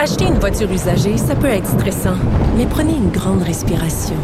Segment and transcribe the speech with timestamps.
[0.00, 2.14] Acheter une voiture usagée, ça peut être stressant,
[2.56, 4.14] mais prenez une grande respiration.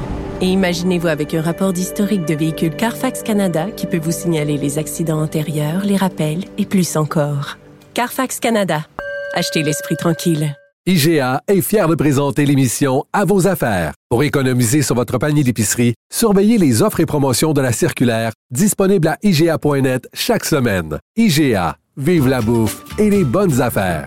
[0.41, 4.79] Et imaginez-vous avec un rapport d'historique de véhicule Carfax Canada qui peut vous signaler les
[4.79, 7.59] accidents antérieurs, les rappels et plus encore.
[7.93, 8.87] Carfax Canada.
[9.33, 10.55] Achetez l'esprit tranquille.
[10.87, 13.95] IGA est fier de présenter l'émission À vos affaires.
[14.11, 19.09] Pour économiser sur votre panier d'épicerie, surveillez les offres et promotions de la circulaire disponible
[19.09, 21.01] à IGA.net chaque semaine.
[21.17, 24.07] IGA, vive la bouffe et les bonnes affaires.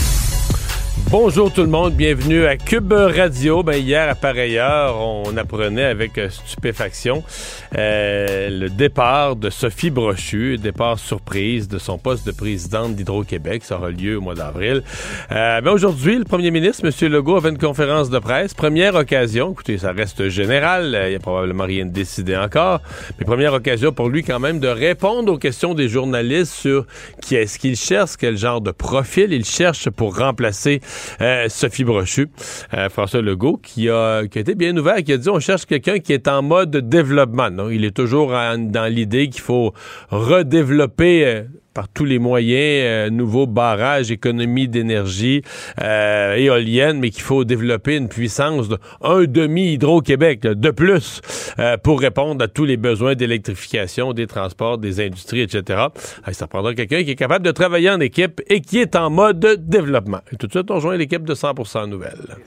[1.11, 3.63] Bonjour tout le monde, bienvenue à Cube Radio.
[3.63, 7.21] Ben, hier, à pareille heure, on apprenait avec euh, stupéfaction
[7.77, 13.65] euh, le départ de Sophie Brochu, départ surprise de son poste de présidente d'Hydro-Québec.
[13.65, 14.83] Ça aura lieu au mois d'avril.
[15.33, 17.11] Euh, ben, Aujourd'hui, le premier ministre, M.
[17.11, 18.53] Legault, avait une conférence de presse.
[18.53, 22.79] Première occasion, écoutez, ça reste général, il n'y a probablement rien de décidé encore,
[23.19, 26.85] mais première occasion pour lui quand même de répondre aux questions des journalistes sur
[27.21, 30.79] qui est-ce qu'il cherche, quel genre de profil il cherche pour remplacer
[31.21, 32.29] euh, Sophie Brochu,
[32.73, 35.65] euh, François Legault, qui a, qui a été bien ouvert, qui a dit on cherche
[35.65, 37.69] quelqu'un qui est en mode développement.
[37.69, 39.73] Il est toujours dans l'idée qu'il faut
[40.09, 41.43] redévelopper euh,
[41.73, 45.41] par tous les moyens, euh, nouveaux barrages, économie d'énergie,
[45.81, 51.21] euh, éolienne, mais qu'il faut développer une puissance de un demi Hydro-Québec de plus
[51.59, 55.87] euh, pour répondre à tous les besoins d'électrification, des transports, des industries, etc.
[56.31, 59.65] ça prendra quelqu'un qui est capable de travailler en équipe et qui est en mode
[59.67, 60.19] développement.
[60.31, 62.37] Et tout de suite, on rejoint l'équipe de 100% Nouvelles.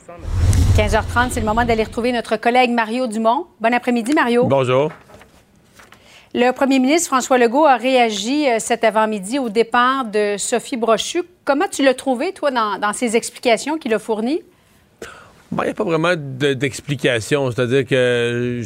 [0.76, 3.46] 15h30, c'est le moment d'aller retrouver notre collègue Mario Dumont.
[3.60, 4.46] Bon après-midi, Mario.
[4.46, 4.90] Bonjour.
[6.36, 11.22] Le premier ministre François Legault a réagi euh, cet avant-midi au départ de Sophie Brochu.
[11.44, 14.40] Comment tu l'as trouvé, toi, dans, ses explications qu'il a fournies?
[15.52, 17.52] Il n'y a pas vraiment d'explication.
[17.52, 18.62] C'est-à-dire que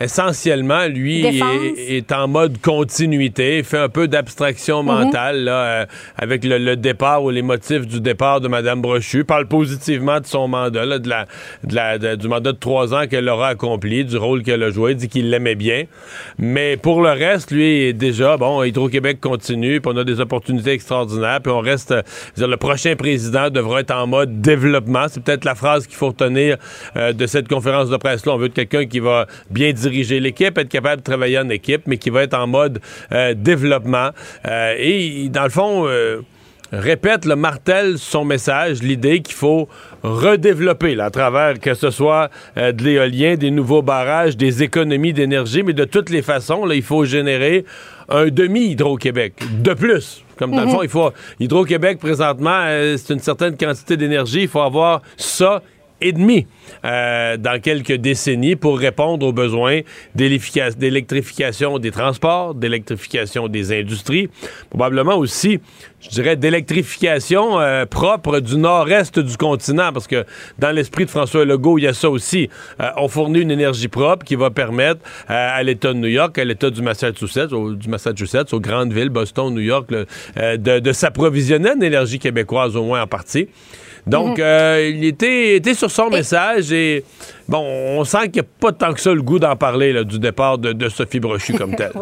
[0.00, 4.86] essentiellement, lui, est, en mode continuité, fait un peu d'abstraction mhm.
[4.86, 9.46] mentale là, euh, avec le, départ ou les motifs du départ de Mme Brochu, parle
[9.46, 11.26] positivement de son mandat, là, de la,
[11.64, 14.94] de la du mandat de trois ans qu'elle aura accompli, du rôle qu'elle a joué,
[14.94, 15.84] dit qu'il l'aimait bien.
[16.38, 20.72] Mais pour le reste, lui, est déjà, bon, Hydro-Québec continue, puis on a des opportunités
[20.72, 21.94] extraordinaires, puis on reste,
[22.36, 25.06] dire, le prochain président devra être en mode développement.
[25.08, 26.56] C'est peut-être la phrase qu'il faut retenir
[26.96, 28.32] euh, de cette conférence de presse-là.
[28.32, 31.82] On veut quelqu'un qui va bien dire diriger l'équipe, être capable de travailler en équipe,
[31.86, 32.80] mais qui va être en mode
[33.12, 34.10] euh, développement.
[34.46, 36.20] Euh, et dans le fond, euh,
[36.72, 39.68] répète le martèle son message, l'idée qu'il faut
[40.02, 45.72] redévelopper à travers que ce soit de l'éolien, des nouveaux barrages, des économies d'énergie, mais
[45.72, 47.64] de toutes les façons, là, il faut générer
[48.08, 50.24] un demi Hydro-Québec de plus.
[50.36, 50.72] Comme dans le mhm.
[50.72, 52.64] fond, il faut Hydro-Québec présentement,
[52.96, 55.62] c'est une certaine quantité d'énergie, il faut avoir ça
[56.00, 56.46] et demi
[56.84, 59.80] euh, dans quelques décennies pour répondre aux besoins
[60.14, 64.28] d'électrification des transports, d'électrification des industries,
[64.70, 65.60] probablement aussi,
[66.00, 70.24] je dirais, d'électrification euh, propre du nord-est du continent, parce que
[70.58, 72.48] dans l'esprit de François Legault, il y a ça aussi.
[72.80, 76.44] Euh, on fournit une énergie propre qui va permettre à l'État de New York, à
[76.44, 81.70] l'État du Massachusetts, au, du Massachusetts, aux grandes villes, Boston, New York, de, de s'approvisionner
[81.70, 83.48] en énergie québécoise, au moins en partie.
[84.06, 84.44] Donc, mhm.
[84.44, 87.04] euh, il était, était, sur son message et,
[87.48, 90.18] bon, on sent qu'il n'y a pas tant que ça le goût d'en parler du
[90.18, 91.92] départ de, Sophie Brochu comme tel.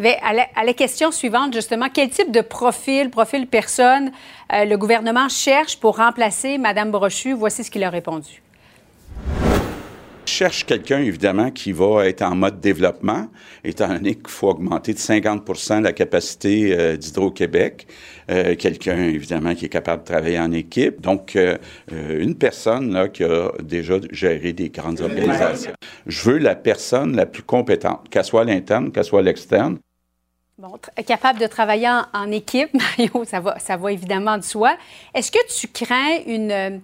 [0.00, 4.10] Mais à, la, question suivante, justement, quel type de profil, profil personne,
[4.50, 7.34] euh, le gouvernement cherche pour remplacer Mme Brochu?
[7.34, 8.42] Voici ce qu'il a répondu
[10.24, 13.28] cherche quelqu'un, évidemment, qui va être en mode développement,
[13.64, 17.86] étant donné qu'il faut augmenter de 50% la capacité euh, d'Hydro-Québec.
[18.30, 21.00] Euh, quelqu'un, évidemment, qui est capable de travailler en équipe.
[21.00, 21.56] Donc, euh,
[21.90, 25.72] une personne là, qui a déjà géré des grandes organisations.
[26.06, 29.78] Je veux la personne la plus compétente, qu'elle soit l'interne, qu'elle soit l'externe.
[30.58, 30.72] Bon,
[31.06, 34.76] capable de travailler en, en, équipe, Mario, ça va, ça va évidemment de soi.
[35.14, 36.80] Est-ce que tu crains une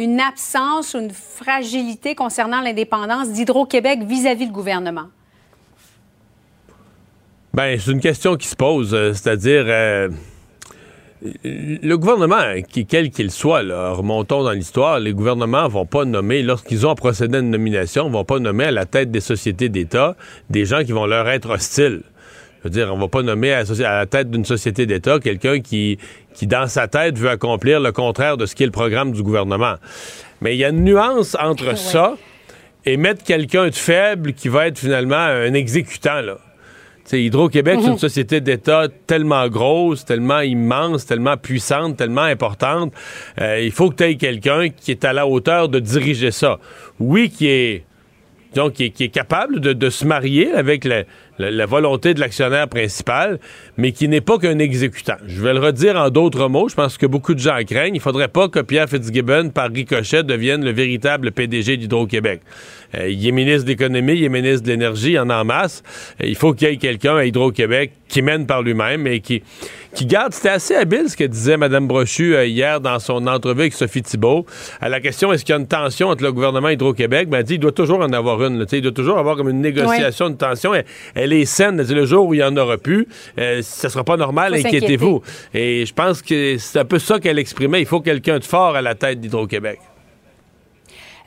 [0.00, 5.08] une absence ou une fragilité concernant l'indépendance d'Hydro-Québec vis-à-vis du gouvernement?
[7.52, 10.08] Bien, c'est une question qui se pose, euh, c'est-à-dire euh,
[11.34, 12.38] le gouvernement,
[12.88, 13.60] quel qu'il soit,
[13.92, 18.24] remontons dans l'histoire, les gouvernements vont pas nommer, lorsqu'ils ont procédé à une nomination, vont
[18.24, 20.16] pas nommer à la tête des sociétés d'État
[20.48, 22.02] des gens qui vont leur être hostiles
[22.60, 25.98] je veux dire, on va pas nommer à, la tête d'une société d'État quelqu'un qui,
[26.34, 29.22] qui, dans sa tête, veut accomplir le contraire de ce qui est le programme du
[29.22, 29.76] gouvernement.
[30.42, 32.16] Mais il y a une nuance entre ça
[32.84, 36.38] et mettre quelqu'un de faible qui va être finalement un exécutant, là.
[37.12, 37.98] Hydro-Québec, c'est une mhm.
[37.98, 42.92] société d'État tellement grosse, tellement immense, tellement puissante, tellement importante.
[43.40, 46.58] Euh, il faut que tu aies quelqu'un qui est à la hauteur de diriger ça.
[46.98, 47.84] Oui, qui est,
[48.54, 51.04] donc, qui est, capable de, de, se marier avec la,
[51.40, 53.38] la, volonté de l'actionnaire principal,
[53.76, 55.16] mais qui n'est pas qu'un exécutant.
[55.26, 57.94] Je vais le redire en d'autres mots, je pense que beaucoup de gens craignent.
[57.94, 62.40] Il faudrait pas que Pierre Fitzgibbon, par ricochet, devienne le véritable PDG d'Hydro-Québec.
[62.96, 65.82] Euh, il est ministre de l'économie, il est ministre de l'énergie, en en masse.
[66.22, 69.42] Euh, il faut qu'il y ait quelqu'un à Hydro-Québec qui mène par lui-même et qui,
[69.94, 70.32] qui garde.
[70.32, 74.02] C'était assez habile ce que disait Mme Brochu euh, hier dans son entrevue avec Sophie
[74.02, 74.46] Thibault.
[74.80, 77.38] À la question est-ce qu'il y a une tension entre le gouvernement et Hydro-Québec, ben,
[77.38, 78.64] elle dit il doit toujours en avoir une.
[78.70, 80.72] il doit toujours avoir comme une négociation, une tension.
[81.14, 81.78] Elle, est saine.
[81.80, 83.06] Elle dit, le jour où il n'y en aura plus,
[83.38, 85.22] euh, ça sera pas normal, inquiétez-vous.
[85.54, 87.80] Et je pense que c'est un peu ça qu'elle exprimait.
[87.80, 89.80] Il faut quelqu'un de fort à la tête d'Hydro-Québec.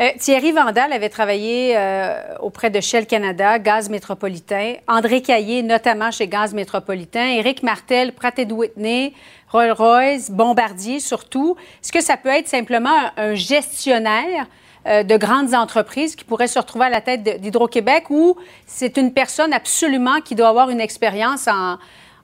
[0.01, 4.75] Euh, Thierry Vandal avait travaillé euh, auprès de Shell Canada, Gaz Métropolitain.
[4.87, 7.27] André Caillé, notamment chez Gaz Métropolitain.
[7.27, 9.13] Éric Martel, Pratt Whitney,
[9.49, 11.55] Rolls-Royce, Bombardier surtout.
[11.81, 14.47] Est-ce que ça peut être simplement un, gestionnaire
[14.87, 18.35] euh, de grandes entreprises qui pourrait se retrouver à la tête d'Hydro-Québec ou
[18.65, 21.77] c'est une personne absolument qui doit avoir une expérience en,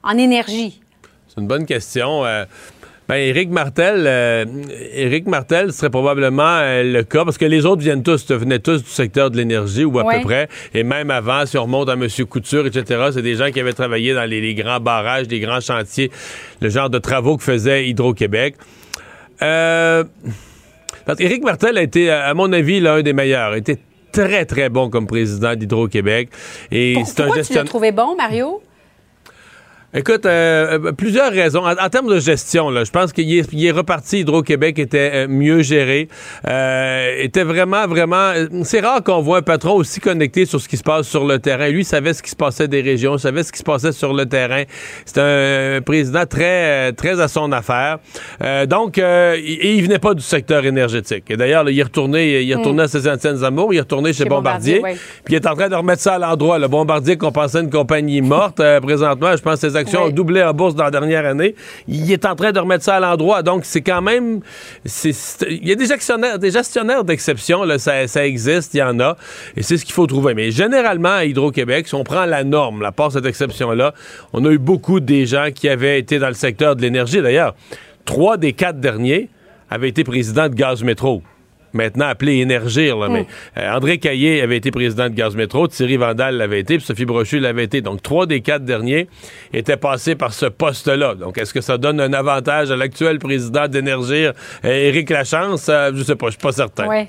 [0.03, 0.81] en énergie?
[1.27, 2.25] C'est une bonne question.
[3.09, 4.45] Ben, Éric Martel, euh,
[4.93, 8.83] Éric Martel serait probablement euh, le cas parce que les autres viennent tous, venaient tous
[8.83, 10.47] du secteur de l'énergie ou à peu près.
[10.75, 12.07] Et même avant, si on remonte à M.
[12.29, 16.11] Couture, etc., c'est des gens qui avaient travaillé dans les, grands barrages, les grands chantiers,
[16.61, 18.57] le genre de travaux que faisait Hydro-Québec.
[19.41, 20.03] Euh,
[21.17, 23.55] Éric Martel a été, à mon avis, l'un des meilleurs.
[23.55, 23.79] Il était
[24.11, 26.29] très, très bon comme président d'Hydro-Québec.
[26.71, 27.43] Et c'est un gestionnaire.
[27.47, 28.61] Tu l'as trouvé bon, Mario?
[29.91, 31.63] Écoute, euh, euh, plusieurs raisons.
[31.65, 34.19] En, termes de gestion, là, je pense qu'il est, est, reparti.
[34.19, 36.09] Hydro-Québec était euh, mieux géré,
[36.45, 38.33] était vraiment, vraiment.
[38.63, 41.39] C'est rare qu'on voit un patron aussi connecté sur ce qui se passe sur le
[41.39, 41.69] terrain.
[41.69, 44.27] Lui savait ce qui se passait des régions, savait ce qui se passait sur le
[44.27, 44.63] terrain.
[45.05, 47.97] C'est un, président très, très à son affaire.
[48.67, 51.23] donc, et il venait pas du secteur énergétique.
[51.29, 52.85] Et d'ailleurs, il est retourné, il est retourné mm.
[52.85, 54.81] à ses anciennes amours, il est retourné chez, Bombardier,
[55.23, 56.59] puis il est en train de remettre ça à l'endroit.
[56.59, 60.53] Le Bombardier qu'on pensait une compagnie morte, présentement, je pense que actions ont doublé en
[60.53, 61.55] bourse dans la dernière année.
[61.87, 63.43] Il est en train de remettre ça à l'endroit.
[63.43, 64.41] Donc, c'est quand même.
[65.03, 69.17] Il y a des actionnaires, des gestionnaires d'exception, ça, ça existe, il y en a.
[69.55, 70.33] Et c'est ce qu'il faut trouver.
[70.33, 73.93] Mais généralement, à Hydro-Québec, si on prend la norme, la part cette exception-là,
[74.33, 77.21] on a eu beaucoup des gens qui avaient été dans le secteur de l'énergie.
[77.21, 77.55] D'ailleurs,
[78.05, 79.29] trois des quatre derniers
[79.69, 81.21] avaient été présidents de Gaz Métro
[81.73, 82.97] maintenant appelé Énergir.
[83.09, 83.25] mais
[83.57, 87.05] euh, André Caillé avait été président de Gaz Métro, Thierry Vandal l'avait été, puis Sophie
[87.05, 87.81] Brochu l'avait été.
[87.81, 89.07] Donc, trois des quatre derniers
[89.53, 91.15] étaient passés par ce poste-là.
[91.15, 94.33] Donc, est-ce que ça donne un avantage à l'actuel président d'Énergir,
[94.65, 95.67] euh, Éric Lachance?
[95.69, 96.87] Euh, je sais pas, je suis pas certain.
[96.87, 97.07] Oui.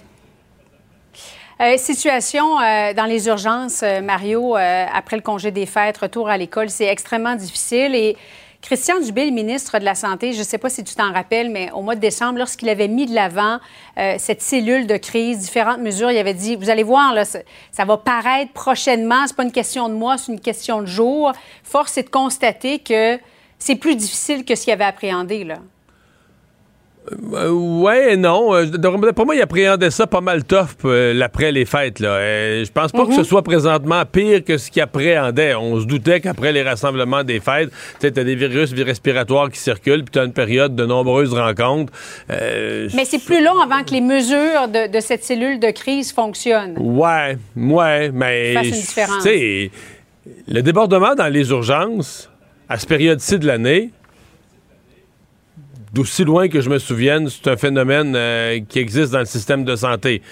[1.79, 2.57] situation
[2.97, 7.95] dans les urgences, Mario, après le congé des fêtes, retour à l'école, c'est extrêmement difficile
[7.95, 8.17] et
[8.63, 11.71] Christian Dubé, ministre de la Santé, je ne sais pas si tu t'en rappelles, mais
[11.73, 13.59] au mois de décembre, lorsqu'il avait mis de l'avant
[13.99, 17.97] euh, cette cellule de crise, différentes mesures, il avait dit, vous allez voir, ça va
[17.97, 21.33] paraître prochainement, c'est pas une question de mois, c'est une question de jours.
[21.65, 23.19] Force est de constater que
[23.59, 25.59] c'est plus difficile que ce qu'il avait appréhendé, là.
[27.33, 28.55] Euh, ouais et non.
[28.55, 31.99] Euh, pour moi, il appréhendait ça pas mal tough euh, après les fêtes.
[31.99, 32.21] Là.
[32.63, 33.25] je pense pas que ce mhm.
[33.25, 35.55] soit présentement pire que ce qu'il appréhendait.
[35.55, 40.05] On se doutait qu'après les rassemblements des fêtes, tu as des virus respiratoires qui circulent,
[40.05, 41.93] puis tu as une période de nombreuses rencontres.
[42.29, 46.77] Mais c'est plus long avant que les mesures de, cette cellule de crise fonctionnent.
[46.79, 48.55] Ouais, ouais, mais...
[48.55, 49.27] une différence.
[50.47, 52.31] Le débordement dans les urgences,
[52.69, 53.91] à cette période-ci de l'année,
[55.93, 59.65] d'aussi loin que je me souvienne, c'est un phénomène euh, qui existe dans le système
[59.65, 60.23] de santé.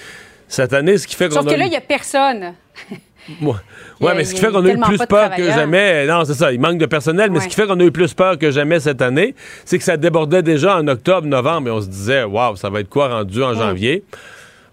[0.47, 1.37] Cette année, ce qui fait qu'on.
[1.37, 2.55] Sauf que là, il n'y a personne.
[3.43, 3.53] Oui,
[4.01, 6.07] ouais, mais ce qui fait qu'on a eu plus peur que jamais.
[6.07, 8.15] Non, c'est ça, il manque de personnel, mais ce qui fait qu'on a eu plus
[8.15, 9.35] peur que jamais cette année,
[9.67, 12.81] c'est que ça débordait déjà en octobre, novembre, et on se disait, waouh, ça va
[12.81, 14.03] être quoi rendu en janvier?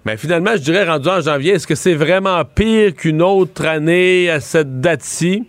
[0.06, 4.30] Mais finalement, je dirais rendu en janvier, est-ce que c'est vraiment pire qu'une autre année
[4.30, 5.44] à cette date-ci?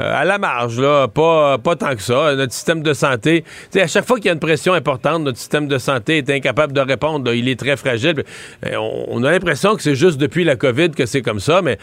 [0.00, 2.34] Euh, à la marge, là, pas, tant que ça.
[2.34, 5.68] Notre système de santé, à chaque fois qu'il y a une pression importante, notre système
[5.68, 7.32] de santé est incapable de répondre.
[7.32, 8.24] il est très fragile.
[8.66, 11.78] Euh, on, a l'impression que c'est juste depuis la COVID que c'est comme ça, mais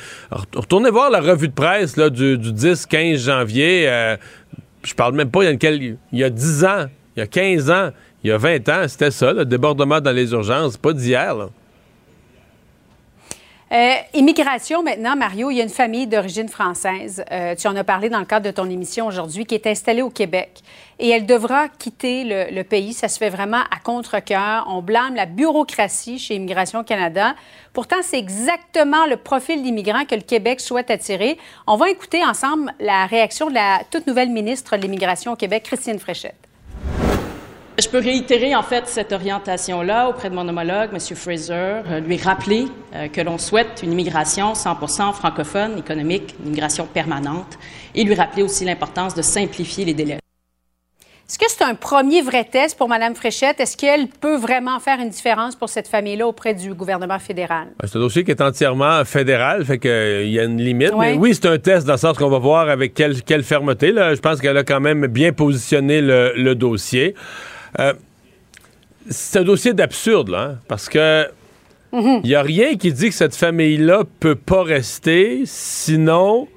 [0.55, 3.85] retournez voir la revue de presse du, 10-15 janvier.
[3.87, 4.17] Euh,
[4.83, 7.69] je parle même pas, il y, il y a 10 ans, il y a 15
[7.71, 7.89] ans,
[8.23, 11.35] il y a 20 ans, c'était ça, le débordement dans les urgences, pas d'hier.
[13.71, 17.85] Euh, immigration maintenant, Mario, il y a une famille d'origine française, euh, tu en as
[17.85, 20.61] parlé dans le cadre de ton émission aujourd'hui, qui est installée au Québec
[20.99, 22.93] et elle devra quitter le, pays.
[22.93, 24.65] Ça se fait vraiment à contre-cœur.
[24.67, 27.33] On blâme la bureaucratie chez Immigration Canada.
[27.73, 31.39] Pourtant, c'est exactement le profil d'immigrants que le Québec souhaite attirer.
[31.65, 35.63] On va écouter ensemble la réaction de la toute nouvelle ministre de l'Immigration au Québec,
[35.63, 36.40] Christine Fréchette.
[37.79, 40.99] Je peux réitérer en fait cette orientation-là auprès de mon homologue, M.
[41.15, 46.85] Fraser, euh, lui rappeler euh, que l'on souhaite une immigration 100% francophone, économique, une immigration
[46.85, 47.57] permanente,
[47.95, 50.17] et lui rappeler aussi l'importance de simplifier les délais.
[51.29, 53.61] Est-ce que c'est un premier vrai test pour Mme Fréchette?
[53.61, 57.69] Est-ce qu'elle peut vraiment faire une différence pour cette famille-là auprès du gouvernement fédéral?
[57.79, 60.91] Ben, c'est un dossier qui est entièrement fédéral, fait qu'il euh, y a une limite.
[60.99, 63.93] Mais oui, c'est un test dans le sens qu'on va voir avec quelle, quelle fermeté.
[63.93, 64.13] Là.
[64.13, 67.15] Je pense qu'elle a quand même bien positionné le dossier.
[67.79, 67.93] Euh,
[69.09, 71.27] c'est un dossier d'absurde, là, hein, parce que
[71.93, 72.21] il mhm.
[72.23, 76.47] n'y a rien qui dit que cette famille-là peut pas rester, sinon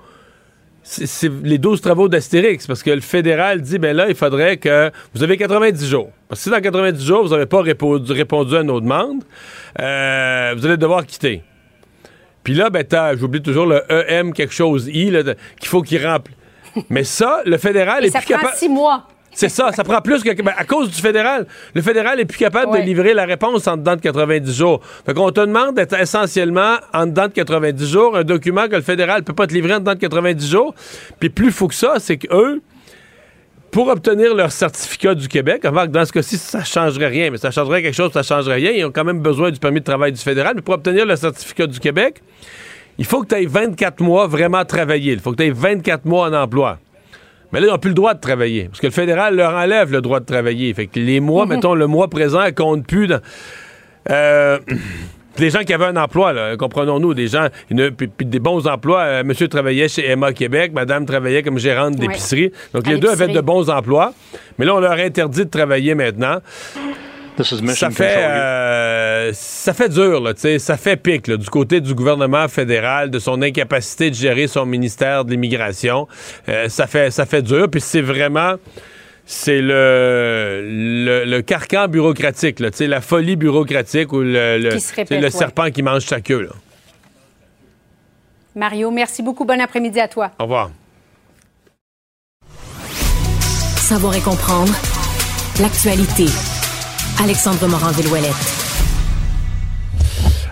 [0.85, 4.91] c'est les 12 travaux d'Astérix, parce que le fédéral dit, ben là, il faudrait que
[5.15, 6.11] vous avez 90 jours.
[6.29, 9.25] Parce que si dans 90 jours, vous n'avez pas répondu, à nos demandes,
[9.81, 11.43] euh, vous allez devoir quitter.
[12.43, 12.85] Puis là, ben,
[13.17, 15.11] j'oublie toujours le EM quelque chose I,
[15.59, 16.37] qu'il faut qu'il remplisse.
[16.91, 18.43] Mais ça, le fédéral est plus capable.
[18.43, 19.09] Ça prend six mois.
[19.35, 20.43] C'est ça, ça prend plus que.
[20.43, 21.47] Ben, à cause du fédéral.
[21.75, 24.81] Le fédéral est plus capable de livrer la réponse en dedans de 90 jours.
[25.05, 28.83] Fait qu'on te demande d'être essentiellement en dedans de 90 jours, un document que le
[28.83, 30.75] fédéral peut pas te livrer en dedans de 90 jours.
[31.19, 32.63] Puis plus fou que ça, c'est qu'eux,
[33.71, 37.51] pour obtenir leur certificat du Québec, que dans ce cas-ci, ça changerait rien, mais ça
[37.51, 38.71] changerait quelque chose, ça changerait rien.
[38.71, 40.53] Ils ont quand même besoin du permis de travail du fédéral.
[40.55, 42.23] Mais pour obtenir le certificat du Québec,
[42.99, 45.15] il faut que tu aies 24 mois vraiment travaillé.
[45.15, 46.79] Il faut que tu aies 24 mois en emploi.
[47.55, 48.65] Mais là, ils n'ont plus le droit de travailler.
[48.65, 50.75] Parce que le fédéral leur enlève le droit de travailler.
[50.75, 51.55] Fait que les mois, mhm.
[51.55, 53.21] mettons, le mois présent, comptent plus dans.
[54.11, 54.59] Euh,
[55.39, 59.03] les gens qui avaient un emploi, comprenons-nous, des gens, puis, des bons emplois.
[59.03, 62.51] Euh, monsieur travaillait chez Emma Québec, madame travaillait comme gérante d'épicerie.
[62.73, 64.13] Donc, les deux avaient de bons emplois.
[64.59, 66.41] Mais là, on leur interdit de travailler maintenant
[67.43, 73.11] ça fait, euh, ça fait dur, là, ça fait pic du côté du gouvernement fédéral,
[73.11, 76.07] de son incapacité de gérer son ministère de l'immigration.
[76.49, 78.55] Euh, ça, fait, ça fait dur, puis c'est vraiment
[79.27, 86.03] c'est le, le, carcan bureaucratique, là, la folie bureaucratique ou le, le, serpent qui mange
[86.03, 86.51] sa queue.
[88.55, 89.45] Mario, merci beaucoup.
[89.45, 90.31] Bon après-midi à toi.
[90.39, 90.71] Au revoir.
[93.77, 94.73] Savoir et comprendre
[95.61, 96.27] l'actualité.
[97.19, 98.64] Alexandre Morand-Villouellette.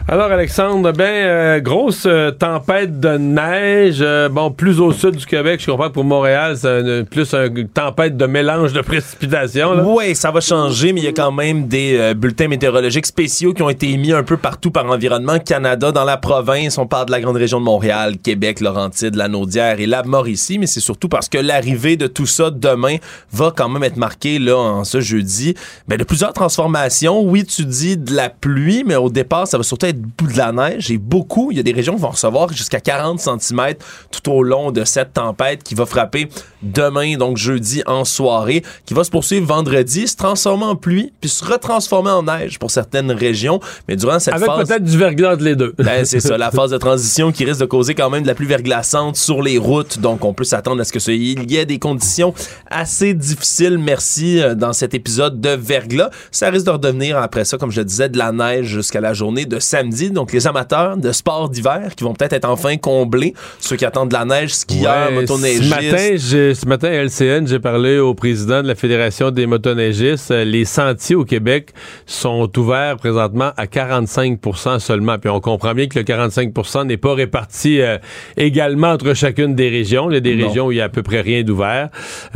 [0.08, 3.98] Alors, Alexandre, ben, euh, grosse euh, tempête de neige.
[4.00, 7.68] Euh, bon, plus au sud du Québec, je comprends que pour Montréal, c'est plus une
[7.68, 9.94] tempête de mélange de précipitations.
[9.94, 13.62] Oui, ça va changer, mais il y a quand même des bulletins météorologiques spéciaux qui
[13.62, 16.78] ont été émis un peu partout par Environnement Canada dans la province.
[16.78, 20.58] On parle de la grande région de Montréal, Québec, Laurentide, la Naudière et la Mauricie,
[20.58, 22.96] mais c'est surtout parce que l'arrivée de tout ça demain
[23.32, 25.54] va quand même être marquée là en ce jeudi.
[25.86, 27.22] Ben, de plusieurs transformations.
[27.22, 30.38] Oui, tu dis de la pluie, mais au départ, ça va surtout être bout de
[30.38, 33.74] la neige et beaucoup, il y a des régions qui vont recevoir jusqu'à 40 cm
[34.10, 36.28] tout au long de cette tempête qui va frapper
[36.62, 41.28] demain, donc jeudi en soirée, qui va se poursuivre vendredi, se transformer en pluie, puis
[41.28, 43.60] se retransformer en neige pour certaines régions.
[43.88, 44.48] Mais durant cette phase...
[44.48, 45.74] Avec peut-être du verglas entre les deux.
[45.78, 48.34] Ben, c'est ça, la phase de transition qui risque de causer quand même de la
[48.34, 49.98] pluie verglaçante sur les routes.
[49.98, 52.34] Donc, on peut s'attendre à ce que ce, il y ait des conditions
[52.70, 56.10] assez difficiles, merci, euh, dans cet épisode de verglas.
[56.30, 59.14] Ça risque de redevenir après ça, comme je le disais, de la neige jusqu'à la
[59.14, 59.81] journée de samedi.
[59.90, 64.08] Donc, les amateurs de sport d'hiver qui vont peut-être être enfin comblés, ceux qui attendent
[64.08, 65.64] de la neige, skieurs, ouais, motoneigistes.
[65.64, 70.30] Ce matin, ce matin, à LCN, j'ai parlé au président de la Fédération des motoneigistes.
[70.30, 71.70] Euh, les sentiers au Québec
[72.06, 75.18] sont ouverts présentement à 45% seulement.
[75.18, 77.98] Puis on comprend bien que le 45% n'est pas réparti euh,
[78.36, 80.10] également entre chacune des régions.
[80.10, 81.90] Il y a des régions où il y a à peu près rien d'ouvert.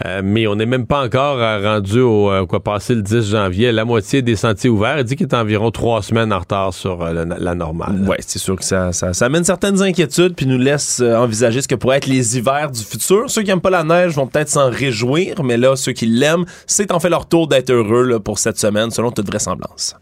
[0.05, 3.73] Euh, mais on n'est même pas encore rendu au quoi passer le 10 janvier.
[3.73, 4.99] La moitié des sentiers ouverts.
[4.99, 7.07] Il dit qu'il est environ trois semaines en retard sur
[7.39, 8.05] la, normale.
[8.07, 11.75] Oui, c'est sûr que ça, ça, amène certaines inquiétudes puis nous laisse envisager ce que
[11.75, 13.31] pourrait être les hivers du futur.
[13.31, 16.45] Ceux qui n'aiment pas la neige vont peut-être s'en réjouir, mais là, ceux qui l'aiment,
[16.67, 19.97] c'est en fait leur tour d'être heureux pour cette semaine, selon toute vraisemblance.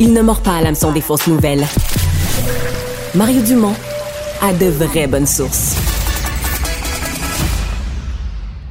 [0.00, 1.64] Il ne mord pas à l'hameçon des fausses nouvelles.
[3.14, 3.74] Mario Dumont
[4.42, 5.93] a de vraies bonnes sources.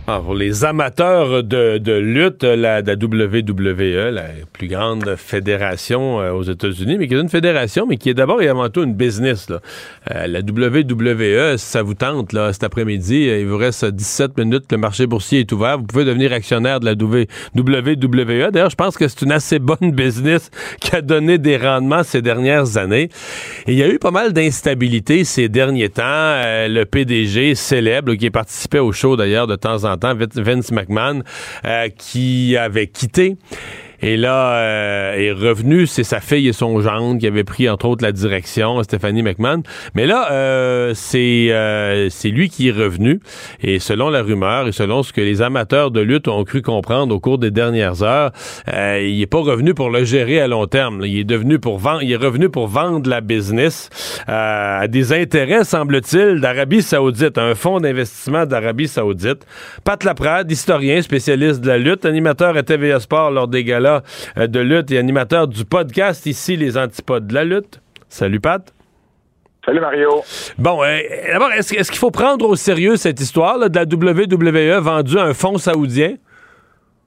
[0.05, 6.33] Ah, pour les amateurs de, de lutte, la, la, WWE, la plus grande fédération euh,
[6.33, 8.95] aux États-Unis, mais qui est une fédération, mais qui est d'abord et avant tout une
[8.95, 9.49] business.
[9.49, 9.61] Là.
[10.13, 14.65] Euh, la WWE, ça vous tente, là, cet après-midi, euh, il vous reste 17 minutes,
[14.73, 15.77] le marché boursier est ouvert.
[15.77, 18.51] Vous pouvez devenir actionnaire de la WWE.
[18.51, 22.21] D'ailleurs, je pense que c'est une assez bonne business qui a donné des rendements ces
[22.21, 23.07] dernières années.
[23.67, 26.03] Il y a eu pas mal d'instabilité ces derniers temps.
[26.03, 29.92] le PDG célèbre, qui participé au show d'ailleurs de temps en temps,
[30.41, 31.21] Vince McMahon,
[31.65, 33.37] euh, qui avait quitté
[34.03, 37.85] et là, euh, est revenu, c'est sa fille et son gendre qui avaient pris, entre
[37.85, 39.63] autres, la direction, Stéphanie McMahon.
[39.95, 43.21] Mais là, euh, c'est euh, lui qui est revenu.
[43.61, 47.15] Et selon la rumeur et selon ce que les amateurs de lutte ont cru comprendre
[47.15, 48.33] au cours des dernières heures,
[48.73, 51.03] euh, il est pas revenu pour le gérer à long terme.
[51.05, 53.89] Il est devenu pour vendre, il est revenu pour vendre la business
[54.27, 59.45] euh, à des intérêts, semble-t-il, d'Arabie Saoudite, un fonds d'investissement d'Arabie Saoudite.
[59.85, 63.92] Pat Laprade, historien, spécialiste de la lutte, animateur à TVA Sport lors des galas
[64.37, 67.81] euh, de lutte et animateur du podcast ici, Les Antipodes de la lutte.
[68.09, 68.73] Salut Pat.
[69.65, 70.21] Salut Mario.
[70.57, 70.99] Bon, euh,
[71.31, 75.33] d'abord, est-ce, qu'il faut prendre au sérieux cette histoire de la WWE vendue à un
[75.33, 76.15] fonds saoudien?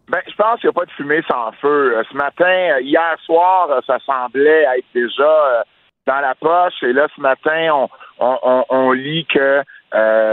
[0.09, 1.97] Ben, je pense qu'il n'y a pas de fumée sans feu.
[1.97, 5.65] Euh, ce matin, hier soir, ça semblait être déjà
[6.07, 6.83] dans la poche.
[6.83, 7.89] Et là, ce matin,
[8.19, 9.63] on, lit que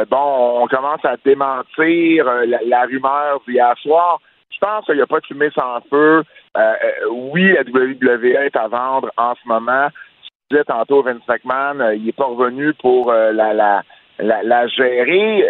[0.09, 4.19] bon, on commence à démentir la, la rumeur d'hier soir.
[4.53, 6.23] Je pense qu'il n'y a pas de fumée sans feu.
[6.55, 9.87] Euh, euh, oui, la WWE est à vendre en ce moment.
[10.21, 13.83] Tu disais tantôt, Vince McMahon, euh, il n'est pas revenu pour la, la,
[14.19, 15.45] la, gérer.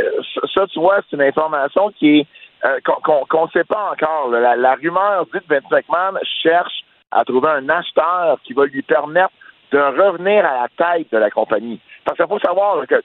[0.54, 2.28] Ça, tu vois, c'est une information qui est
[2.86, 4.30] qu'on ne sait pas encore.
[4.30, 9.34] La, rumeur dit que Vince McMahon cherche à trouver un acheteur qui va lui permettre
[9.74, 11.82] de revenir à la tête de la compagnie.
[12.06, 13.02] Parce qu'il faut savoir que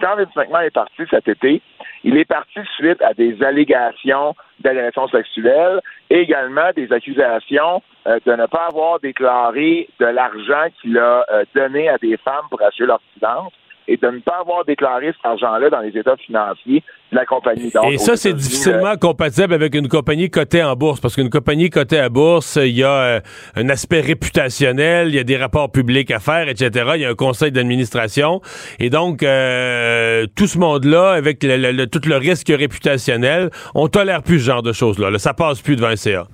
[0.00, 1.60] quand Vince McMahon est parti cet été,
[2.04, 8.32] il est parti suite à des allégations d'agression sexuelle et également des accusations euh, de
[8.32, 12.88] ne pas avoir déclaré de l'argent qu'il a euh, donné à des femmes pour assurer
[12.88, 13.52] leur silence
[13.88, 17.72] et de ne pas avoir déclaré cet argent-là dans les états financiers de la compagnie.
[17.90, 21.98] et ça, c'est difficilement compatible avec une compagnie cotée en bourse, parce qu'une compagnie cotée
[21.98, 23.20] à bourse, il y a euh,
[23.56, 26.92] un aspect réputationnel, il y a des rapports publics à faire, etc.
[26.96, 28.42] Il y a un conseil d'administration.
[28.78, 34.38] Et donc, euh, tout ce monde-là, avec le, tout le risque réputationnel, on tolère plus
[34.38, 35.10] ce genre de choses-là.
[35.10, 36.26] Là, ça passe plus devant un CA.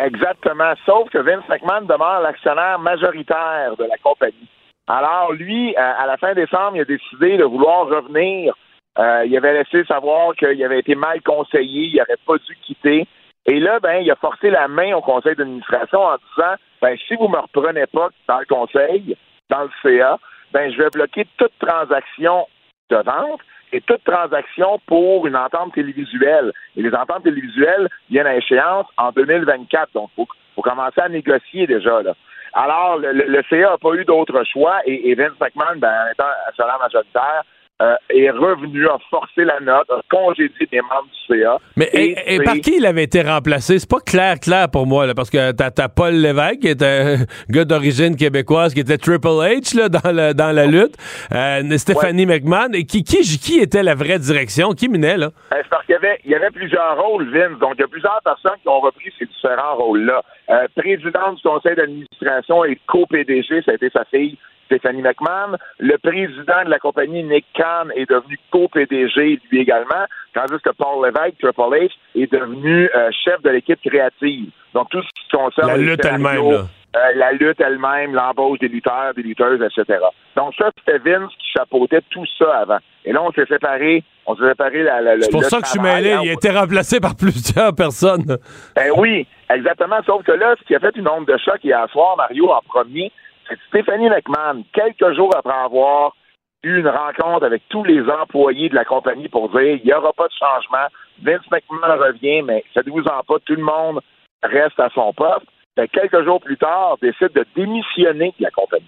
[0.00, 0.72] Exactement.
[0.86, 4.48] Sauf que Vince McMahon demeure l'actionnaire majoritaire de la compagnie.
[4.86, 8.54] Alors, lui, euh, à la fin décembre, il a décidé de vouloir revenir.
[8.98, 13.06] Euh, il avait laissé savoir qu'il avait été mal conseillé, il n'aurait pas dû quitter.
[13.46, 17.16] Et là, ben, il a forcé la main au conseil d'administration en disant, ben, si
[17.16, 19.16] vous me reprenez pas dans le conseil,
[19.50, 20.18] dans le CA,
[20.52, 22.46] ben, je vais bloquer toute transaction
[22.90, 23.40] de vente
[23.72, 26.52] et toute transaction pour une entente télévisuelle.
[26.76, 29.92] Et les ententes télévisuelles viennent à échéance en 2024.
[29.94, 32.14] Donc, il faut commencer à négocier déjà, là.
[32.54, 36.24] Alors, le, le, CA n'a pas eu d'autre choix et, et, Vince McMahon, ben, étant
[36.46, 37.42] actionnaire majoritaire,
[37.84, 41.58] euh, est revenu, a forcé la note, a congédié des membres du CA.
[41.76, 43.78] Mais et, par qui il avait été remplacé?
[43.78, 46.86] C'est pas clair, clair pour moi, là, parce que t'as as Paul Lévesque, qui était
[46.86, 47.16] un
[47.52, 50.96] gars d'origine québécoise, qui était Triple H là, dans, le, dans la lutte,
[51.32, 54.70] euh, Stéphanie McMahon, et qui, qui, qui était la vraie direction?
[54.72, 55.26] Qui menait, là?
[55.52, 57.84] Euh, c'est parce qu'il y avait, il y avait plusieurs rôles, Vince, donc il y
[57.84, 60.22] a plusieurs personnes qui ont repris ces différents rôles-là.
[60.50, 65.56] Euh, président du conseil d'administration et co-PDG, ça a été sa fille, Stéphanie McMahon.
[65.78, 71.06] Le président de la compagnie, Nick Khan, est devenu co-PDG, lui également, tandis que Paul
[71.06, 74.50] Levesque, Triple H, est devenu euh, chef de l'équipe créative.
[74.74, 75.68] Donc, tout ce qui concerne...
[75.68, 76.66] La lutte elle-même.
[76.96, 79.98] Euh, la lutte elle-même, l'embauche des lutteurs, des lutteuses, etc.
[80.36, 82.78] Donc ça, c'était Vince qui chapeautait tout ça avant.
[83.04, 84.04] Et là, on s'est séparé.
[84.26, 86.16] On s'est séparé la, la, C'est pour ça que je suis mêlé.
[86.22, 88.38] Il a été remplacé par plusieurs personnes.
[88.76, 89.96] Ben oui, exactement.
[90.06, 92.60] Sauf que là, ce qui a fait une onde de choc hier soir, Mario, en
[92.66, 93.10] premier,
[93.48, 96.14] c'est Stéphanie McMahon, quelques jours après avoir
[96.62, 100.12] eu une rencontre avec tous les employés de la compagnie pour dire il n'y aura
[100.12, 100.88] pas de changement,
[101.22, 104.00] Vince McMahon revient, mais faites-vous en pas, tout le monde
[104.42, 105.46] reste à son poste.
[105.76, 108.86] Ben, quelques jours plus tard, décide de démissionner de la compagnie.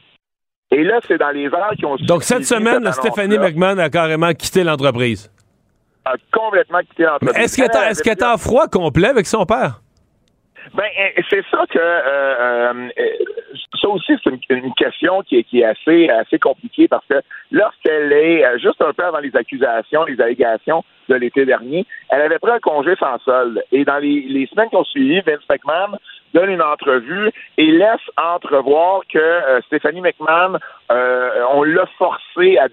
[0.71, 4.33] Et là, c'est dans les heures qui ont Donc, cette semaine, Stéphanie McMahon a carrément
[4.33, 5.31] quitté l'entreprise.
[6.05, 7.37] A complètement quitté l'entreprise.
[7.37, 9.81] Est-ce qu'elle est, en froid complet avec son père?
[10.75, 12.89] Ben, eh, c'est ça que euh, euh,
[13.81, 18.13] ça aussi c'est une, question qui est, qui est assez assez compliquée parce que lorsqu'elle
[18.13, 22.39] est euh, juste un peu avant les accusations, les allégations de l'été dernier, elle avait
[22.39, 25.97] pris un congé sans solde et dans les, semaines qui ont suivi, Vince McMahon
[26.35, 30.59] donne une entrevue et laisse entrevoir que euh, Stéphanie McMahon,
[30.91, 32.67] euh, on l'a forcé à,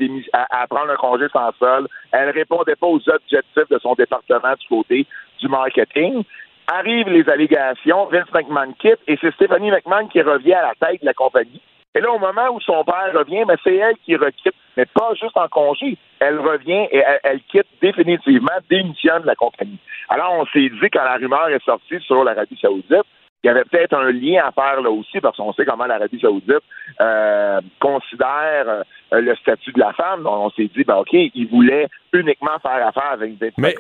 [0.50, 1.88] à, prendre un congé sans sol.
[2.12, 5.06] Elle répondait pas aux objectifs de son département du côté
[5.40, 6.24] du marketing.
[6.68, 11.02] Arrivent les allégations, Vince McMahon quitte et c'est Stéphanie McMahon qui revient à la tête
[11.02, 11.62] de la compagnie.
[11.96, 15.14] Et là, au moment où son père revient, ben, c'est elle qui requitte, mais pas
[15.14, 15.98] juste en congé.
[16.20, 19.78] Elle revient et elle, quitte définitivement, démissionne de la compagnie.
[20.10, 23.06] Alors, on s'est dit, quand la rumeur est sortie sur l'Arabie Saoudite,
[23.44, 26.20] il y avait peut-être un lien à faire là aussi, parce qu'on sait comment l'Arabie
[26.20, 26.64] Saoudite
[27.02, 28.84] euh, considère euh,
[29.20, 30.24] le statut de la femme.
[30.24, 33.76] Donc, on s'est dit, ben, OK, il voulait uniquement faire affaire avec des mais...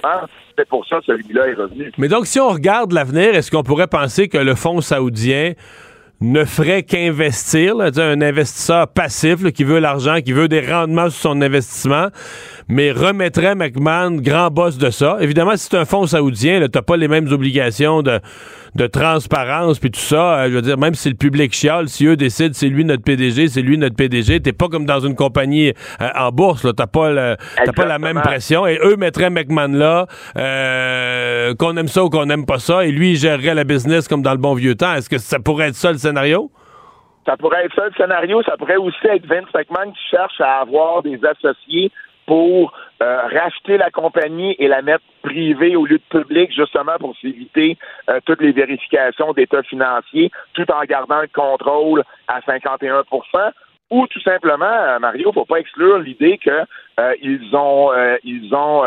[0.58, 1.92] C'est pour ça que celui-là est revenu.
[1.98, 5.54] Mais donc, si on regarde l'avenir, est-ce qu'on pourrait penser que le fonds saoudien
[6.22, 11.42] ne ferait qu'investir, un investisseur passif qui veut l'argent, qui veut des rendements sur son
[11.42, 12.08] investissement,
[12.70, 15.18] mais remettrait McMahon grand boss de ça?
[15.20, 18.20] Évidemment, si c'est un fonds saoudien, tu n'as pas les mêmes obligations de,
[18.76, 20.40] de transparence puis tout ça.
[20.40, 23.04] Euh, je veux dire, même si le public chiale, si eux décident c'est lui notre
[23.04, 26.66] PDG, c'est lui notre PDG, t'es pas comme dans une compagnie euh, en bourse.
[26.76, 27.36] T'as pas, le,
[27.76, 28.66] pas la même pression.
[28.68, 30.08] Et eux mettraient McMahon là,
[30.38, 34.08] euh, qu'on aime ça ou qu'on aime pas ça, et lui il gérerait la business
[34.08, 34.94] comme dans le bon vieux temps.
[34.94, 36.52] Est-ce que ça pourrait être ça le scénario?
[37.26, 38.42] Ça pourrait être ça le scénario.
[38.44, 41.92] Ça pourrait aussi être Vince McMahon qui cherche à avoir des associés
[42.26, 47.18] pour euh, racheter la compagnie et la mettre privée au lieu de public, justement pour
[47.18, 47.78] s'éviter
[48.10, 53.04] euh, toutes les vérifications d'état financier, tout en gardant le contrôle à 51%
[53.90, 56.62] ou tout simplement, euh, Mario, faut pas exclure l'idée que
[57.22, 57.92] ils ont
[58.24, 58.84] ils ont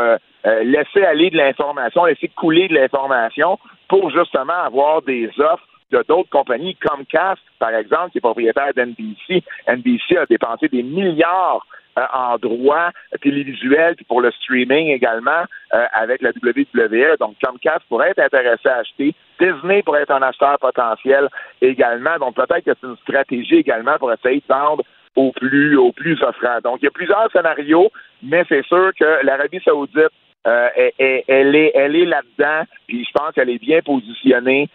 [0.62, 6.31] laissé aller de l'information, laissé couler de l'information pour justement avoir des offres de d'autres
[6.31, 9.42] compagnies comme Cast, par exemple, qui est propriétaire d'NBC.
[9.68, 11.66] NBC a dépensé des milliards
[11.98, 12.90] euh, en droit
[13.22, 17.16] télévisuel puis pour le streaming également euh, avec la WWE.
[17.18, 19.14] Donc Comcast pourrait être intéressé à acheter.
[19.40, 21.28] Disney pourrait être un acheteur potentiel
[21.61, 22.18] également.
[22.18, 24.85] Donc peut-être que c'est une stratégie également pour essayer de vendre
[25.16, 26.59] au plus au plus offrant.
[26.62, 27.90] Donc il y a plusieurs scénarios,
[28.22, 30.12] mais c'est sûr que l'Arabie Saoudite
[30.46, 34.68] euh, elle, est elle est là-dedans, puis je pense qu'elle est bien positionnée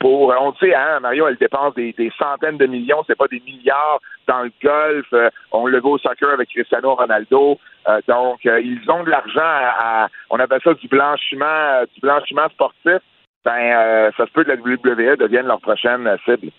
[0.00, 3.40] pour, on le sait, hein, Mario, elle dépense des, centaines de millions, c'est pas des
[3.40, 5.06] milliards dans le golf.
[5.12, 7.58] Euh, on le voit au soccer avec Cristiano Ronaldo.
[7.88, 12.98] Euh, donc, ils ont de l'argent à, on appelle ça du blanchiment, du blanchiment sportif.
[13.44, 16.52] Ben, ça se peut que la WWE devienne leur prochaine cible.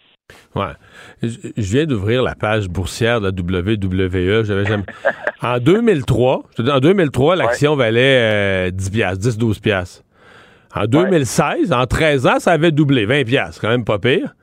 [0.56, 0.74] Ouais.
[1.22, 4.44] Je viens d'ouvrir la page boursière de la WWE.
[4.44, 4.84] J'avais jamais...
[5.42, 10.04] en 2003, je en 2003, l'action valait 10 10 12 piastres.
[10.76, 13.06] En 2016, en 13 ans, ça avait doublé.
[13.06, 14.34] 20 pièces, quand même pas pire.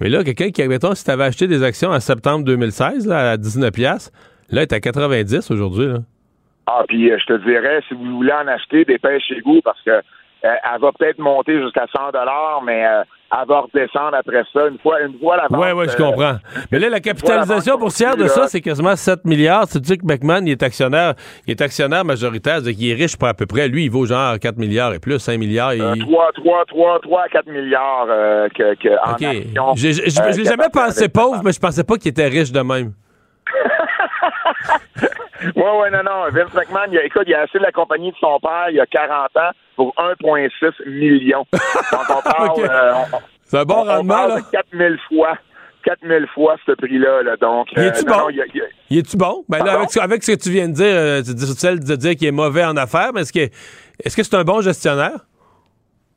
[0.00, 3.30] Mais là, quelqu'un qui, mettons, si tu avais acheté des actions en septembre 2016 là,
[3.32, 4.10] à 19 pièces,
[4.50, 5.88] là, est à 90 aujourd'hui.
[6.66, 10.00] Ah, puis euh, je te dirais, si vous voulez en acheter, dépêchez-vous parce que euh,
[10.42, 14.78] elle va peut-être monter jusqu'à 100 dollars, mais euh, elle va redescendre après ça une
[14.78, 15.60] fois une fois la vente.
[15.60, 16.36] Oui, oui, je comprends.
[16.70, 19.66] mais là, la capitalisation boursière de ça, c'est quasiment 7 milliards.
[19.68, 21.14] Tu dis que McMahon, il est actionnaire,
[21.46, 23.68] il est actionnaire majoritaire, c'est qu'il est riche pour à peu près.
[23.68, 25.72] Lui, il vaut genre 4 milliards et plus, 5 milliards.
[25.72, 28.06] 3, 3, 3, 3 4 milliards
[28.54, 29.74] que, que en action.
[29.76, 32.92] Je l'ai jamais pensé pauvre, mais je pensais pas qu'il était riche de même.
[35.42, 36.24] Oui, oui, non, non.
[36.30, 38.80] Vince McMahon, il a, écoute, il a acheté la compagnie de son père il y
[38.80, 41.44] a 40 ans pour 1,6 million.
[41.52, 42.60] Donc, on parle.
[42.60, 42.92] euh,
[43.44, 44.36] C'est un bon rendement, là.
[44.52, 45.36] 4000 fois.
[45.84, 47.22] 4000 fois ce prix-là.
[47.24, 47.36] Là.
[47.38, 48.28] Donc, il est-tu euh, bon?
[48.90, 49.44] il, est-tu bon?
[49.48, 51.96] Ben, là, avec, avec, ce que tu viens de dire, euh, tu dis celle de
[51.96, 53.40] dire qu'il est mauvais en affaires, mais est-ce que,
[54.04, 55.18] est-ce que c'est un bon gestionnaire?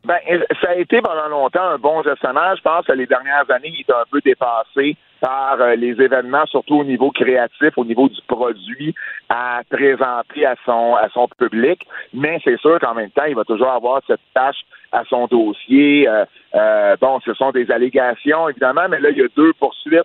[0.05, 0.19] Ben,
[0.61, 2.53] ça a été pendant longtemps un bon gestionnaire.
[2.57, 4.95] Je pense que les dernières années, il est un peu dépassé
[5.27, 8.93] euh, les événements, surtout au niveau créatif, au niveau du produit
[9.29, 11.85] à présenter à son à son public.
[12.13, 16.07] Mais c'est sûr qu'en même temps, il va toujours avoir cette tâche à son dossier.
[16.07, 20.03] Euh, euh, bon, ce sont des allégations, évidemment, mais là, il y a deux poursuites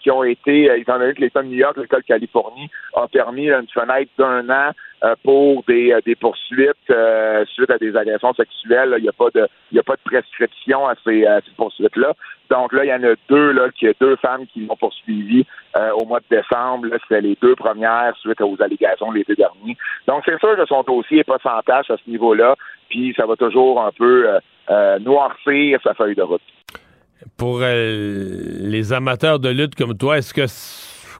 [0.00, 3.48] qui ont été, étant donné que l'État de New York, l'État de Californie a permis
[3.48, 4.70] une fenêtre d'un an
[5.22, 6.92] pour des, des poursuites
[7.46, 8.94] suite à des agressions sexuelles.
[8.98, 12.12] Il n'y a pas de il a pas de prescription à ces, poursuites-là.
[12.50, 15.46] Donc là, il y en a deux, là, qui a deux femmes qui l'ont poursuivi
[15.76, 16.88] euh, au mois de décembre.
[17.02, 19.76] C'était les deux premières suite aux allégations l'été dernier.
[20.06, 22.56] Donc c'est sûr que son dossier n'est pas sans tâche à ce niveau-là,
[22.90, 24.38] puis ça va toujours un peu euh,
[24.70, 26.42] euh, noircir sa feuille de route.
[27.42, 30.46] Pour les amateurs de lutte comme toi, est-ce que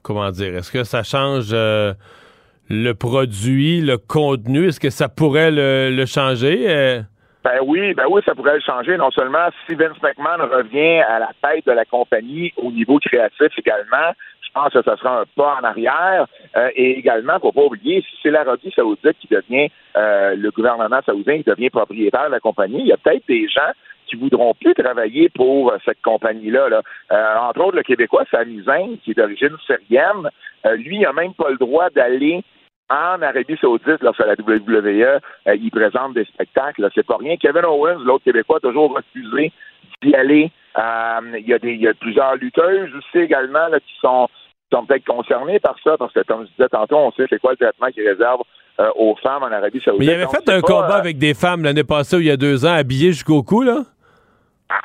[0.01, 4.69] comment dire, est-ce que ça change le produit, le contenu?
[4.69, 7.03] Est-ce que ça pourrait le changer?
[7.43, 8.95] Ben oui, ben oui, ça pourrait le changer.
[8.95, 13.51] Non seulement si Vince McMahon revient à la tête de la compagnie au niveau créatif
[13.57, 16.25] également, je pense que ça sera un pas en arrière.
[16.55, 21.01] Euh, et également, faut pas oublier, si c'est l'Arabie Saoudite qui devient euh, le gouvernement
[21.05, 23.71] saoudien qui devient propriétaire de la compagnie, il y a peut-être des gens
[24.13, 26.69] qui voudront plus travailler pour euh, cette compagnie-là.
[26.69, 26.81] Là.
[27.11, 28.63] Euh, entre autres, le Québécois Sami
[29.03, 30.29] qui est d'origine syrienne,
[30.77, 32.43] lui, il n'a même pas le droit d'aller
[32.89, 35.19] en Arabie Saoudite, lorsque la WWE
[35.55, 36.87] il présente des spectacles.
[36.93, 37.35] C'est pas rien.
[37.37, 39.51] Kevin Owens, l'autre Québécois, a toujours refusé
[40.01, 40.51] d'y aller.
[40.77, 44.27] il, y a des, il y a plusieurs lutteuses aussi également là, qui sont
[44.73, 47.51] sont peut-être concernés par ça, parce que comme je disais tantôt, on sait c'est quoi
[47.51, 48.41] le traitement qu'ils réserve
[48.79, 49.99] euh, aux femmes en Arabie Saoudite.
[49.99, 52.31] Mais il avait fait un combat euh, avec des femmes l'année passée ou il y
[52.31, 53.83] a deux ans, habillées jusqu'au cou, là?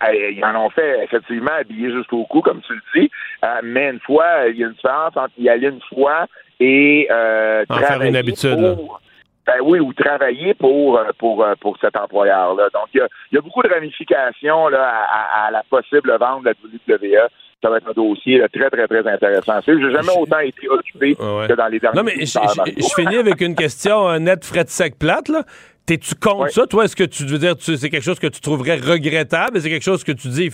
[0.01, 3.11] Ah, ils en ont fait effectivement habillés jusqu'au cou, comme tu le dis.
[3.45, 6.27] Euh, mais une fois, il y a une différence entre y aller une fois
[6.61, 8.77] et euh, en faire une habitude.
[8.77, 9.01] Pour,
[9.47, 12.69] ben oui, ou travailler pour pour pour cet employeur-là.
[12.75, 13.01] Donc il
[13.33, 16.55] y, a, beaucoup de ramifications là à, la possible vente de la
[16.99, 17.29] WWE
[17.63, 19.61] ça va être un dossier très, très, très intéressant.
[19.67, 23.41] Je n'ai jamais autant été occupé que dans les derniers Non, mais je, finis avec
[23.41, 25.43] une question net, frais de sec plate, là.
[25.89, 26.67] T'es-tu contre ça?
[26.67, 29.59] Toi, est-ce que tu veux dire c'est quelque chose que tu trouverais regrettable?
[29.59, 30.51] C'est quelque chose que tu dis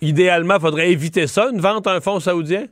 [0.00, 2.66] idéalement, il faudrait éviter ça, une vente à un fonds saoudien?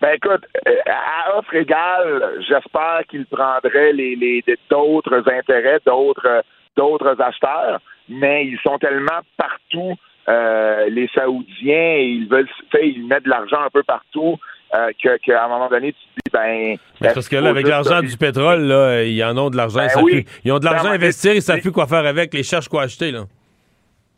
[0.00, 6.42] Ben écoute, euh, à offre égale, j'espère qu'il prendrait les, les d'autres intérêts, d'autres
[6.76, 9.94] d'autres acheteurs, mais ils sont tellement partout
[10.28, 12.48] euh, les Saoudiens, ils veulent,
[12.82, 14.38] ils mettent de l'argent un peu partout.
[14.74, 14.90] Euh,
[15.24, 16.76] qu'à un moment donné, tu te dis, ben.
[17.14, 19.80] parce que là, avec l'argent du pétrole, là, ils en ont de l'argent.
[19.80, 22.68] Ben ils ont de l'argent à investir, ils savent plus quoi faire avec, ils cherchent
[22.68, 23.24] quoi acheter, là.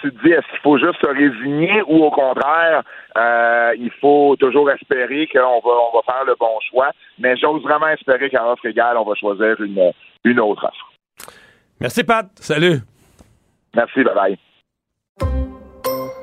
[0.01, 2.83] Tu te dis, est-ce qu'il faut juste se résigner ou au contraire,
[3.19, 6.91] euh, il faut toujours espérer qu'on va, on va faire le bon choix?
[7.19, 9.93] Mais j'ose vraiment espérer qu'à offre égale, on va choisir une,
[10.25, 10.93] une autre offre.
[11.81, 12.27] Merci, Pat.
[12.37, 12.81] Salut.
[13.75, 14.15] Merci, bye
[15.21, 15.50] bye.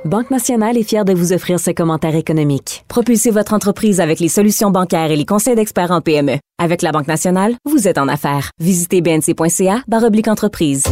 [0.07, 2.85] Banque Nationale est fière de vous offrir ce commentaire économique.
[2.87, 6.37] Propulsez votre entreprise avec les solutions bancaires et les conseils d'experts en PME.
[6.57, 8.51] Avec la Banque Nationale, vous êtes en affaires.
[8.61, 10.83] Visitez bnc.ca oblique entreprise.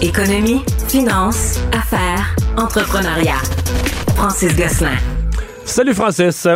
[0.00, 3.42] Économie, finance, affaires, entrepreneuriat.
[4.14, 4.96] Francis Gosselin.
[5.64, 6.46] Salut Francis.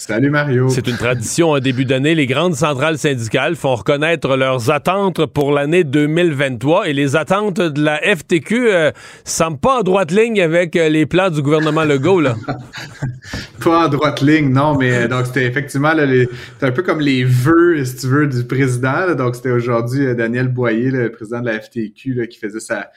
[0.00, 0.70] Salut Mario.
[0.70, 2.14] C'est une tradition en début d'année.
[2.14, 7.84] Les grandes centrales syndicales font reconnaître leurs attentes pour l'année 2023 et les attentes de
[7.84, 8.92] la FTQ euh,
[9.24, 12.22] semblent pas en droite ligne avec euh, les plans du gouvernement Legault.
[12.22, 12.34] Là.
[13.62, 17.84] pas en droite ligne, non, mais euh, donc c'était effectivement un peu comme les vœux,
[17.84, 19.14] si tu veux, du président.
[19.14, 22.88] donc c'était aujourd'hui Daniel Boyer, le président de la FTQ, qui faisait sa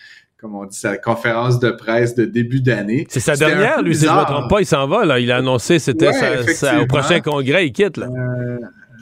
[0.44, 3.08] comme on dit, sa conférence de presse de début d'année.
[3.08, 5.18] C'est sa dernière, lui, si je ne me trompe pas, il s'en va, là.
[5.18, 8.08] Il a annoncé, c'était au prochain congrès, il quitte, là.
[8.08, 8.58] Euh,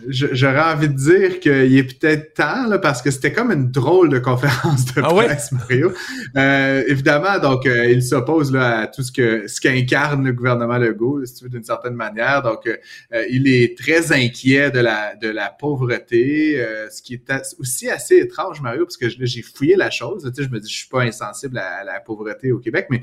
[0.08, 4.10] j'aurais envie de dire qu'il est peut-être temps, là, parce que c'était comme une drôle
[4.10, 5.92] de conférence de ah presse, Mario.
[6.36, 10.78] Euh, évidemment, donc, euh, il s'oppose là, à tout ce que ce qu'incarne le gouvernement
[10.78, 12.42] Legault, si tu veux, d'une certaine manière.
[12.42, 17.90] Donc, euh, il est très inquiet de la, de la pauvreté, ce qui est aussi
[17.90, 20.24] assez étrange, Mario, parce que j'ai fouillé la chose.
[20.24, 23.02] Tu sais, je me dis, je suis pas insensible à, la pauvreté au Québec, mais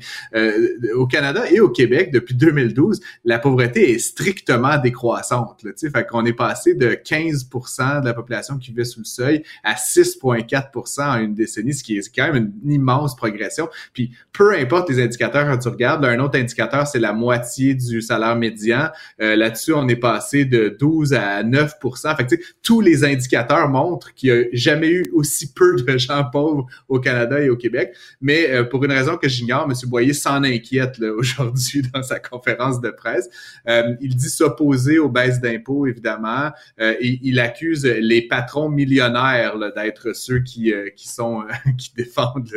[0.93, 5.63] au Canada et au Québec, depuis 2012, la pauvreté est strictement décroissante.
[5.63, 8.99] Là, tu sais, fait qu'on est passé de 15% de la population qui vit sous
[8.99, 13.69] le seuil à 6,4% en une décennie, ce qui est quand même une immense progression.
[13.93, 18.01] Puis peu importe les indicateurs quand tu regardes, un autre indicateur, c'est la moitié du
[18.01, 18.89] salaire médian.
[19.21, 21.73] Euh, là-dessus, on est passé de 12 à 9
[22.17, 26.23] Fait que, tous les indicateurs montrent qu'il n'y a jamais eu aussi peu de gens
[26.31, 27.93] pauvres au Canada et au Québec.
[28.21, 29.73] Mais euh, pour une raison que j'ignore, M.
[29.89, 33.29] Boyer s'en inquiète aujourd'hui dans sa conférence de presse.
[33.67, 36.51] Euh, il dit s'opposer aux baisses d'impôts, évidemment.
[36.81, 42.47] Euh, il accuse les patrons millionnaires d'être ceux qui, euh, qui sont euh, qui défendent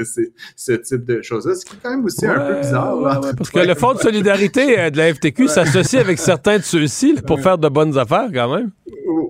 [0.56, 3.20] ce type de choses-là, ce qui est quand même aussi un peu bizarre.
[3.36, 7.40] parce que le Fonds de solidarité de la FTQ s'associe avec certains de ceux-ci pour
[7.40, 8.70] faire de bonnes affaires quand même.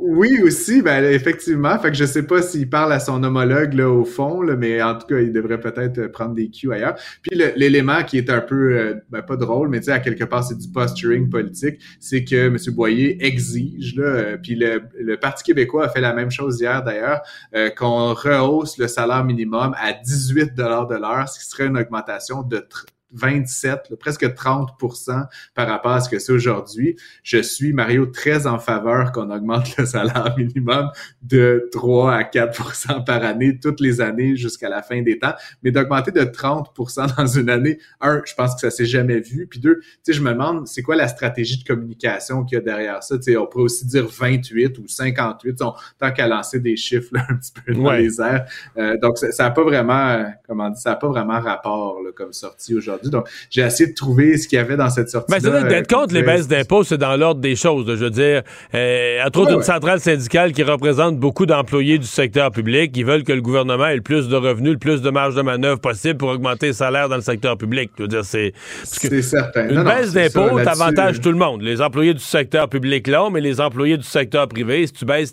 [0.02, 1.78] Oui, aussi, ben effectivement.
[1.78, 4.82] Fait que je sais pas s'il parle à son homologue là, au fond, là, mais
[4.82, 6.96] en tout cas, il devrait peut-être prendre des cues ailleurs.
[7.22, 10.58] Puis l'élément qui est un peu ben, pas drôle, mais tu à quelque part, c'est
[10.58, 12.56] du posturing politique, c'est que M.
[12.74, 17.22] Boyer exige, là, puis le, le Parti québécois a fait la même chose hier d'ailleurs,
[17.54, 20.62] euh, qu'on rehausse le salaire minimum à 18 de
[20.96, 22.66] l'heure, ce qui serait une augmentation de
[23.12, 26.96] 27, presque 30% par rapport à ce que c'est aujourd'hui.
[27.22, 30.90] Je suis, Mario, très en faveur qu'on augmente le salaire minimum
[31.22, 35.34] de 3 à 4% par année, toutes les années jusqu'à la fin des temps.
[35.62, 39.46] Mais d'augmenter de 30% dans une année, un, je pense que ça s'est jamais vu.
[39.46, 42.60] Puis deux, tu sais, je me demande, c'est quoi la stratégie de communication qu'il y
[42.60, 43.16] a derrière ça?
[43.16, 47.36] Tu sais, on pourrait aussi dire 28 ou 58, tant qu'à lancer des chiffres un
[47.36, 48.46] petit peu dans les airs.
[48.78, 52.32] Euh, donc, ça n'a pas vraiment, comment dire, ça n'a pas vraiment rapport là, comme
[52.32, 53.10] sortie aujourd'hui perdu.
[53.10, 55.32] Donc, j'ai essayé de trouver ce qu'il y avait dans cette sortie.
[55.32, 57.86] Mais c'est d'être contre les baisses d'impôts, c'est dans l'ordre des choses.
[57.88, 58.42] Je veux dire,
[58.74, 63.24] euh, entre autres, une centrale syndicale qui représente beaucoup d'employés du secteur public, qui veulent
[63.24, 66.16] que le gouvernement ait le plus de revenus, le plus de marge de manœuvre possible
[66.16, 67.90] pour augmenter les salaires dans le secteur public.
[67.96, 68.52] Je veux dire, c'est.
[68.84, 69.68] C'est certain.
[69.68, 71.62] Une baisse d'impôts t'avantage tout le monde.
[71.62, 75.30] Les employés du secteur public là, mais les employés du secteur privé, si tu baisses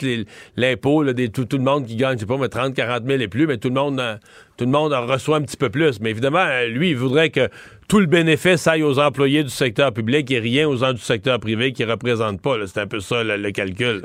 [0.55, 1.03] l'impôt
[1.33, 3.47] tout, tout, le monde qui gagne, je sais pas, mais 30, 40 000 et plus,
[3.47, 3.99] mais tout le monde.
[3.99, 4.15] Euh,
[4.59, 6.01] tout le monde en reçoit un petit peu plus.
[6.01, 7.47] Mais évidemment, euh, lui, il voudrait que
[7.87, 11.39] tout le bénéfice aille aux employés du secteur public et rien aux gens du secteur
[11.39, 12.55] privé qui ne représentent pas.
[12.67, 14.03] C'est un peu ça le, calcul.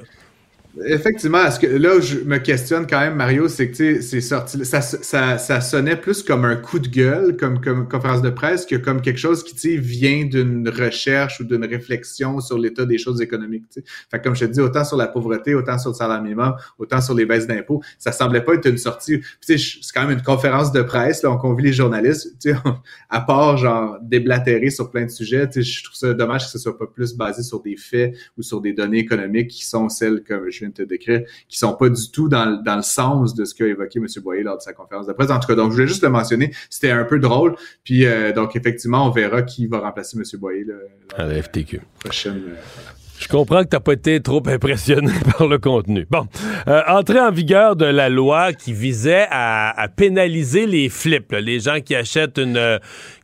[0.87, 4.81] Effectivement, ce que là je me questionne quand même, Mario, c'est que c'est sorti, ça,
[4.81, 8.75] ça, ça, sonnait plus comme un coup de gueule, comme, comme conférence de presse, que
[8.75, 13.69] comme quelque chose qui vient d'une recherche ou d'une réflexion sur l'état des choses économiques.
[13.69, 13.85] T'sais.
[14.11, 17.01] Fait comme je te dis, autant sur la pauvreté, autant sur le salaire minimum, autant
[17.01, 19.21] sur les baisses d'impôts, ça semblait pas être une sortie.
[19.41, 19.57] C'est
[19.95, 22.37] quand même une conférence de presse, là, on convie les journalistes,
[23.11, 26.77] à part genre déblatérer sur plein de sujets, je trouve ça dommage que ce soit
[26.77, 30.51] pas plus basé sur des faits ou sur des données économiques qui sont celles que
[30.51, 33.45] je viens de te décrire, qui sont pas du tout dans, dans le sens de
[33.45, 34.07] ce qu'a évoqué M.
[34.23, 35.31] Boyer lors de sa conférence de presse.
[35.31, 36.53] En tout cas, donc je voulais juste le mentionner.
[36.71, 37.57] C'était un peu drôle.
[37.85, 40.25] Puis euh, donc effectivement, on verra qui va remplacer M.
[40.41, 40.75] Boyer là,
[41.17, 41.81] à la FTQ.
[42.01, 42.43] Prochaine.
[42.49, 46.07] Euh, je comprends que tu n'as pas été trop impressionné par le contenu.
[46.11, 46.27] Bon,
[46.69, 51.81] euh, entrée en vigueur de la loi qui visait à, pénaliser les flips, les gens
[51.81, 52.61] qui achètent une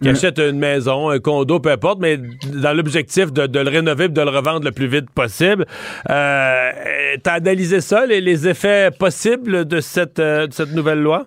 [0.00, 0.12] qui mm.
[0.12, 2.18] achètent une maison, un condo, peu importe, mais
[2.54, 5.66] dans l'objectif de, le rénover et de le revendre le plus vite possible.
[6.08, 6.70] Euh,
[7.22, 11.26] tu as analysé ça, les, effets possibles de cette, euh, de cette nouvelle loi?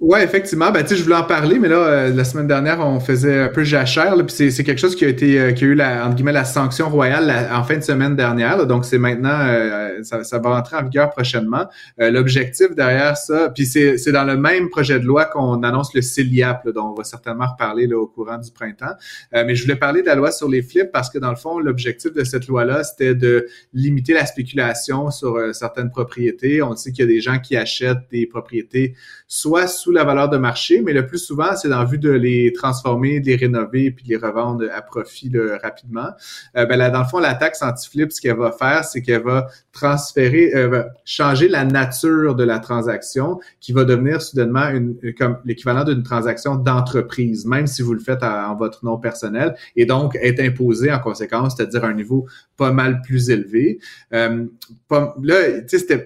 [0.00, 0.70] Ouais, effectivement.
[0.70, 3.40] Ben, tu sais, je voulais en parler, mais là, euh, la semaine dernière, on faisait
[3.42, 6.06] un peu jachère, puis c'est, quelque chose qui a été, euh, qui a eu la,
[6.06, 8.64] entre guillemets, la sanction royale en fin de semaine dernière.
[8.64, 11.66] donc, c'est maintenant, euh, ça, ça, va rentrer en vigueur prochainement.
[11.98, 16.68] l'objectif derrière ça, puis c'est, dans le même projet de loi qu'on annonce le CELIAP,
[16.68, 18.94] dont on va certainement reparler là, au courant du printemps.
[19.32, 21.58] mais je voulais parler de la loi sur les flips parce que dans le fond,
[21.58, 26.62] l'objectif de cette loi-là, c'était de limiter la spéculation sur certaines propriétés.
[26.62, 28.94] On sait qu'il y a des gens qui achètent des propriétés
[29.26, 32.52] soit sous la valeur de marché, mais le plus souvent, c'est dans vue de les
[32.52, 36.08] transformer, de les rénover, puis de les revendre à profit rapidement.
[36.56, 39.22] Euh, ben là, dans le fond, la taxe anti-flip, ce qu'elle va faire, c'est qu'elle
[39.22, 45.38] va transférer, euh, changer la nature de la transaction, qui va devenir soudainement une, comme
[45.44, 50.16] l'équivalent d'une transaction d'entreprise, même si vous le faites en votre nom personnel, et donc
[50.20, 53.78] être imposé en conséquence, c'est-à-dire un niveau pas mal plus élevé.
[54.12, 54.46] Euh,
[54.90, 55.36] là,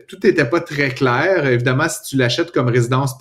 [0.06, 1.46] tout n'était pas très clair.
[1.46, 3.16] Évidemment, si tu l'achètes comme résidence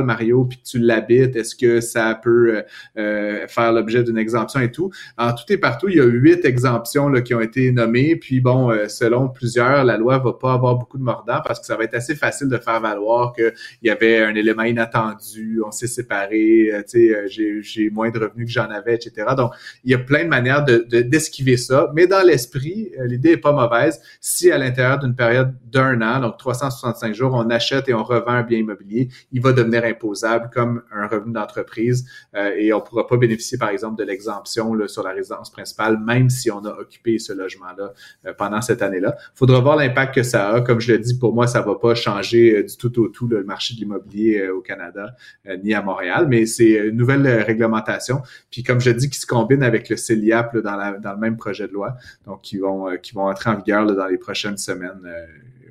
[0.00, 2.62] Mario, puis tu l'habites, est-ce que ça peut euh,
[2.98, 4.90] euh, faire l'objet d'une exemption et tout?
[5.18, 8.16] En tout et partout, il y a huit exemptions là, qui ont été nommées.
[8.16, 11.66] Puis bon, euh, selon plusieurs, la loi va pas avoir beaucoup de mordants parce que
[11.66, 13.52] ça va être assez facile de faire valoir qu'il
[13.82, 18.52] y avait un élément inattendu, on s'est séparés, tu sais, j'ai moins de revenus que
[18.52, 19.28] j'en avais, etc.
[19.36, 19.52] Donc,
[19.84, 21.90] il y a plein de manières de d'esquiver ça.
[21.94, 24.00] Mais dans l'esprit, l'idée est pas mauvaise.
[24.20, 28.32] Si à l'intérieur d'une période d'un an, donc 365 jours, on achète et on revend
[28.32, 32.82] un bien immobilier, il va devenir imposable comme un revenu d'entreprise euh, et on ne
[32.82, 36.70] pourra pas bénéficier, par exemple, de l'exemption sur la résidence principale, même si on a
[36.70, 37.92] occupé ce logement-là
[38.26, 39.16] euh, pendant cette année-là.
[39.18, 40.60] Il faudra voir l'impact que ça a.
[40.60, 43.08] Comme je l'ai dit, pour moi, ça ne va pas changer euh, du tout au
[43.08, 45.14] tout le marché de l'immobilier au Canada
[45.62, 48.22] ni à Montréal, mais c'est une nouvelle réglementation.
[48.50, 51.72] Puis comme je dis, qui se combine avec le CELIAP dans, le même projet de
[51.72, 55.00] loi, donc qui vont, qui vont entrer en vigueur dans les prochaines semaines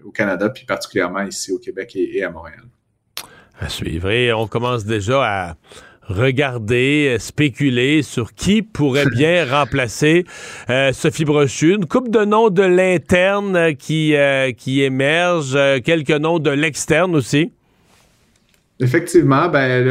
[0.03, 2.63] au Canada, puis particulièrement ici au Québec et à Montréal.
[3.61, 4.09] À suivre.
[4.09, 5.55] Et on commence déjà à
[6.07, 10.25] regarder, spéculer sur qui pourrait bien remplacer
[10.71, 11.75] euh, Sophie Brochu.
[11.75, 17.15] Une coupe de noms de l'interne qui, euh, qui émerge, euh, quelques noms de l'externe
[17.15, 17.51] aussi.
[18.79, 19.85] Effectivement, ben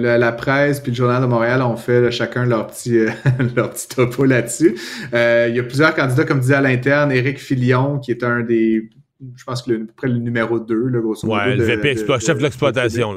[0.00, 3.06] la presse puis le journal de Montréal ont fait chacun leur petit
[3.56, 4.76] leur petit topo là-dessus.
[5.12, 8.88] il y a plusieurs candidats, comme disait à l'interne, Éric Filion, qui est un des
[9.36, 11.38] je pense que le, près le numéro 2, le grosso modo.
[11.40, 13.16] Ouais, le VP, chef de l'exploitation.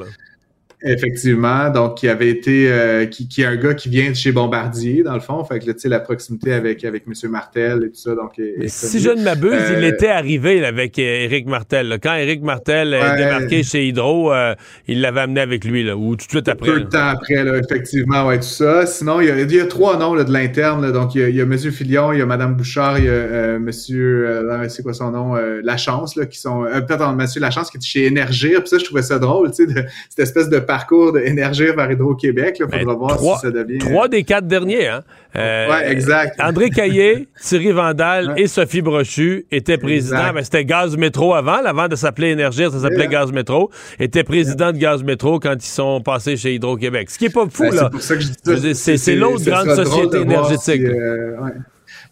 [0.82, 4.32] Effectivement, donc qui avait été euh, qui, qui est un gars qui vient de chez
[4.32, 7.88] Bombardier dans le fond, fait que tu sais la proximité avec avec monsieur Martel et
[7.88, 12.14] tout ça donc si je ne m'abuse, il euh, était arrivé avec Éric Martel quand
[12.14, 14.54] Éric Martel est débarqué chez Hydro, euh,
[14.86, 16.70] il l'avait amené avec lui là ou tout de suite après.
[16.70, 18.84] Peu de temps après là, effectivement ouais tout ça.
[18.84, 21.24] Sinon il y a, il y a trois noms là, de l'interne donc il y,
[21.24, 24.44] a, il y, a, monsieur Filion, il y a madame Bouchard, il y a monsieur
[24.68, 28.60] c'est quoi son nom Lachance là qui sont peut-être monsieur Lachance qui est chez Énergir,
[28.60, 32.56] puis ça je trouvais ça drôle tu sais cette espèce de parcours d'Énergir vers Hydro-Québec.
[32.58, 33.78] Il faudra ben, voir si ça devient...
[33.78, 35.02] Trois des quatre derniers, hein?
[35.36, 36.40] Euh, oui, exact.
[36.40, 40.32] André Caillé, Thierry Vandal et Sophie Brochu étaient présidents.
[40.32, 41.64] Ben, c'était Gaz Métro avant.
[41.64, 43.70] Avant de s'appeler Énergir, ça s'appelait Gaz Métro.
[43.98, 47.10] Étaient présidents de Gaz Métro quand ils sont passés chez Hydro-Québec.
[47.10, 47.82] Ce qui est pas fou, ben, là.
[47.84, 48.96] C'est pour ça que je dis ça.
[48.96, 50.82] C'est l'autre grande société énergétique.
[50.82, 51.36] Euh,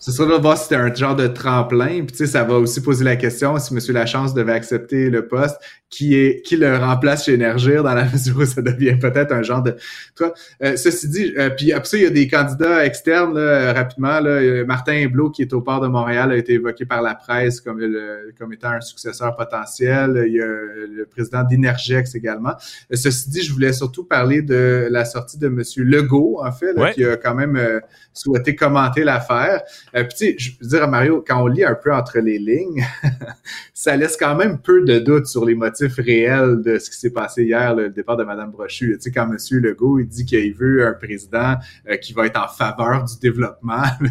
[0.03, 2.03] ce sera de voir si c'était un genre de tremplin.
[2.05, 3.81] Puis, tu sais, ça va aussi poser la question si M.
[3.90, 5.57] Lachance devait accepter le poste,
[5.90, 9.44] qui est qui le remplace chez Énergir dans la mesure où ça devient peut-être un
[9.44, 9.77] genre de.
[10.17, 10.35] Toi,
[10.65, 14.19] euh, ceci dit, euh, puis après ça, il y a des candidats externes là, rapidement.
[14.19, 17.61] Là, Martin Hublot, qui est au port de Montréal, a été évoqué par la presse
[17.61, 20.25] comme le, comme étant un successeur potentiel.
[20.27, 22.55] Il y a le président d'Energex également.
[22.92, 25.63] Euh, ceci dit, je voulais surtout parler de la sortie de M.
[25.77, 27.81] Legault, en fait, là, qui a quand même
[28.13, 29.63] souhaité commenter l'affaire.
[29.93, 32.38] Puis tu sais, je veux dire à Mario, quand on lit un peu entre les
[32.38, 32.85] lignes,
[33.75, 37.11] ça laisse quand même peu de doutes sur les motifs réel de ce qui s'est
[37.11, 38.97] passé hier, le départ de Mme Brochu.
[38.97, 39.37] Tu sais, quand M.
[39.61, 41.57] Legault il dit qu'il veut un président
[41.88, 43.83] euh, qui va être en faveur du développement,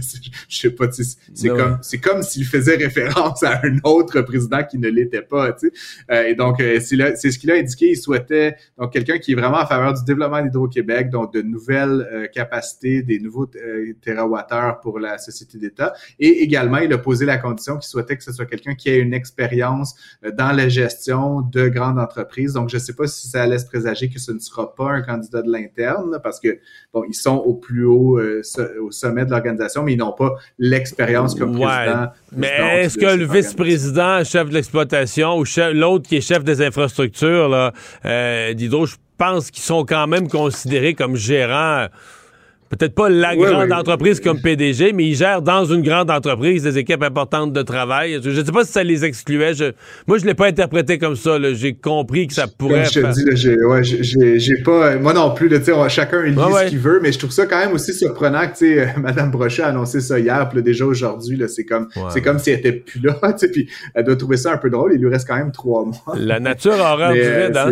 [0.50, 4.78] je sais pas, c'est comme c'est comme s'il faisait référence à un autre président qui
[4.78, 5.54] ne l'était pas.
[5.54, 5.74] Tu sais.
[6.12, 7.92] Euh, et donc, euh, c'est ce qu'il a indiqué.
[7.92, 12.30] Il souhaitait donc quelqu'un qui est vraiment en faveur du développement d'Hydro-Québec, donc de nouvelles
[12.34, 13.50] capacités, des nouveaux
[14.02, 15.58] térawattheures pour la société
[16.19, 18.99] Et également, il a posé la condition qu'il souhaitait que ce soit quelqu'un qui ait
[18.99, 19.95] une expérience
[20.38, 22.53] dans la gestion de grandes entreprises.
[22.53, 25.01] Donc, je ne sais pas si ça laisse présager que ce ne sera pas un
[25.01, 26.59] candidat de l'interne, parce que,
[26.93, 28.41] bon, ils sont au plus haut, euh,
[28.82, 32.07] au sommet de l'organisation, mais ils n'ont pas l'expérience comme président.
[32.32, 35.43] Mais est-ce que le vice-président, chef de l'exploitation, ou
[35.74, 37.74] l'autre qui est chef des infrastructures, là,
[38.05, 41.88] euh, d'Hydro, je pense qu'ils sont quand même considérés comme gérants
[42.72, 46.78] peut-être pas la grande entreprise comme PDG, mais il gère dans une grande entreprise des
[46.78, 48.19] équipes importantes de travail.
[48.24, 49.53] Je ne sais pas si ça les excluait.
[50.07, 51.38] moi, je l'ai pas interprété comme ça.
[51.53, 52.86] J'ai compris que ça pourrait.
[52.86, 54.97] je te dis, j'ai pas.
[54.97, 55.49] Moi non plus.
[55.89, 58.86] chacun lit ce qu'il veut, mais je trouve ça quand même aussi surprenant que euh,
[58.97, 62.59] Mme Brochet a annoncé ça hier, puis déjà aujourd'hui, c'est comme, c'est comme si elle
[62.59, 63.19] était plus là.
[63.51, 64.93] Puis elle doit trouver ça un peu drôle.
[64.93, 66.15] Il lui reste quand même trois mois.
[66.17, 67.72] La nature horreur du vide, hein?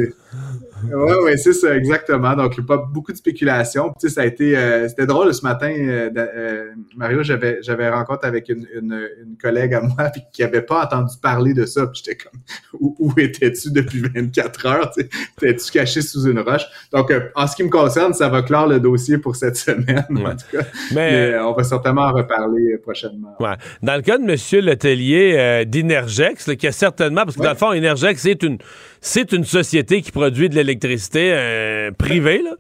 [0.84, 2.36] Oui, ouais, c'est ça, exactement.
[2.36, 3.94] Donc, pas beaucoup de spéculation.
[4.00, 6.66] tu sais, ça a été, euh, c'était drôle ce matin, euh, euh,
[6.96, 10.84] Mario, j'avais, j'avais rencontre avec une, une, une, collègue à moi puis qui avait pas
[10.86, 11.88] entendu parler de ça.
[11.88, 12.40] Puis j'étais comme,
[12.80, 14.92] où, où étais-tu depuis 24 heures?
[15.38, 16.66] T'es-tu caché sous une roche?
[16.92, 20.36] Donc, en ce qui me concerne, ça va clore le dossier pour cette semaine, en
[20.36, 20.66] tout cas.
[20.94, 23.36] Mais, on va certainement en reparler prochainement.
[23.40, 23.56] Ouais.
[23.82, 24.66] Dans le cas de M.
[24.66, 28.58] Letellier d'Inergex, qui a certainement, parce que dans le fond, Inergex, c'est une
[29.02, 32.42] c'est une société qui produit de l'électricité euh, privée.
[32.44, 32.52] Là.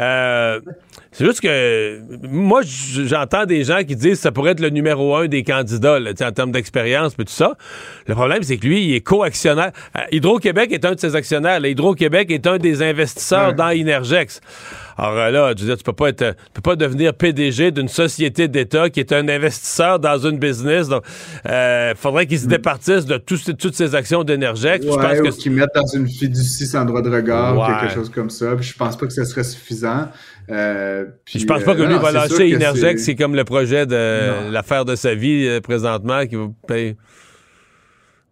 [0.00, 0.60] Euh,
[1.12, 5.16] c'est juste que moi, j'entends des gens qui disent que ça pourrait être le numéro
[5.16, 7.56] un des candidats là, en termes d'expérience et tout ça.
[8.06, 9.72] Le problème, c'est que lui, il est co-actionnaire.
[9.96, 11.64] Euh, Hydro-Québec est un de ses actionnaires.
[11.64, 14.40] Hydro-Québec est un des investisseurs dans Inergex.
[14.98, 18.90] Alors euh, là, tu peux pas être, tu peux pas devenir PDG d'une société d'État
[18.90, 20.88] qui est un investisseur dans une business.
[20.88, 21.04] Donc,
[21.48, 22.50] euh, faudrait qu'ils se hmm.
[22.50, 24.66] départissent de toutes ces actions d'énergie.
[24.82, 28.30] je pense que qu'ils mettent dans une fiducie sans droit de regard, quelque chose comme
[28.30, 28.56] ça.
[28.56, 30.08] Puis je pense pas que ce serait suffisant.
[30.50, 34.50] Euh, puis, je pense pas que lui va lâcher Energex, c'est comme le projet de
[34.50, 36.96] l'affaire de sa vie euh, présentement qui va payer.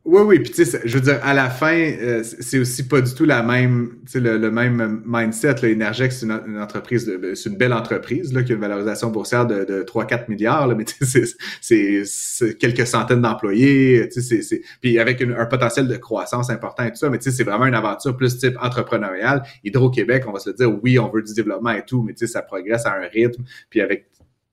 [0.07, 3.01] Oui, oui, puis tu sais, je veux dire, à la fin, euh, c'est aussi pas
[3.01, 5.57] du tout la même, tu sais, le, même mindset.
[5.63, 5.69] Là.
[5.69, 9.65] Energex, c'est une, entreprise, c'est une belle entreprise là, qui a une valorisation boursière de,
[9.65, 10.85] de 3-4 milliards, là, mais
[11.61, 16.99] c'est quelques centaines d'employés, tu sais, puis avec un potentiel de croissance important et tout
[16.99, 19.43] ça, mais tu sais, c'est vraiment une aventure plus type entrepreneuriale.
[19.65, 22.29] Hydro-Québec, on va se le dire, oui, on veut du développement et tout, mais tu
[22.29, 24.07] sais, ça progresse à un rythme, puis avec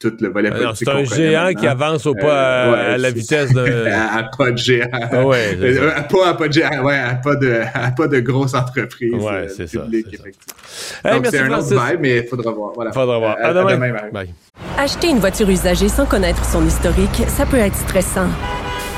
[0.03, 0.87] tout le volet politique.
[0.87, 3.87] C'est un géant qui avance au pas euh, à, la vitesse de.
[3.91, 4.87] à, pas de géant.
[5.23, 8.53] Ouais, euh, pas à pas de géant, ouais, à pas de, à pas de grosse
[8.53, 12.73] entreprise ouais, euh, c'est ça, Donc c'est un autre vibe, mais il faudra voir.
[12.75, 12.91] Voilà.
[12.91, 13.37] Faudra voir.
[13.41, 13.93] À, demain.
[14.11, 14.33] Bye.
[14.77, 18.29] Acheter une voiture usagée sans connaître son historique, ça peut être stressant.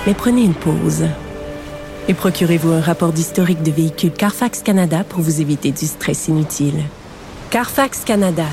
[0.07, 1.05] Mais prenez une pause.
[2.07, 6.83] Et procurez-vous un rapport d'historique de véhicule Carfax Canada pour vous éviter du stress inutile.
[7.49, 8.45] Carfax Canada.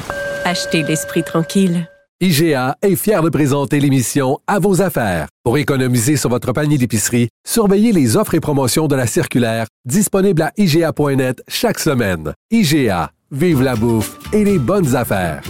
[0.45, 1.87] Achetez l'esprit tranquille.
[2.25, 5.27] IGA est fier de présenter l'émission À vos affaires.
[5.43, 10.43] Pour économiser sur votre panier d'épicerie, surveillez les offres et promotions de la circulaire disponible
[10.43, 12.33] à IGA.net chaque semaine.
[12.53, 15.43] IGA, vive la bouffe et les bonnes affaires.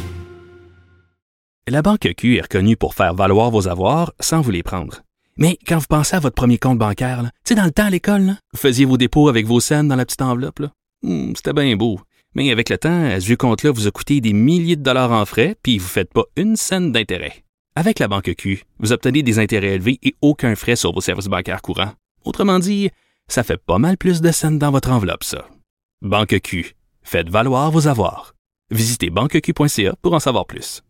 [1.69, 5.03] La Banque Q est reconnue pour faire valoir vos avoirs sans vous les prendre.
[5.37, 7.91] Mais quand vous pensez à votre premier compte bancaire, tu sais, dans le temps à
[7.91, 10.63] l'école, vous faisiez vos dépôts avec vos scènes dans la petite enveloppe.
[11.03, 12.01] Hmm, c'était bien beau.
[12.35, 15.25] Mais avec le temps, à ce compte-là vous a coûté des milliers de dollars en
[15.25, 17.45] frais, puis vous ne faites pas une scène d'intérêt.
[17.75, 21.27] Avec la banque Q, vous obtenez des intérêts élevés et aucun frais sur vos services
[21.27, 21.93] bancaires courants.
[22.25, 22.91] Autrement dit,
[23.29, 25.47] ça fait pas mal plus de scènes dans votre enveloppe, ça.
[26.03, 28.35] Banque Q, Faites valoir vos avoirs.
[28.71, 30.83] Visitez banqueq.ca pour en savoir plus.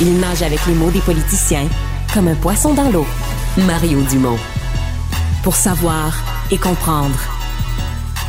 [0.00, 1.68] Il nage avec les mots des politiciens
[2.12, 3.06] comme un poisson dans l'eau.
[3.66, 4.38] Mario Dumont.
[5.42, 6.16] Pour savoir
[6.50, 7.43] et comprendre.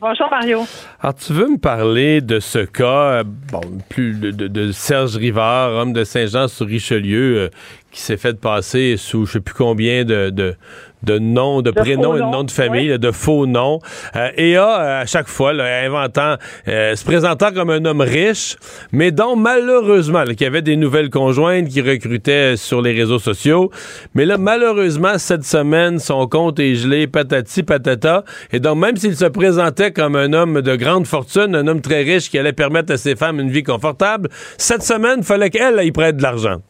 [0.00, 0.64] Bonjour Mario.
[1.00, 5.92] Alors, tu veux me parler de ce cas, euh, bon, plus de, Serge Rivard, homme
[5.92, 7.48] de Saint-Jean-sur-Richelieu, euh,
[7.90, 10.54] qui s'est fait passer sous je sais plus combien de,
[11.02, 12.88] de noms, de, De prénoms et de noms, de famille, oui.
[12.88, 13.80] là, de faux noms,
[14.16, 16.36] euh, et a, euh, à chaque fois, là, inventant,
[16.68, 18.56] euh, se présentant comme un homme riche,
[18.92, 23.70] mais dont malheureusement, qui avait des nouvelles conjointes qui recrutaient sur les réseaux sociaux,
[24.14, 29.16] mais là, malheureusement, cette semaine, son compte est gelé, patati patata, et donc même s'il
[29.16, 32.92] se présentait comme un homme de grande fortune, un homme très riche qui allait permettre
[32.92, 34.28] à ses femmes une vie confortable,
[34.58, 36.60] cette semaine, il fallait qu'elle y prête de l'argent.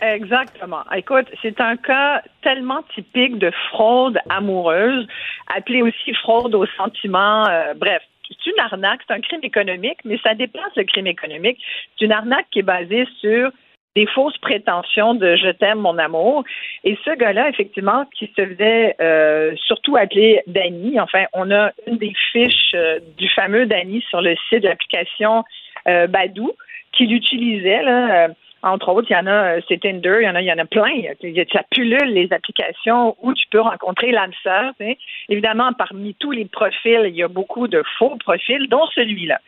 [0.00, 0.82] Exactement.
[0.94, 5.06] Écoute, c'est un cas tellement typique de fraude amoureuse,
[5.54, 7.46] appelée aussi fraude aux sentiments.
[7.48, 11.58] euh, bref, c'est une arnaque, c'est un crime économique, mais ça dépasse le crime économique.
[11.98, 13.50] C'est une arnaque qui est basée sur
[13.96, 16.44] des fausses prétentions de je t'aime mon amour.
[16.84, 21.98] Et ce gars-là, effectivement, qui se faisait euh, surtout appeler Danny, enfin, on a une
[21.98, 25.44] des fiches euh, du fameux Danny sur le site de l'application
[25.88, 26.52] euh, Badou,
[26.92, 28.28] qu'il utilisait, là, euh,
[28.62, 30.52] entre autres, il y en a, euh, c'est Tinder, il y en a, il y
[30.52, 30.90] en a plein.
[31.52, 34.32] Ça pullule les applications où tu peux rencontrer l'âme.
[35.28, 39.40] Évidemment, parmi tous les profils, il y a beaucoup de faux profils, dont celui-là.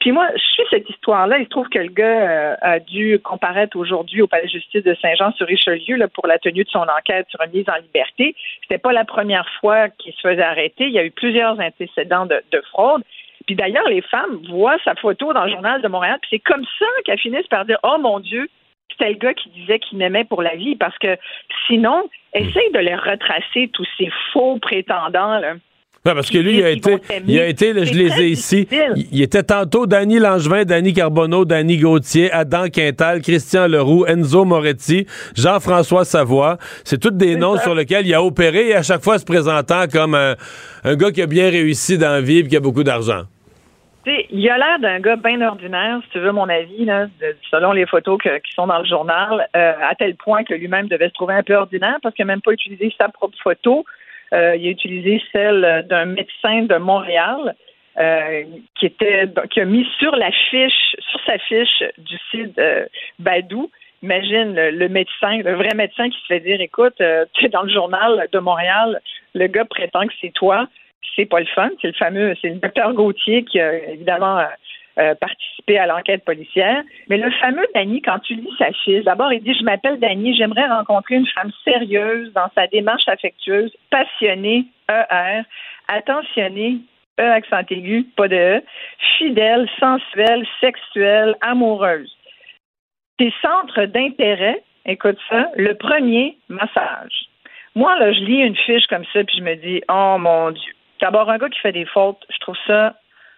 [0.00, 1.38] Puis moi, je suis cette histoire-là.
[1.38, 4.82] Il se trouve que le gars euh, a dû comparaître aujourd'hui au palais de justice
[4.82, 8.34] de Saint-Jean-sur-Richelieu pour la tenue de son enquête sur une mise en liberté.
[8.62, 10.86] C'était pas la première fois qu'il se faisait arrêter.
[10.86, 13.02] Il y a eu plusieurs antécédents de, de fraude.
[13.46, 16.18] Puis d'ailleurs, les femmes voient sa photo dans le journal de Montréal.
[16.22, 18.48] Puis c'est comme ça qu'elles finissent par dire Oh mon Dieu,
[18.90, 20.76] c'était le gars qui disait qu'il m'aimait pour la vie.
[20.76, 21.16] Parce que
[21.66, 25.38] sinon, essaye de les retracer, tous ces faux prétendants.
[25.38, 25.54] Là.
[26.06, 27.24] Ouais, parce que lui, il a été, vont t'aimer.
[27.32, 28.68] il a été, là, je les ai ici.
[28.70, 34.44] Il, il était tantôt Danny Langevin, Danny Carbonneau, Danny Gauthier, Adam Quintal, Christian Leroux, Enzo
[34.44, 36.58] Moretti, Jean-François Savoie.
[36.84, 37.62] C'est tous des noms ça.
[37.62, 40.36] sur lesquels il a opéré et à chaque fois se présentant comme un,
[40.84, 43.22] un gars qui a bien réussi dans la vie et qui a beaucoup d'argent.
[44.06, 47.06] Il a l'air d'un gars bien ordinaire, si tu veux mon avis, là,
[47.50, 51.08] selon les photos qui sont dans le journal, euh, à tel point que lui-même devait
[51.08, 53.84] se trouver un peu ordinaire parce qu'il n'a même pas utilisé sa propre photo.
[54.32, 57.54] Euh, il a utilisé celle d'un médecin de Montréal
[57.98, 58.42] euh,
[58.74, 62.60] qui était qui a mis sur la fiche, sur sa fiche du site
[63.18, 63.70] Badou.
[64.02, 67.00] Imagine le, le médecin, le vrai médecin qui se fait dire écoute,
[67.32, 69.00] tu es dans le journal de Montréal,
[69.34, 70.68] le gars prétend que c'est toi
[71.16, 71.70] c'est pas le fun.
[71.80, 74.44] C'est le fameux, c'est le docteur Gauthier qui a évidemment euh,
[74.98, 76.82] euh, participé à l'enquête policière.
[77.08, 80.36] Mais le fameux Danny, quand tu lis sa fiche, d'abord il dit Je m'appelle Danny,
[80.36, 85.42] j'aimerais rencontrer une femme sérieuse dans sa démarche affectueuse, passionnée, ER,
[85.88, 86.78] attentionnée,
[87.20, 88.62] E accent aigu, pas de E,
[89.18, 92.12] fidèle, sensuelle, sexuelle, amoureuse.
[93.18, 97.28] Tes centres d'intérêt, écoute ça, le premier, massage.
[97.76, 100.72] Moi, là, je lis une fiche comme ça, puis je me dis, oh mon Dieu.
[101.00, 102.94] D'abord, un gars qui fait des fautes, je trouve ça,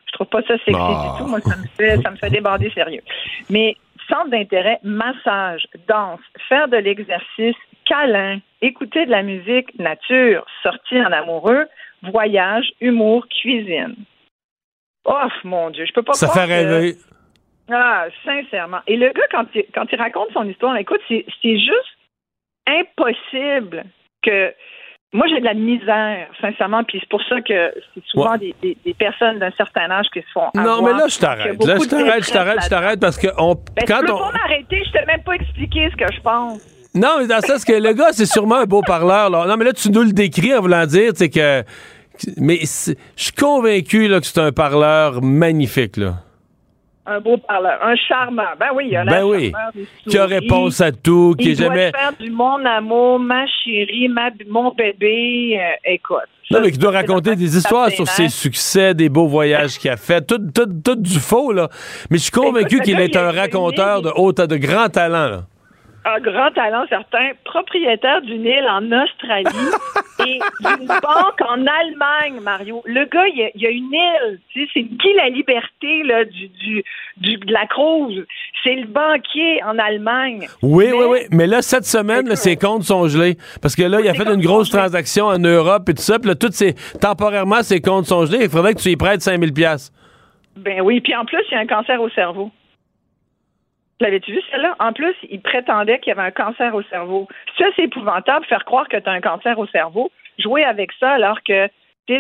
[0.07, 1.27] je trouve pas ça sexy du tout.
[1.27, 3.03] Moi, ça me fait, ça me fait déborder sérieux.
[3.51, 3.77] Mais
[4.09, 11.13] centre d'intérêt, massage, danse, faire de l'exercice, câlin, écouter de la musique, nature, sortir en
[11.13, 11.67] amoureux,
[12.03, 13.97] voyage, humour, cuisine.
[15.05, 16.97] Oh mon Dieu, je peux pas Ça fait que- rêver.
[17.71, 18.81] ah, sincèrement.
[18.87, 21.97] Et le gars, quand il, quand il raconte son histoire, écoute, c'est c'est juste
[22.69, 23.85] impossible
[24.23, 24.53] que.
[25.17, 28.39] Moi, j'ai de la misère, sincèrement, puis c'est pour ça que c'est souvent Ouais.
[28.39, 30.49] des, des- des personnes d'un certain âge qui se font.
[30.55, 31.65] Non, avoir, mais là, je t'arrête.
[31.65, 34.19] Là, je t'arrête, je t'arrête, je t'arrête parce que on, Ben, quand tu peux on.
[34.19, 36.61] pas m'arrêter, je t'ai même pas expliqué ce que je pense.
[36.95, 39.29] Non, mais dans le sens que le gars, c'est sûrement un beau parleur.
[39.31, 39.47] Là.
[39.47, 41.63] Non, mais là, tu nous le décris en voulant dire, c'est que.
[42.39, 46.15] Mais je suis convaincu là, que c'est un parleur magnifique, là.
[47.09, 48.43] Un beau parleur, un charmant.
[48.59, 49.53] Ben oui, il y a Ben l'air oui.
[49.53, 49.73] charmeur,
[50.09, 51.93] Qui a réponse à tout, qui Il est doit jamais.
[51.93, 55.57] faire du mon amour, ma chérie, ma, mon bébé.
[55.61, 56.19] euh, écoute.
[56.51, 59.97] Non, mais qui doit raconter des histoires sur ses succès, des beaux voyages qu'il a
[59.97, 61.69] fait, tout, tout, tout du faux, là.
[62.11, 65.43] Mais je suis convaincu qu'il est un raconteur de haut, de grand talent, là.
[66.07, 69.45] Un grand talent certain, propriétaire d'une île en Australie.
[70.21, 72.83] et d'une banque en Allemagne, Mario.
[72.87, 74.41] Le gars, il y a, une île.
[74.51, 76.85] Tu sais, c'est qui la liberté là, du, du,
[77.19, 78.25] du, de la Cruz?
[78.65, 80.47] C'est le banquier en Allemagne.
[80.63, 81.19] Oui, oui, oui.
[81.31, 83.37] Mais là, cette semaine, ses comptes sont gelés.
[83.61, 86.19] Parce que là, il a fait une grosse transaction en Europe et tout ça.
[86.19, 88.45] Puis là, toutes ces, temporairement, ses comptes sont gelés.
[88.45, 89.93] Il faudrait que tu y prêtes 5000 pièces.
[90.57, 91.01] Ben oui.
[91.01, 92.51] Puis en plus, il y a un cancer au cerveau.
[94.01, 94.77] L'avais-tu vu celle-là?
[94.79, 97.27] En plus, il prétendait qu'il y avait un cancer au cerveau.
[97.59, 100.11] Ça, c'est épouvantable, faire croire que tu as un cancer au cerveau.
[100.39, 101.69] Jouer avec ça alors que,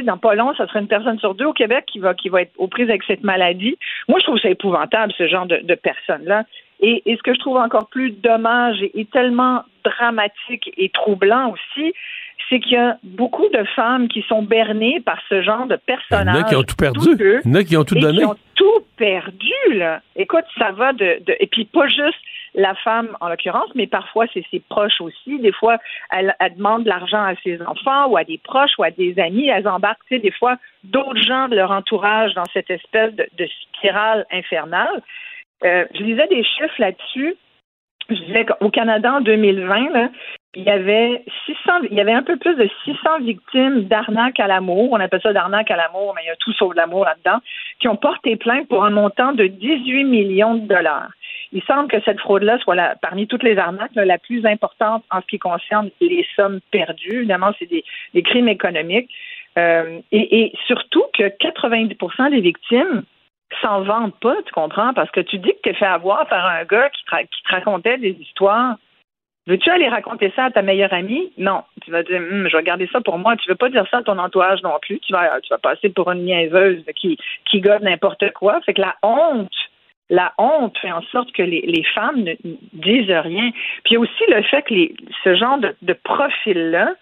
[0.02, 2.42] dans pas long, ça serait une personne sur deux au Québec qui va, qui va
[2.42, 3.76] être aux prises avec cette maladie.
[4.08, 6.44] Moi, je trouve ça épouvantable, ce genre de, de personnes-là.
[6.80, 11.94] Et, ce que je trouve encore plus dommage et tellement dramatique et troublant aussi,
[12.48, 16.34] c'est qu'il y a beaucoup de femmes qui sont bernées par ce genre de personnages.
[16.34, 17.40] Il y en a qui ont tout perdu.
[17.44, 18.18] Il y en a qui ont tout donné.
[18.18, 20.00] Qui ont tout perdu, là.
[20.14, 21.36] Écoute, ça va de, de...
[21.40, 22.18] Et puis pas juste
[22.56, 25.38] la femme, en l'occurrence, mais parfois c'est ses proches aussi.
[25.38, 25.78] Des fois,
[26.10, 29.46] elle, demande de l'argent à ses enfants ou à des proches ou à des amis.
[29.48, 33.46] Elles embarquent, tu sais, des fois, d'autres gens de leur entourage dans cette espèce de,
[33.76, 35.02] spirale infernale.
[35.64, 37.36] Euh, je lisais des chiffres là-dessus.
[38.08, 40.08] Je disais qu'au Canada, en 2020, là,
[40.56, 41.58] il y avait 600,
[41.90, 44.88] il y avait un peu plus de 600 victimes d'arnaque à l'amour.
[44.90, 47.40] On appelle ça d'arnaque à l'amour, mais il y a tout sauf l'amour là-dedans,
[47.78, 51.10] qui ont porté plainte pour un montant de 18 millions de dollars.
[51.52, 55.20] Il semble que cette fraude-là soit la, parmi toutes les arnaques la plus importante en
[55.20, 57.18] ce qui concerne les sommes perdues.
[57.18, 59.10] Évidemment, c'est des, crimes économiques.
[59.58, 63.02] Euh, et, surtout que 90% des victimes
[63.60, 64.94] s'en vendent pas, tu comprends?
[64.94, 67.98] Parce que tu dis que tu es fait avoir par un gars qui te racontait
[67.98, 68.76] des histoires
[69.46, 71.32] Veux-tu aller raconter ça à ta meilleure amie?
[71.38, 71.62] Non.
[71.82, 73.36] Tu vas dire, hum, je vais garder ça pour moi.
[73.36, 74.98] Tu veux pas dire ça à ton entourage non plus.
[75.00, 77.16] Tu vas, tu vas passer pour une niaiseuse qui,
[77.48, 78.60] qui gobe n'importe quoi.
[78.62, 79.52] Fait que la honte,
[80.10, 82.34] la honte fait en sorte que les, les femmes ne
[82.72, 83.50] disent rien.
[83.84, 86.94] Puis il y a aussi le fait que les, ce genre de, de profil-là,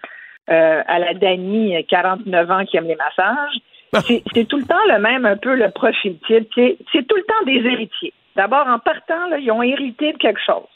[0.50, 3.56] euh, à la Dani, 49 ans, qui aime les massages,
[3.94, 4.00] ah.
[4.34, 6.50] c'est tout le temps le même, un peu le profil type.
[6.54, 8.12] C'est tout le temps des héritiers.
[8.36, 10.66] D'abord, en partant, là, ils ont hérité de quelque chose.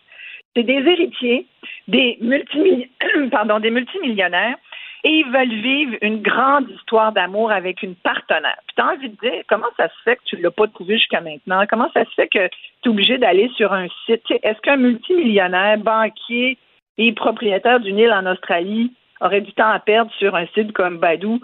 [0.58, 1.46] C'est des héritiers,
[1.86, 2.18] des,
[3.30, 4.56] Pardon, des multimillionnaires,
[5.04, 8.58] et ils veulent vivre une grande histoire d'amour avec une partenaire.
[8.66, 10.66] Puis tu as envie de dire, comment ça se fait que tu ne l'as pas
[10.66, 11.64] trouvé jusqu'à maintenant?
[11.70, 12.48] Comment ça se fait que
[12.82, 14.24] tu es obligé d'aller sur un site?
[14.42, 16.58] Est-ce qu'un multimillionnaire, banquier
[16.96, 20.98] et propriétaire d'une île en Australie aurait du temps à perdre sur un site comme
[20.98, 21.40] Badou?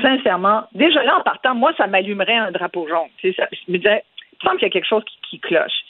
[0.00, 3.08] Sincèrement, déjà là, en partant, moi, ça m'allumerait un drapeau jaune.
[3.34, 5.82] Ça, je me disais, il semble qu'il y a quelque chose qui cloche.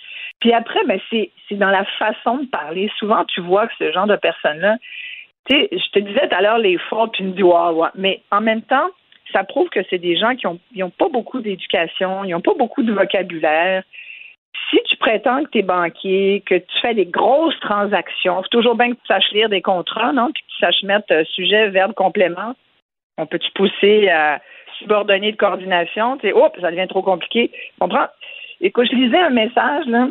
[0.42, 2.90] Puis après, ben, c'est dans la façon de parler.
[2.98, 4.76] Souvent, tu vois que ce genre de personnes-là,
[5.48, 7.88] tu sais, je te disais tout à l'heure les fraudes, puis me dis, ouais, ouais.
[7.94, 8.88] Mais en même temps,
[9.32, 12.54] ça prouve que c'est des gens qui n'ont ont pas beaucoup d'éducation, ils n'ont pas
[12.54, 13.84] beaucoup de vocabulaire.
[14.68, 18.74] Si tu prétends que tu es banquier, que tu fais des grosses transactions, faut toujours
[18.74, 20.32] bien que tu saches lire des contrats, non?
[20.32, 22.56] Puis que tu saches mettre euh, sujet, verbe, complément.
[23.16, 24.40] On peut-tu pousser à
[24.80, 26.16] subordonner de coordination?
[26.16, 27.52] Tu sais, oh, ça devient trop compliqué.
[27.78, 28.08] Comprends?
[28.60, 30.08] Écoute, je lisais un message, là,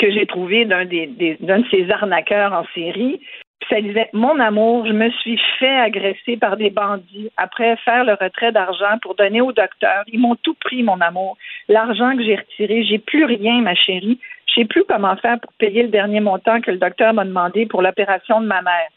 [0.00, 3.20] que j'ai trouvé d'un de ces arnaqueurs en série.
[3.68, 8.12] ça disait Mon amour, je me suis fait agresser par des bandits après faire le
[8.12, 10.02] retrait d'argent pour donner au docteur.
[10.08, 11.36] Ils m'ont tout pris, mon amour.
[11.68, 14.18] L'argent que j'ai retiré, j'ai plus rien, ma chérie.
[14.48, 17.66] Je sais plus comment faire pour payer le dernier montant que le docteur m'a demandé
[17.66, 18.88] pour l'opération de ma mère.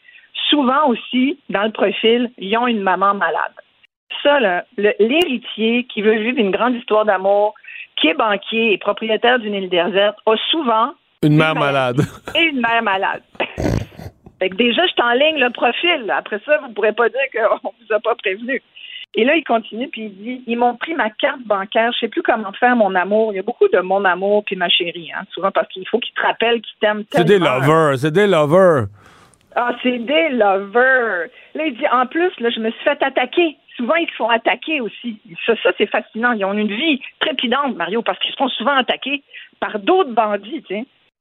[0.50, 3.52] Souvent aussi, dans le profil, ils ont une maman malade.
[4.22, 7.54] Ça, l'héritier qui veut vivre une grande histoire d'amour,
[8.00, 10.92] qui est banquier et propriétaire d'une île déserte, a souvent
[11.22, 12.00] une mère malade.
[12.36, 13.22] Et une mère malade.
[14.38, 16.10] fait que déjà, je t'enligne le profil.
[16.16, 18.62] Après ça, vous ne pourrez pas dire qu'on ne vous a pas prévenu.
[19.14, 22.08] Et là, il continue, puis il dit Ils m'ont pris ma carte bancaire, je sais
[22.08, 23.32] plus comment faire mon amour.
[23.32, 25.98] Il y a beaucoup de mon amour puis ma chérie, hein, souvent parce qu'il faut
[25.98, 27.26] qu'ils te rappellent qu'ils t'aiment tellement.
[27.26, 28.86] C'est des lovers, c'est des lovers.
[29.56, 31.28] Ah, c'est des lovers.
[31.54, 34.28] Là, il dit En plus, là, je me suis fait attaquer souvent, ils se font
[34.28, 35.18] attaquer aussi.
[35.46, 36.32] Ça, ça c'est fascinant.
[36.32, 39.22] Ils ont une vie trépidante, Mario, parce qu'ils se font souvent attaquer
[39.60, 40.64] par d'autres bandits,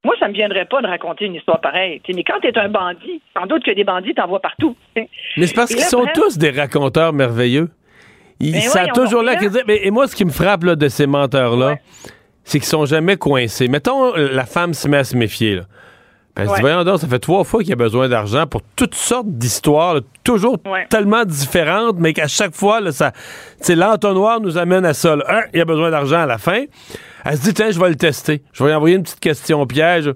[0.04, 2.02] Moi, ça ne me viendrait pas de raconter une histoire pareille.
[2.14, 4.76] mais quand tu es un bandit, sans doute que des bandits t'en voient partout.
[4.96, 7.70] Mais c'est parce qu'ils sont tous des raconteurs merveilleux.
[8.40, 9.34] Ils ben savent toujours là
[9.68, 11.78] et moi, ce qui me frappe de ces menteurs-là,
[12.44, 13.68] c'est qu'ils sont jamais coincés.
[13.68, 15.56] Mettons, la femme se met à se méfier.
[15.56, 15.64] Là.
[16.38, 20.00] Ben, voyons donc, ça fait trois fois qu'il a besoin d'argent pour toutes sortes d'histoires,
[20.24, 20.58] toujours
[20.90, 23.12] tellement différentes, mais qu'à chaque fois, là, ça,
[23.70, 25.14] l'entonnoir nous amène à ça.
[25.28, 26.64] Un, il a besoin d'argent à la fin.
[27.26, 28.42] Elle se dit, tiens, je vais le tester.
[28.54, 30.14] Je vais lui envoyer une petite question piège.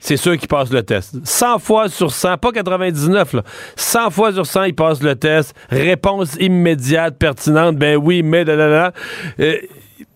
[0.00, 1.14] C'est sûr qu'il passe le test.
[1.22, 3.42] 100 fois sur 100, pas 99, là.
[3.76, 5.54] 100 fois sur 100, il passe le test.
[5.70, 7.76] Réponse immédiate, pertinente.
[7.76, 8.92] Ben oui, mais là, là, là.
[9.38, 9.56] Euh,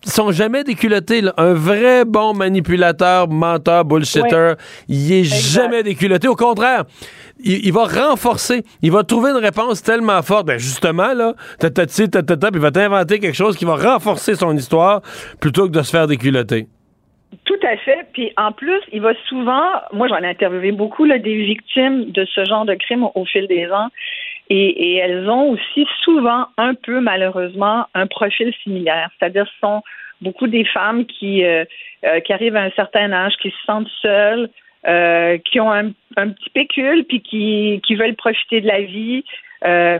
[0.09, 1.21] sont jamais déculottés.
[1.37, 4.53] Un vrai bon manipulateur, menteur, bullshitter,
[4.87, 6.27] il est jamais déculotté.
[6.27, 6.83] Au contraire,
[7.43, 10.47] il, va renforcer, il va trouver une réponse tellement forte.
[10.47, 15.01] Ben justement, là, tatati, tatata, il va t'inventer quelque chose qui va renforcer son histoire
[15.39, 16.67] plutôt que de se faire déculoter.
[17.43, 18.07] Tout à fait.
[18.13, 22.25] Puis en plus, il va souvent, moi j'en ai interviewé beaucoup là, des victimes de
[22.33, 23.89] ce genre de crime au fil des ans.
[24.49, 29.81] Et, elles ont aussi souvent un peu malheureusement un profil similaire, c'est-à-dire ce sont
[30.21, 31.65] beaucoup des femmes qui euh,
[32.05, 34.49] euh, qui arrivent à un certain âge, qui se sentent seules,
[34.87, 39.23] euh, qui ont un, petit pécule, puis qui, qui veulent profiter de la vie,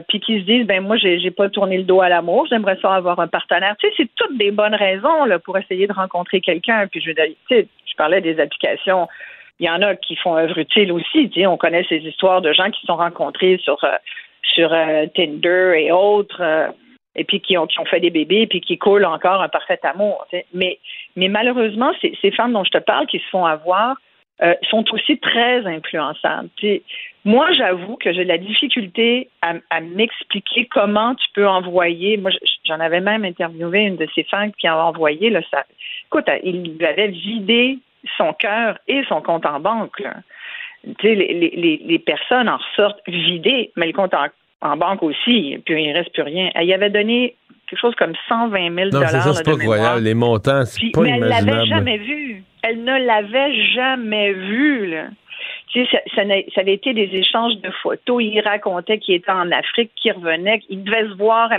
[0.07, 2.93] puis qui se disent ben moi j'ai pas tourné le dos à l'amour, j'aimerais ça
[2.93, 3.75] avoir un partenaire.
[3.79, 6.85] Tu sais, c'est toutes des bonnes raisons là pour essayer de rencontrer quelqu'un.
[6.87, 9.07] Puis je tu sais, je parlais des applications.
[9.59, 11.29] Il y en a qui font œuvre utile aussi.
[11.29, 13.79] Tu sais, on connaît ces histoires de gens qui sont rencontrés sur
[14.53, 16.67] sur euh, Tinder et autres, euh,
[17.15, 19.79] et puis qui ont, qui ont fait des bébés, puis qui coulent encore un parfait
[19.83, 20.25] amour.
[20.53, 20.79] Mais,
[21.15, 23.95] mais malheureusement, ces, ces femmes dont je te parle qui se font avoir
[24.41, 26.49] euh, sont aussi très influençables.
[27.23, 32.17] moi, j'avoue que j'ai de la difficulté à, m'expliquer comment tu peux envoyer.
[32.17, 32.31] Moi,
[32.65, 35.29] j'en avais même interviewé une de ces femmes qui a envoyé.
[35.29, 35.63] Là, ça,
[36.07, 37.79] écoute, il lui avait vidé
[38.17, 40.03] son cœur et son compte en banque.
[41.03, 44.27] Les, les, les, personnes en ressortent vidées, mais le compte en,
[44.61, 46.49] en banque aussi, puis il ne reste plus rien.
[46.55, 47.35] Elle y avait donné
[47.67, 50.01] quelque chose comme 120 000 Non, c'est ça, c'est pas incroyable.
[50.01, 51.49] Les montants, c'est pas mais imaginable.
[51.49, 52.43] elle l'avait jamais vu.
[52.61, 55.05] Elle ne l'avait jamais vu, là.
[55.71, 56.21] Tu sais, ça, ça,
[56.53, 58.23] ça, avait été des échanges de photos.
[58.23, 61.49] Il racontait qu'il était en Afrique, qu'il revenait, qu'il devait se voir.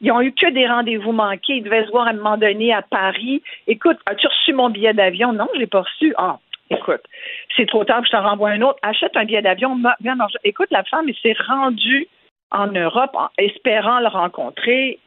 [0.00, 1.54] Ils ont eu que des rendez-vous manqués.
[1.54, 3.42] Ils devaient se voir à un moment donné à Paris.
[3.66, 5.32] Écoute, as-tu reçu mon billet d'avion?
[5.32, 6.12] Non, je l'ai pas reçu.
[6.18, 6.38] Ah,
[6.72, 7.02] écoute,
[7.56, 8.78] c'est trop tard, je t'en renvoie un autre.
[8.82, 9.76] Achète un billet d'avion.
[10.44, 12.08] Écoute, la femme, elle s'est rendue
[12.50, 14.98] en Europe en espérant le rencontrer.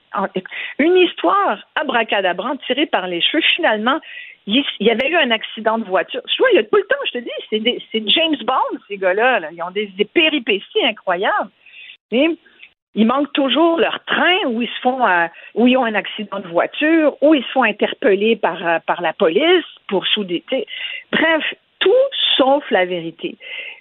[0.80, 3.44] Une histoire abracadabrante tirée par les cheveux.
[3.56, 4.00] Finalement,
[4.48, 6.22] il y avait eu un accident de voiture.
[6.28, 8.98] Je vois, il y a tout le temps, je te dis, c'est James Bond, ces
[8.98, 9.42] gars-là.
[9.52, 11.50] Ils ont des, péripéties incroyables.
[12.96, 16.40] Ils manquent toujours leur train où ils se font euh, où ils ont un accident
[16.40, 20.44] de voiture, où ils se font interpeller par, euh, par la police pour souder.
[21.12, 21.44] Bref,
[21.80, 21.92] tout
[22.38, 23.38] sauf la vérité.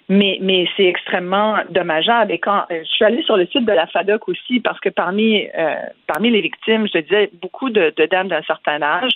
[0.07, 2.31] Mais, mais c'est extrêmement dommageable.
[2.31, 4.89] Et quand euh, je suis allée sur le site de la FADOC aussi, parce que
[4.89, 5.75] parmi, euh,
[6.07, 9.11] parmi les victimes, je disais, beaucoup de, dames d'un certain âge.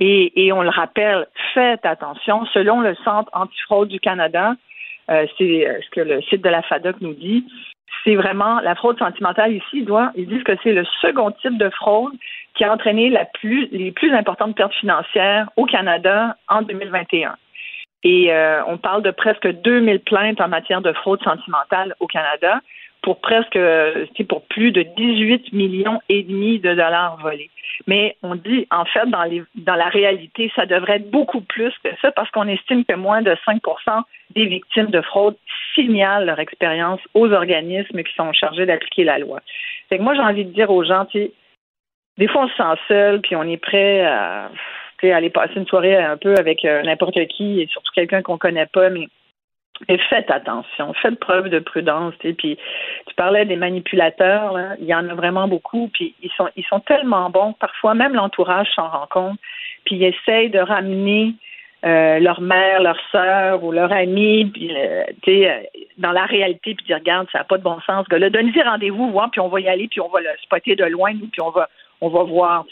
[0.00, 2.46] Et, et, on le rappelle, faites attention.
[2.46, 4.54] Selon le Centre antifraude du Canada,
[5.10, 7.44] euh, c'est ce que le site de la FADOC nous dit,
[8.04, 9.82] c'est vraiment la fraude sentimentale ici.
[9.82, 12.12] Doit, ils disent que c'est le second type de fraude
[12.54, 13.10] qui a entraîné
[13.42, 17.36] les plus importantes pertes financières au Canada en 2021.
[18.04, 22.60] Et euh, on parle de presque 2000 plaintes en matière de fraude sentimentale au Canada
[23.02, 23.58] pour presque,
[24.16, 27.50] c'est pour plus de 18 millions et demi de dollars volés.
[27.86, 31.72] Mais on dit, en fait, dans, les, dans la réalité, ça devrait être beaucoup plus
[31.82, 34.02] que ça parce qu'on estime que moins de 5%
[34.34, 35.36] des victimes de fraude
[35.74, 39.40] signalent leur expérience aux organismes qui sont chargés d'appliquer la loi.
[39.88, 43.20] Fait que moi, j'ai envie de dire aux gens, des fois, on se sent seul,
[43.20, 44.50] puis on est prêt à
[45.10, 48.66] aller passer une soirée un peu avec euh, n'importe qui et surtout quelqu'un qu'on connaît
[48.66, 49.08] pas, mais
[50.08, 52.14] faites attention, faites preuve de prudence.
[52.20, 52.34] Puis
[53.06, 56.80] tu parlais des manipulateurs, il y en a vraiment beaucoup, puis ils sont ils sont
[56.80, 57.52] tellement bons.
[57.54, 59.38] Parfois même l'entourage s'en rend compte,
[59.84, 61.34] puis ils essayent de ramener
[61.84, 65.62] euh, leur mère, leur sœur ou leur ami, puis euh,
[65.98, 68.06] dans la réalité, puis dire regarde, ça n'a pas de bon sens.
[68.08, 70.84] Gars, donnez-y rendez-vous, voir, puis on va y aller, puis on va le spotter de
[70.84, 71.68] loin, puis on va
[72.02, 72.66] on va voir.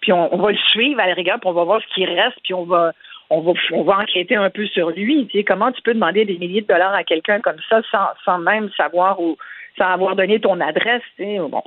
[0.00, 2.38] Puis on, va le suivre à la rigueur, puis on va voir ce qui reste,
[2.42, 2.92] puis on va
[3.30, 5.26] on va, on va enquêter un peu sur lui.
[5.28, 8.08] Tu sais, comment tu peux demander des milliers de dollars à quelqu'un comme ça sans,
[8.24, 9.36] sans même savoir ou
[9.78, 11.62] sans avoir donné ton adresse, tu sais, bon.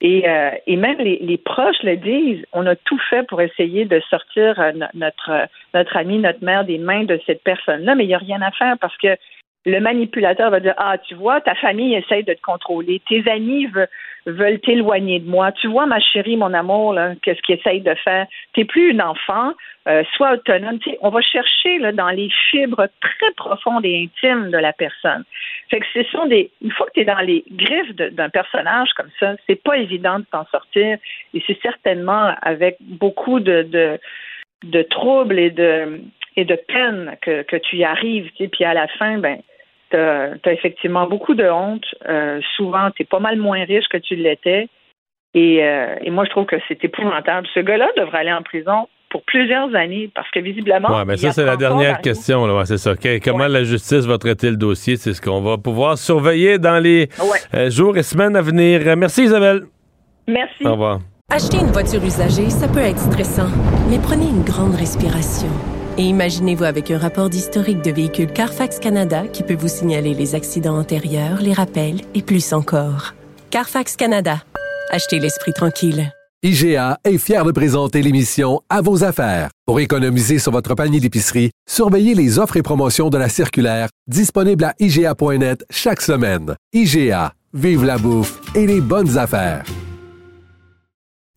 [0.00, 4.00] Et, euh, même les, les, proches le disent, on a tout fait pour essayer de
[4.10, 8.14] sortir euh, notre, notre ami, notre mère des mains de cette personne-là, mais il n'y
[8.14, 9.16] a rien à faire parce que
[9.66, 13.68] le manipulateur va dire Ah, tu vois, ta famille essaye de te contrôler, tes amis
[14.26, 15.52] veulent, t'éloigner de moi.
[15.52, 18.26] Tu vois, ma chérie, mon amour, qu'est-ce qu'ils essayent de faire?
[18.52, 19.52] Tu n'es plus une enfant,
[19.88, 20.78] euh, sois autonome.
[21.00, 25.24] on va chercher là, dans les fibres très profondes et intimes de la personne.
[25.70, 26.50] Fait que ce sont des.
[26.62, 30.18] Une fois que tu es dans les griffes d'un personnage comme ça, c'est pas évident
[30.18, 30.98] de t'en sortir.
[31.32, 33.98] Et c'est certainement avec beaucoup de, de,
[34.62, 36.00] de troubles et de
[36.36, 38.28] et de peine que, que tu y arrives.
[38.36, 39.38] Puis à la fin, ben
[39.94, 41.84] tu as, effectivement beaucoup de honte.
[42.08, 44.68] Euh, souvent, tu es pas mal moins riche que tu l'étais.
[45.34, 47.46] Et, euh, et, moi, je trouve que c'est épouvantable.
[47.54, 50.88] Ce gars-là devrait aller en prison pour plusieurs années parce que visiblement.
[50.90, 52.46] Oui, mais ça, c'est la dernière question.
[52.46, 52.64] Là.
[52.64, 52.94] c'est ça.
[53.22, 54.96] comment la justice va traiter le dossier?
[54.96, 57.08] C'est ce qu'on va pouvoir surveiller dans les
[57.54, 58.80] euh, jours et semaines à venir.
[58.96, 59.62] Merci, Isabelle.
[60.26, 60.66] Merci.
[60.66, 60.98] Au revoir.
[61.30, 63.50] Acheter une voiture usagée, ça peut être stressant,
[63.88, 65.48] mais prenez une grande respiration.
[65.96, 70.34] Et imaginez-vous avec un rapport d'historique de véhicule Carfax Canada qui peut vous signaler les
[70.34, 73.14] accidents antérieurs, les rappels et plus encore.
[73.50, 74.42] Carfax Canada.
[74.90, 76.10] Achetez l'esprit tranquille.
[76.42, 79.50] IGA est fier de présenter l'émission À vos affaires.
[79.66, 84.64] Pour économiser sur votre panier d'épicerie, surveillez les offres et promotions de la circulaire disponible
[84.64, 86.56] à IGA.net chaque semaine.
[86.72, 89.64] IGA, vive la bouffe et les bonnes affaires.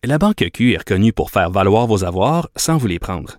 [0.04, 3.38] La Banque Q est reconnue pour faire valoir vos avoirs sans vous les prendre.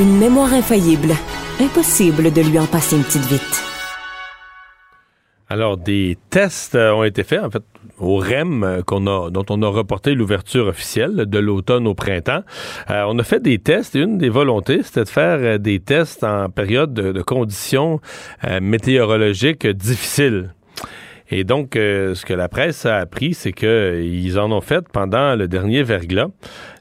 [0.00, 1.12] Une mémoire infaillible.
[1.60, 3.62] Impossible de lui en passer une petite vite.
[5.48, 7.62] Alors, des tests euh, ont été faits, en fait,
[8.00, 8.82] au REM, euh,
[9.30, 12.42] dont on a reporté l'ouverture officielle de l'automne au printemps.
[12.90, 16.24] Euh, on a fait des tests et une des volontés, c'était de faire des tests
[16.24, 18.00] en période de, de conditions
[18.60, 20.54] météorologiques difficiles.
[21.30, 25.48] Et donc, ce que la presse a appris, c'est qu'ils en ont fait pendant le
[25.48, 26.28] dernier verglas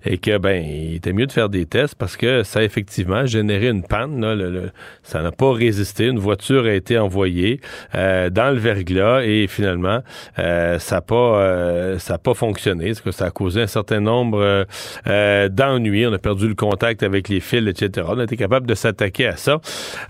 [0.05, 3.25] et que ben il était mieux de faire des tests parce que ça a effectivement
[3.25, 4.71] généré une panne.
[5.03, 6.07] Ça n'a pas résisté.
[6.07, 7.61] Une voiture a été envoyée
[7.95, 9.99] euh, dans le verglas et finalement
[10.39, 12.93] euh, ça n'a pas euh, ça a pas fonctionné.
[12.93, 14.65] Ça a causé un certain nombre
[15.05, 16.05] d'ennuis.
[16.05, 18.07] On a perdu le contact avec les fils, etc.
[18.09, 19.59] On a été capable de s'attaquer à ça.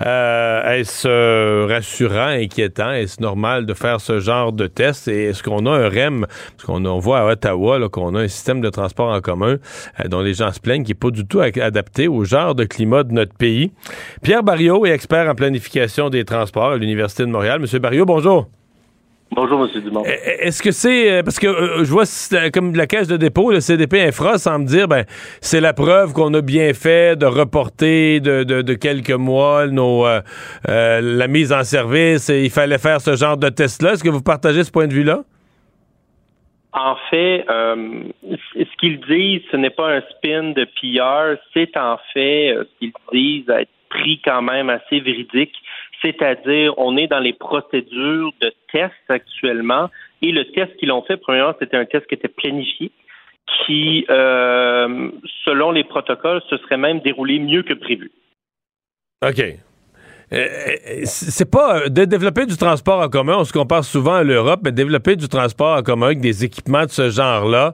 [0.01, 2.91] est-ce rassurant, inquiétant?
[2.91, 5.07] Est-ce normal de faire ce genre de test?
[5.07, 6.25] Et est-ce qu'on a un REM
[6.57, 9.57] Parce qu'on on voit à Ottawa qu'on a un système de transport en commun
[10.07, 13.03] dont les gens se plaignent, qui n'est pas du tout adapté au genre de climat
[13.03, 13.71] de notre pays.
[14.21, 17.59] Pierre Barriot est expert en planification des transports à l'Université de Montréal.
[17.59, 18.47] Monsieur Barriot, bonjour.
[19.35, 19.81] Bonjour, M.
[19.81, 20.03] Dumont.
[20.05, 21.11] Est-ce que c'est.
[21.11, 22.03] Euh, parce que euh, je vois
[22.53, 25.05] comme la caisse de dépôt, le CDP Infra, semble dire, ben,
[25.41, 30.05] c'est la preuve qu'on a bien fait de reporter de, quelques mois nos,
[30.67, 33.93] la mise en service et il fallait faire ce genre de test-là.
[33.93, 35.23] Est-ce que vous partagez ce point de vue-là?
[36.73, 38.03] En fait, euh,
[38.55, 42.79] ce qu'ils disent, ce n'est pas un spin de PR, c'est en fait euh, ce
[42.79, 45.53] qu'ils disent être pris quand même assez véridique,
[46.01, 49.89] c'est-à-dire on est dans les procédures de tests actuellement
[50.23, 52.91] et le test qu'ils ont fait, premièrement, c'était un test qui était planifié,
[53.65, 55.11] qui, euh,
[55.45, 58.11] selon les protocoles, se serait même déroulé mieux que prévu.
[59.23, 59.43] OK.
[60.33, 64.15] Euh, euh, c'est pas euh, de développer du transport en commun, on se compare souvent
[64.15, 67.73] à l'Europe, mais développer du transport en commun avec des équipements de ce genre-là,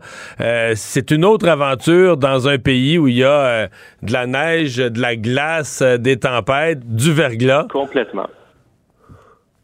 [0.75, 3.67] c'est une autre aventure dans un pays où il y a
[4.01, 7.67] de la neige, de la glace, des tempêtes, du verglas.
[7.71, 8.27] Complètement.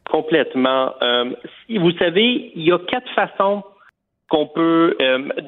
[0.10, 0.94] Complètement.
[1.70, 3.64] vous savez, il y a quatre façons
[4.30, 4.96] qu'on peut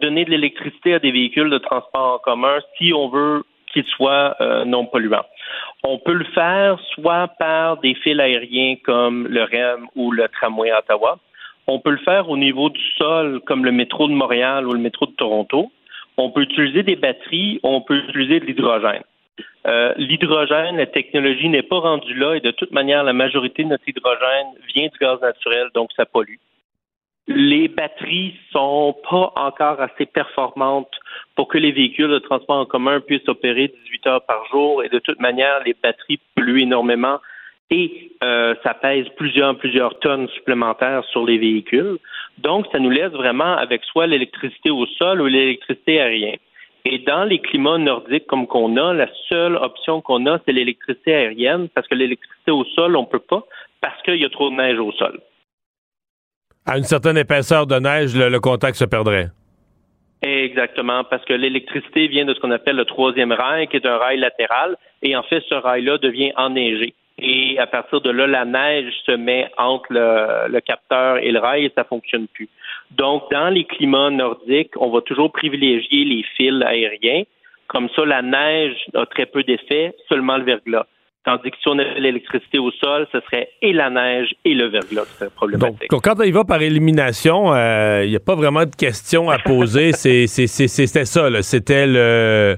[0.02, 4.36] donner de l'électricité à des véhicules de transport en commun si on veut qu'ils soient
[4.66, 5.26] non polluants.
[5.84, 10.72] On peut le faire soit par des fils aériens comme le REM ou le tramway
[10.72, 11.20] Ottawa.
[11.68, 14.80] On peut le faire au niveau du sol comme le métro de Montréal ou le
[14.80, 15.72] métro de Toronto.
[16.18, 19.04] On peut utiliser des batteries, on peut utiliser de l'hydrogène.
[19.68, 23.70] Euh, l'hydrogène, la technologie n'est pas rendue là et de toute manière, la majorité de
[23.70, 26.38] notre hydrogène vient du gaz naturel, donc ça pollue.
[27.28, 30.96] Les batteries sont pas encore assez performantes
[31.38, 34.84] pour que les véhicules de transport en commun puissent opérer 18 heures par jour.
[34.84, 37.20] Et de toute manière, les batteries polluent énormément
[37.70, 41.98] et euh, ça pèse plusieurs, plusieurs tonnes supplémentaires sur les véhicules.
[42.40, 46.40] Donc, ça nous laisse vraiment avec soit l'électricité au sol ou l'électricité aérienne.
[46.86, 51.14] Et dans les climats nordiques comme qu'on a, la seule option qu'on a, c'est l'électricité
[51.14, 53.44] aérienne, parce que l'électricité au sol, on ne peut pas,
[53.82, 55.20] parce qu'il y a trop de neige au sol.
[56.66, 59.28] À une certaine épaisseur de neige, le, contact se perdrait.
[60.22, 63.98] Exactement, parce que l'électricité vient de ce qu'on appelle le troisième rail, qui est un
[63.98, 66.94] rail latéral, et en fait, ce rail-là devient enneigé.
[67.20, 71.66] Et à partir de là, la neige se met entre le, capteur et le rail
[71.66, 72.48] et ça fonctionne plus.
[72.92, 77.24] Donc, dans les climats nordiques, on va toujours privilégier les fils aériens.
[77.68, 80.86] Comme ça, la neige a très peu d'effet, seulement le verglas.
[81.28, 84.68] Tandis que si on avait l'électricité au sol, ce serait et la neige et le
[84.68, 85.90] verglas qui serait problématique.
[85.90, 89.30] Donc, quand on y va par élimination, il euh, n'y a pas vraiment de questions
[89.30, 89.92] à poser.
[89.98, 92.56] C'était ça, c'était le,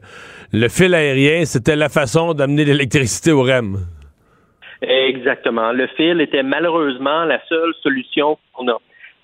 [0.54, 3.78] le fil aérien, c'était la façon d'amener l'électricité au REM.
[4.84, 5.72] Exactement.
[5.72, 8.78] Le fil était malheureusement la seule solution qu'on a.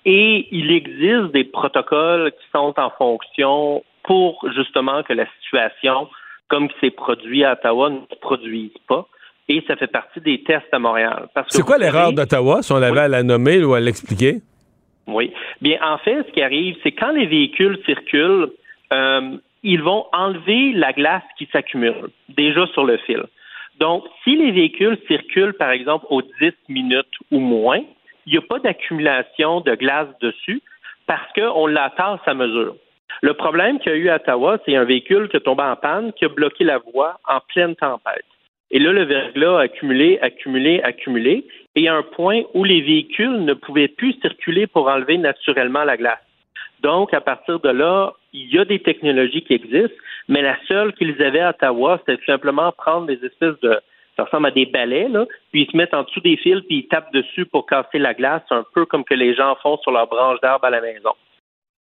[0.04, 6.08] Et il existe des protocoles qui sont en fonction pour justement que la situation,
[6.48, 9.06] comme qui s'est produit à Ottawa, ne se produise pas.
[9.48, 11.28] Et ça fait partie des tests à Montréal.
[11.48, 14.40] C'est quoi l'erreur d'Ottawa, si on avait à la nommer ou à l'expliquer?
[15.06, 15.32] Oui.
[15.60, 18.50] Bien, en fait, ce qui arrive, c'est quand les véhicules circulent,
[18.92, 23.22] euh, ils vont enlever la glace qui s'accumule déjà sur le fil.
[23.78, 27.80] Donc, si les véhicules circulent, par exemple, aux 10 minutes ou moins,
[28.26, 30.62] il n'y a pas d'accumulation de glace dessus
[31.06, 32.74] parce qu'on l'attache à mesure.
[33.22, 35.76] Le problème qu'il y a eu à Ottawa, c'est un véhicule qui est tombé en
[35.76, 38.24] panne, qui a bloqué la voie en pleine tempête.
[38.70, 41.46] Et là, le verglas a accumulé, accumulé, accumulé,
[41.76, 45.96] et a un point où les véhicules ne pouvaient plus circuler pour enlever naturellement la
[45.96, 46.18] glace.
[46.80, 49.96] Donc, à partir de là, il y a des technologies qui existent,
[50.28, 53.78] mais la seule qu'ils avaient à Ottawa, c'était simplement prendre des espèces de,
[54.16, 56.78] ça ressemble à des balais, là, puis ils se mettent en dessous des fils, puis
[56.78, 59.92] ils tapent dessus pour casser la glace, un peu comme que les gens font sur
[59.92, 61.12] leurs branches d'arbre à la maison.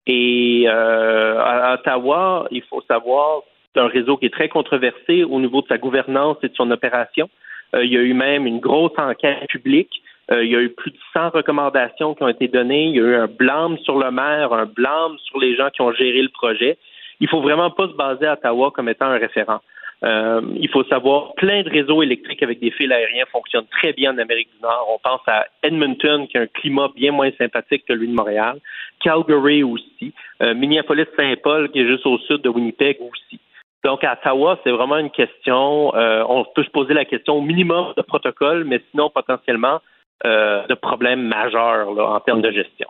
[0.07, 3.41] Et euh, à Ottawa, il faut savoir,
[3.76, 6.71] c'est un réseau qui est très controversé au niveau de sa gouvernance et de son
[6.71, 7.30] opération.
[7.76, 10.01] Euh, il y a eu même une grosse enquête publique.
[10.32, 12.86] Euh, il y a eu plus de 100 recommandations qui ont été données.
[12.86, 15.82] Il y a eu un blâme sur le maire, un blâme sur les gens qui
[15.82, 16.78] ont géré le projet.
[17.19, 19.59] Il faut vraiment pas se baser à Ottawa comme étant un référent.
[20.03, 24.13] Euh, il faut savoir, plein de réseaux électriques avec des fils aériens fonctionnent très bien
[24.13, 24.88] en Amérique du Nord.
[24.93, 28.59] On pense à Edmonton, qui a un climat bien moins sympathique que lui de Montréal,
[28.99, 33.39] Calgary aussi, Minneapolis-Saint-Paul, qui est juste au sud de Winnipeg aussi.
[33.86, 37.41] Donc, à Ottawa, c'est vraiment une question, euh, on peut se poser la question au
[37.41, 39.79] minimum de protocole, mais sinon potentiellement
[40.25, 42.88] euh, de problèmes majeurs en termes de gestion.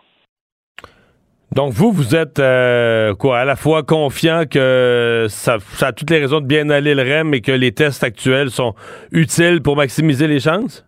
[1.52, 6.08] Donc, vous, vous êtes euh, quoi, à la fois confiant que ça, ça, a toutes
[6.08, 8.74] les raisons de bien aller le REM et que les tests actuels sont
[9.12, 10.85] utiles pour maximiser les chances?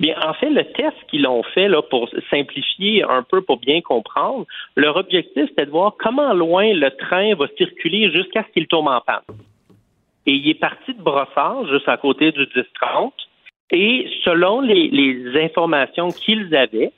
[0.00, 4.46] Bien, en fait, le test qu'ils ont fait pour simplifier un peu, pour bien comprendre,
[4.76, 8.88] leur objectif, c'était de voir comment loin le train va circuler jusqu'à ce qu'il tombe
[8.88, 9.36] en panne.
[10.26, 13.12] Et il est parti de Brossard, juste à côté du 10-30,
[13.70, 16.92] et selon les, informations qu'ils avaient,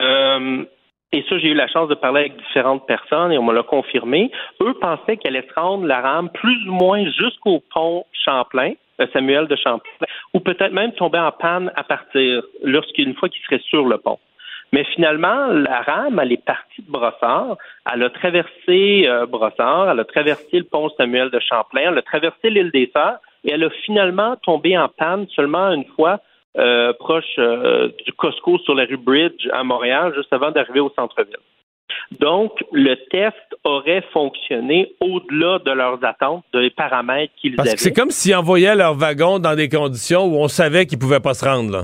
[0.00, 0.64] euh,
[1.12, 3.64] et ça, j'ai eu la chance de parler avec différentes personnes et on me l'a
[3.64, 4.30] confirmé,
[4.60, 9.06] eux pensaient qu'elle allait se rendre la rame plus ou moins jusqu'au pont Champlain, euh,
[9.12, 13.62] Samuel de Champlain, ou peut-être même tomber en panne à partir, lorsqu'une fois qu'il serait
[13.68, 14.20] sur le pont.
[14.72, 17.56] Mais finalement, la rame, elle est partie de Brossard,
[17.92, 22.02] elle a traversé euh, Brossard, elle a traversé le pont Samuel de Champlain, elle a
[22.02, 26.20] traversé l'île des Sœurs, et elle a finalement tombé en panne seulement une fois
[26.58, 27.36] euh, proche
[28.04, 31.36] du Costco sur la rue Bridge à Montréal, juste avant d'arriver au centre-ville.
[32.18, 37.56] Donc, le test aurait fonctionné au-delà de leurs attentes, des paramètres qu'ils avaient.
[37.56, 40.98] Parce que c'est comme s'ils envoyaient leur wagon dans des conditions où on savait qu'ils
[40.98, 41.82] ne pouvaient pas se rendre, là.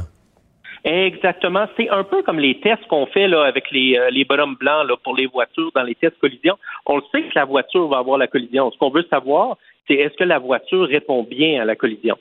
[0.86, 1.66] Exactement.
[1.76, 4.86] C'est un peu comme les tests qu'on fait là, avec les, euh, les bonhommes blancs
[4.88, 6.56] là, pour les voitures dans les tests collision.
[6.86, 8.70] On le sait que la voiture va avoir la collision.
[8.70, 9.56] Ce qu'on veut savoir,
[9.88, 12.16] c'est est-ce que la voiture répond bien à la collision?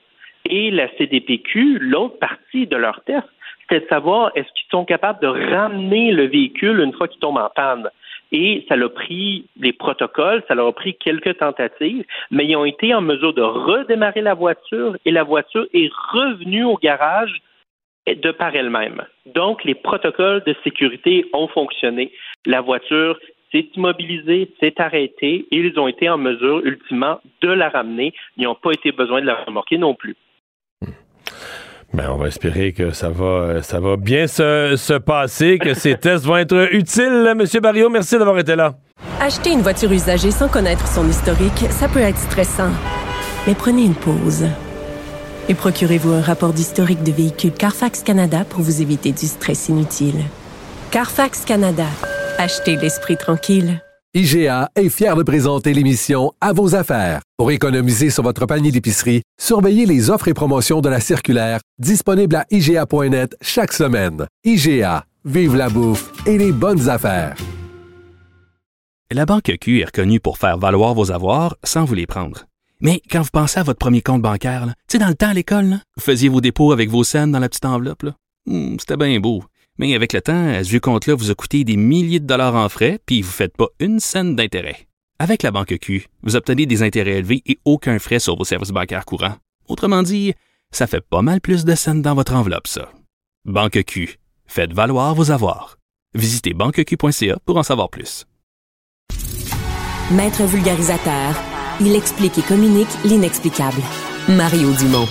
[0.49, 3.25] Et la CDPQ, l'autre partie de leur test,
[3.61, 7.37] c'était de savoir est-ce qu'ils sont capables de ramener le véhicule une fois qu'il tombe
[7.37, 7.89] en panne.
[8.31, 12.65] Et ça l'a pris des protocoles, ça leur a pris quelques tentatives, mais ils ont
[12.65, 17.41] été en mesure de redémarrer la voiture et la voiture est revenue au garage
[18.07, 19.03] de par elle-même.
[19.25, 22.11] Donc, les protocoles de sécurité ont fonctionné.
[22.45, 23.17] La voiture
[23.51, 28.13] s'est immobilisée, s'est arrêtée et ils ont été en mesure, ultimement, de la ramener.
[28.37, 30.15] Ils n'ont pas été besoin de la remorquer non plus.
[31.93, 35.95] Ben, on va espérer que ça va, ça va bien se, se passer, que ces
[35.99, 37.33] tests vont être utiles.
[37.37, 38.75] Monsieur Barrio, merci d'avoir été là.
[39.21, 42.71] Acheter une voiture usagée sans connaître son historique, ça peut être stressant.
[43.47, 44.45] Mais prenez une pause.
[45.47, 50.19] Et procurez-vous un rapport d'historique de véhicule Carfax Canada pour vous éviter du stress inutile.
[50.91, 51.85] Carfax Canada.
[52.37, 53.84] Achetez l'esprit tranquille.
[54.17, 57.19] IGA est fier de présenter l'émission À vos affaires.
[57.35, 62.37] Pour économiser sur votre panier d'épicerie, surveillez les offres et promotions de la circulaire disponible
[62.37, 64.25] à IGA.net chaque semaine.
[64.45, 67.35] IGA, vive la bouffe et les bonnes affaires.
[69.11, 72.45] La Banque Q est reconnue pour faire valoir vos avoirs sans vous les prendre.
[72.79, 75.33] Mais quand vous pensez à votre premier compte bancaire, tu sais, dans le temps à
[75.33, 78.05] l'école, vous faisiez vos dépôts avec vos scènes dans la petite enveloppe.
[78.45, 79.43] Hmm, c'était bien beau.
[79.77, 82.69] Mais avec le temps, à ce compte-là vous a coûté des milliers de dollars en
[82.69, 84.87] frais, puis vous ne faites pas une scène d'intérêt.
[85.19, 88.71] Avec la banque Q, vous obtenez des intérêts élevés et aucun frais sur vos services
[88.71, 89.35] bancaires courants.
[89.67, 90.33] Autrement dit,
[90.71, 92.89] ça fait pas mal plus de scènes dans votre enveloppe, ça.
[93.45, 95.77] Banque Q, faites valoir vos avoirs.
[96.13, 98.25] Visitez banqueq.ca pour en savoir plus.
[100.11, 101.35] Maître vulgarisateur,
[101.81, 103.81] il explique et communique l'inexplicable.
[104.29, 105.07] Mario Dumont.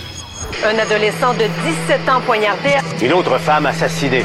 [0.65, 1.47] Un adolescent de
[1.89, 2.71] 17 ans poignardé.
[3.03, 4.25] Une autre femme assassinée.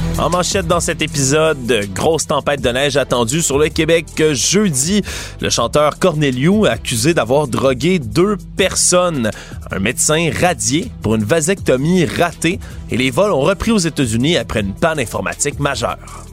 [0.17, 5.01] En manchette dans cet épisode, grosse tempête de neige attendue sur le Québec jeudi.
[5.39, 9.31] Le chanteur Corneliu accusé d'avoir drogué deux personnes.
[9.71, 12.59] Un médecin radié pour une vasectomie ratée
[12.91, 16.25] et les vols ont repris aux États-Unis après une panne informatique majeure.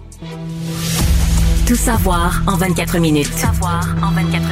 [1.66, 3.30] Tout savoir en 24 minutes.
[3.30, 4.47] Tout savoir en 24 minutes.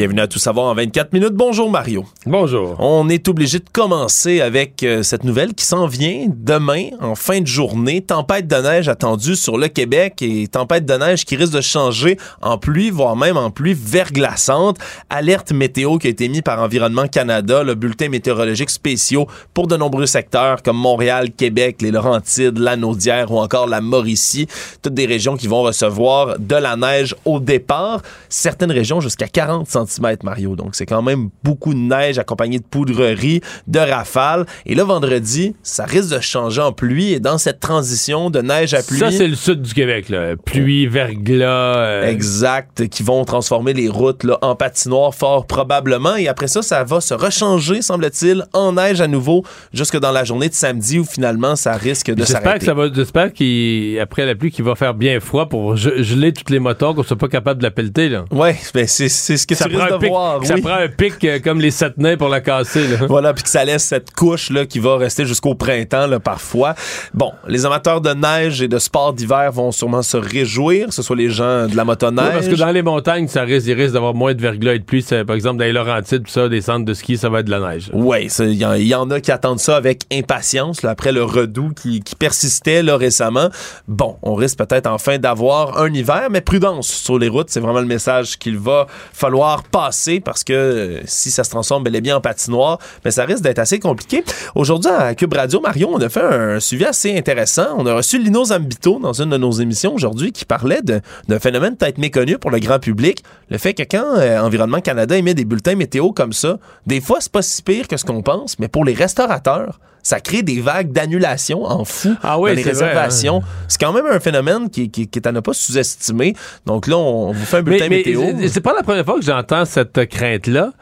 [0.00, 1.34] Bienvenue à Tout savoir en 24 minutes.
[1.34, 2.06] Bonjour Mario.
[2.24, 2.74] Bonjour.
[2.78, 7.42] On est obligé de commencer avec euh, cette nouvelle qui s'en vient demain en fin
[7.42, 8.00] de journée.
[8.00, 12.16] Tempête de neige attendue sur le Québec et tempête de neige qui risque de changer
[12.40, 14.78] en pluie, voire même en pluie verglaçante.
[15.10, 19.76] Alerte météo qui a été mise par Environnement Canada, le bulletin météorologique spéciaux pour de
[19.76, 24.46] nombreux secteurs comme Montréal, Québec, les Laurentides, la Naudière ou encore la Mauricie.
[24.80, 28.00] Toutes des régions qui vont recevoir de la neige au départ.
[28.30, 29.89] Certaines régions jusqu'à 40 cm
[30.22, 30.56] Mario.
[30.56, 34.46] Donc, c'est quand même beaucoup de neige accompagnée de poudrerie, de rafales.
[34.66, 37.12] Et là, vendredi, ça risque de changer en pluie.
[37.12, 38.98] Et dans cette transition de neige à pluie...
[38.98, 40.36] Ça, c'est le sud du Québec, là.
[40.36, 41.76] Pluie, verglas...
[41.78, 42.88] Euh, exact.
[42.88, 46.16] Qui vont transformer les routes là, en patinoire fort probablement.
[46.16, 50.24] Et après ça, ça va se rechanger, semble-t-il, en neige à nouveau jusque dans la
[50.24, 52.66] journée de samedi où finalement, ça risque de s'arrêter.
[52.94, 57.02] J'espère qu'après la pluie, qu'il va faire bien froid pour geler toutes les moteurs, qu'on
[57.02, 58.24] soit pas capable de la pelleter, là.
[58.30, 61.60] Ouais, ben c'est ce que ça prend, un pic, ça prend un pic euh, comme
[61.60, 62.86] les sept nains pour la casser.
[62.86, 63.06] Là.
[63.08, 66.74] Voilà, puis que ça laisse cette couche là, qui va rester jusqu'au printemps là, parfois.
[67.14, 71.02] Bon, les amateurs de neige et de sport d'hiver vont sûrement se réjouir, que ce
[71.02, 72.26] soit les gens de la motoneige.
[72.26, 74.78] Oui, parce que dans les montagnes, ça risque, il risque d'avoir moins de verglas et
[74.78, 75.04] de pluie.
[75.26, 77.60] Par exemple, dans les Laurentides, ça, des centres de ski, ça va être de la
[77.60, 77.90] neige.
[77.92, 82.00] Oui, il y, en a qui attendent ça avec impatience là, après le redout qui,
[82.00, 83.48] qui persistait là, récemment.
[83.88, 87.80] Bon, on risque peut-être enfin d'avoir un hiver, mais prudence sur les routes, c'est vraiment
[87.80, 92.16] le message qu'il va falloir parce que euh, si ça se transforme bel et bien
[92.16, 94.24] en patinoire, mais ça risque d'être assez compliqué.
[94.54, 97.66] Aujourd'hui, à Cube Radio, Marion, on a fait un suivi assez intéressant.
[97.78, 101.76] On a reçu Lino Zambito dans une de nos émissions aujourd'hui qui parlait d'un phénomène
[101.76, 103.22] peut-être méconnu pour le grand public.
[103.48, 107.18] Le fait que quand euh, Environnement Canada émet des bulletins météo comme ça, des fois,
[107.20, 110.60] c'est pas si pire que ce qu'on pense, mais pour les restaurateurs, ça crée des
[110.60, 113.42] vagues d'annulation en fou ah oui, dans les réservations.
[113.44, 113.64] Hein.
[113.68, 116.34] C'est quand même un phénomène qui, qui, qui est à ne pas sous-estimer.
[116.66, 118.22] Donc là, on, vous fait un bulletin météo.
[118.48, 120.72] C'est pas la première fois que j'entends cette crainte-là.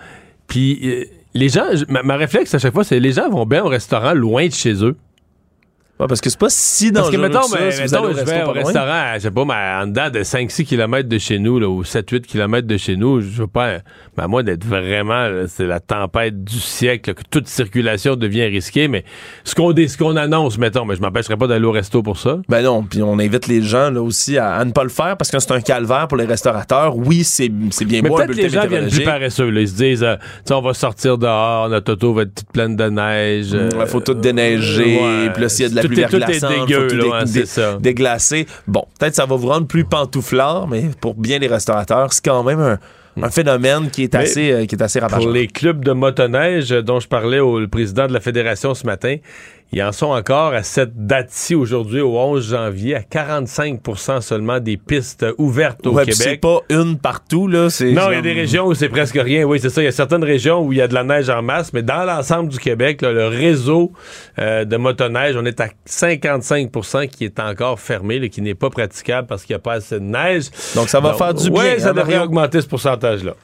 [0.47, 1.05] Puis euh,
[1.35, 4.15] les gens, ma, ma réflexe à chaque fois, c'est les gens vont bien au restaurant
[4.15, 4.97] loin de chez eux.
[6.01, 8.01] Ouais, parce que c'est pas si dangereux Parce que, mettons, que ça, mais, si mettons,
[8.03, 11.09] vous allez je vais au restaurant, je sais pas, mais en dedans de 5-6 km
[11.09, 13.79] de chez nous, là, ou 7-8 km de chez nous, je veux pas,
[14.17, 18.45] mais à moins d'être vraiment, c'est la tempête du siècle, là, que toute circulation devient
[18.45, 19.05] risquée, mais
[19.43, 22.39] ce qu'on ce qu'on annonce, mettons, mais je m'empêcherai pas d'aller au resto pour ça.
[22.49, 25.17] Ben non, puis on invite les gens là aussi à, à ne pas le faire
[25.17, 26.97] parce que c'est un calvaire pour les restaurateurs.
[26.97, 29.61] Oui, c'est c'est bien Mais beau un peut-être les bulletin gens viennent plus paresseux, là.
[29.61, 30.17] Ils se disent, euh,
[30.51, 33.49] on va sortir dehors, notre auto va être toute pleine de neige.
[33.51, 35.31] Il euh, faut tout déneiger, ouais.
[35.33, 37.25] puis là, s'il y a de la Tout est- faut dégueu, tout là, dé- ouais,
[37.25, 37.79] dé- c'est ça.
[37.81, 38.47] déglacer.
[38.67, 42.43] Bon, peut-être ça va vous rendre plus pantouflard, mais pour bien les restaurateurs, c'est quand
[42.45, 42.79] même un,
[43.21, 45.23] un phénomène qui est Mais assez, euh, qui est assez rattachant.
[45.25, 48.75] Pour les clubs de motoneige euh, dont je parlais au le président de la fédération
[48.75, 49.17] ce matin,
[49.73, 54.77] ils en sont encore à cette date-ci aujourd'hui, au 11 janvier, à 45% seulement des
[54.79, 56.41] pistes ouvertes au Ouais, puis c'est Québec.
[56.41, 57.69] pas une partout, là.
[57.69, 59.45] c'est Non, il y a des régions où c'est presque rien.
[59.45, 59.83] Oui, c'est ça.
[59.83, 61.83] Il y a certaines régions où il y a de la neige en masse, mais
[61.83, 63.93] dans l'ensemble du Québec, là, le réseau
[64.39, 68.71] euh, de motoneige, on est à 55% qui est encore fermé, là, qui n'est pas
[68.71, 70.47] praticable parce qu'il n'y a pas assez de neige.
[70.75, 73.35] Donc, ça va faire du bien, Oui, ça hein, devrait augmenter ce pourcentage-là.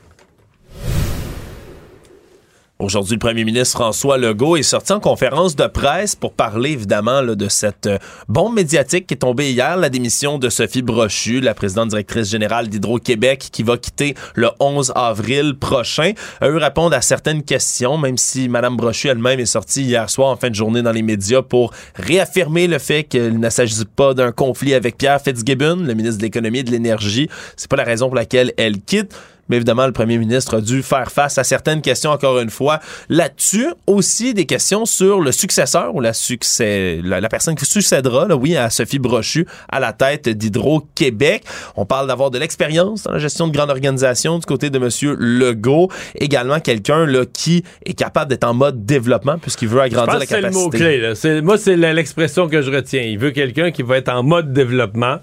[2.80, 7.22] Aujourd'hui, le premier ministre François Legault est sorti en conférence de presse pour parler évidemment
[7.22, 7.98] de cette euh,
[8.28, 12.66] bombe médiatique qui est tombée hier, la démission de Sophie Brochu, la présidente directrice générale
[12.66, 16.14] d'Hydro-Québec, qui va quitter le 11 avril prochain.
[16.40, 20.30] A eu répondre à certaines questions, même si Mme Brochu elle-même est sortie hier soir
[20.30, 24.14] en fin de journée dans les médias pour réaffirmer le fait qu'il ne s'agit pas
[24.14, 27.28] d'un conflit avec Pierre Fitzgibbon, le ministre de l'Économie et de l'Énergie.
[27.56, 29.14] C'est pas la raison pour laquelle elle quitte.
[29.48, 32.80] Mais évidemment, le premier ministre a dû faire face à certaines questions, encore une fois,
[33.08, 33.68] là-dessus.
[33.86, 38.36] Aussi, des questions sur le successeur ou la, succès, la, la personne qui succédera, là,
[38.36, 41.44] oui, à Sophie Brochu, à la tête d'Hydro-Québec.
[41.76, 45.16] On parle d'avoir de l'expérience dans la gestion de grandes organisations du côté de M.
[45.18, 45.90] Legault.
[46.14, 50.26] Également, quelqu'un là, qui est capable d'être en mode développement puisqu'il veut agrandir la que
[50.26, 51.08] c'est le capacité.
[51.08, 51.42] mot-clé.
[51.42, 53.02] Moi, c'est l'expression que je retiens.
[53.02, 55.18] Il veut quelqu'un qui va être en mode développement.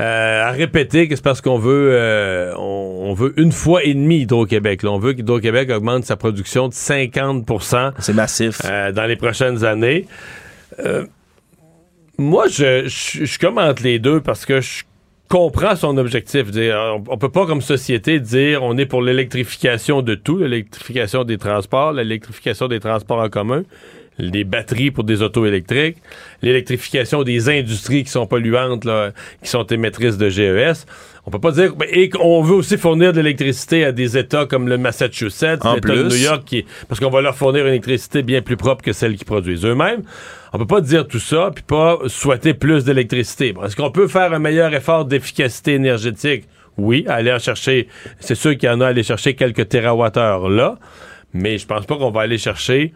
[0.00, 3.94] Euh, à répéter que c'est parce qu'on veut, euh, on, on veut une fois et
[3.94, 4.80] demie Hydro-Québec.
[4.84, 7.46] On veut qu'Hydro-Québec augmente sa production de 50
[7.98, 8.60] C'est massif.
[8.64, 10.06] euh, dans les prochaines années.
[10.80, 11.06] Euh,
[12.18, 14.82] Moi, je, je, je commente les deux parce que je
[15.28, 16.46] comprend son objectif.
[17.08, 21.92] on peut pas, comme société, dire on est pour l'électrification de tout, l'électrification des transports,
[21.92, 23.62] l'électrification des transports en commun,
[24.18, 25.96] les batteries pour des autos électriques,
[26.42, 28.86] l'électrification des industries qui sont polluantes,
[29.42, 30.86] qui sont émettrices de GES.
[31.24, 34.68] On peut pas dire et qu'on veut aussi fournir de l'électricité à des États comme
[34.68, 38.42] le Massachusetts, l'État de New York, qui, parce qu'on va leur fournir une électricité bien
[38.42, 40.02] plus propre que celle qu'ils produisent eux-mêmes.
[40.52, 43.54] On peut pas dire tout ça puis pas souhaiter plus d'électricité.
[43.64, 46.44] Est-ce qu'on peut faire un meilleur effort d'efficacité énergétique?
[46.76, 47.88] Oui, aller en chercher.
[48.18, 50.76] C'est sûr qu'il y en a à aller chercher quelques térawattheures là,
[51.32, 52.92] mais je pense pas qu'on va aller chercher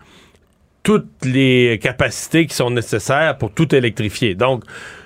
[0.86, 4.36] toutes les capacités qui sont nécessaires pour tout électrifier.
[4.36, 4.62] Donc,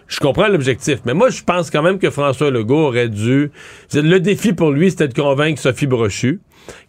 [0.09, 3.51] je comprends l'objectif, mais moi, je pense quand même que François Legault aurait dû.
[3.94, 6.43] Le défi pour lui, c'était de convaincre Sophie Brochu,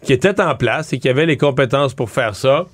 [0.03, 2.65] qui était en place et qui avait les compétences pour faire ça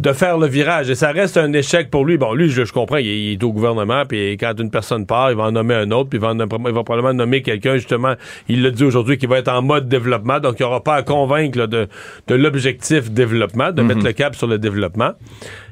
[0.00, 0.88] de faire le virage.
[0.88, 2.16] Et ça reste un échec pour lui.
[2.16, 5.44] Bon, lui, je, comprends, il, est au gouvernement, puis quand une personne part, il va
[5.44, 8.14] en nommer un autre, puis il va, probablement nommer quelqu'un, justement,
[8.48, 11.02] il l'a dit aujourd'hui, qui va être en mode développement, donc il aura pas à
[11.02, 11.88] convaincre de,
[12.30, 14.06] l'objectif développement, de mettre mhm.
[14.06, 15.12] le cap sur le développement.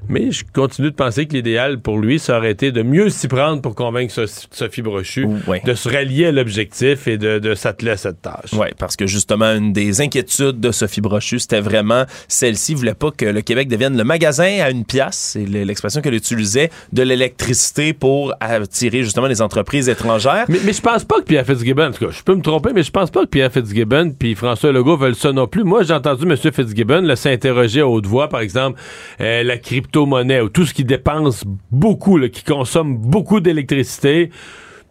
[0.08, 3.28] Mais je continue de penser que l'idéal pour lui, ça aurait été de mieux s'y
[3.28, 4.12] prendre pour convaincre
[4.50, 5.26] Sophie Brochu
[5.64, 8.52] de se rallier à l'objectif et de, s'atteler à cette tâche.
[8.52, 12.74] Oui, parce que justement, une des inquiétudes de Sophie Brochu, c'était vraiment celle-ci.
[12.74, 16.70] voulait pas que le Québec devienne le magasin à une pièce, c'est l'expression qu'elle utilisait,
[16.92, 20.44] de l'électricité pour attirer justement les entreprises étrangères.
[20.48, 22.70] Mais, mais je pense pas que Pierre Fitzgibbon, en tout cas, je peux me tromper,
[22.74, 25.64] mais je pense pas que Pierre Fitzgibbon puis François Legault veulent ça non plus.
[25.64, 26.36] Moi, j'ai entendu M.
[26.36, 28.80] Fitzgibbon s'interroger à haute voix, par exemple,
[29.20, 34.30] euh, la crypto monnaie ou tout ce qui dépense beaucoup, qui consomme beaucoup d'électricité,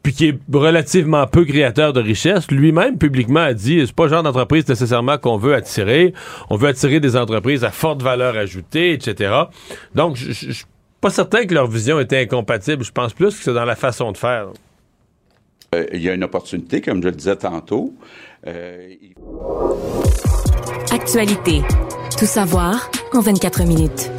[0.04, 4.10] puis qui est relativement peu créateur de richesse, lui-même publiquement a dit c'est pas le
[4.10, 6.14] genre d'entreprise nécessairement qu'on veut attirer.
[6.50, 9.34] On veut attirer des entreprises à forte valeur ajoutée, etc.
[9.96, 10.66] Donc, je suis
[11.02, 12.84] pas certain que leur vision était incompatible.
[12.84, 14.48] Je pense plus que c'est dans la façon de faire.
[15.76, 17.94] Euh, il y a une opportunité, comme je le disais tantôt.
[18.48, 18.94] Euh,
[20.92, 21.62] Actualité.
[22.18, 24.10] Tout savoir en 24 minutes.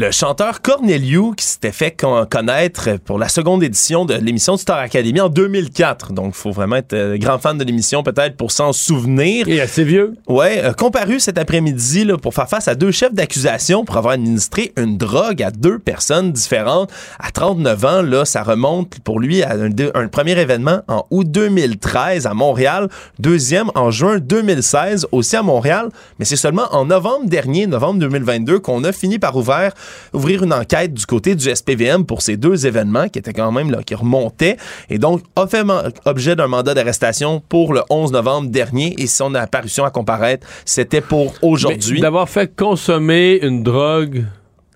[0.00, 1.90] Le chanteur Corneliu qui s'était fait
[2.30, 6.12] connaître pour la seconde édition de l'émission de Star Academy en 2004.
[6.12, 9.48] Donc, il faut vraiment être euh, grand fan de l'émission peut-être pour s'en souvenir.
[9.48, 10.14] Et assez vieux.
[10.28, 14.72] Ouais, euh, comparu cet après-midi pour faire face à deux chefs d'accusation pour avoir administré
[14.76, 16.92] une drogue à deux personnes différentes.
[17.18, 21.28] À 39 ans, là, ça remonte pour lui à un, un premier événement en août
[21.28, 22.88] 2013 à Montréal,
[23.18, 25.88] deuxième en juin 2016 aussi à Montréal,
[26.20, 29.72] mais c'est seulement en novembre dernier, novembre 2022, qu'on a fini par ouvrir
[30.12, 33.70] ouvrir une enquête du côté du SPVM pour ces deux événements qui étaient quand même
[33.70, 34.56] là, qui remontaient
[34.90, 35.64] et donc a fait
[36.04, 41.00] objet d'un mandat d'arrestation pour le 11 novembre dernier et son apparition à comparaître, c'était
[41.00, 42.00] pour aujourd'hui.
[42.00, 44.24] D'avoir fait consommer une drogue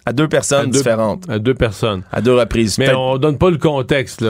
[0.04, 1.28] à deux personnes différentes.
[1.28, 2.02] À deux personnes.
[2.12, 2.78] À deux reprises.
[2.78, 4.24] Mais on donne pas le contexte.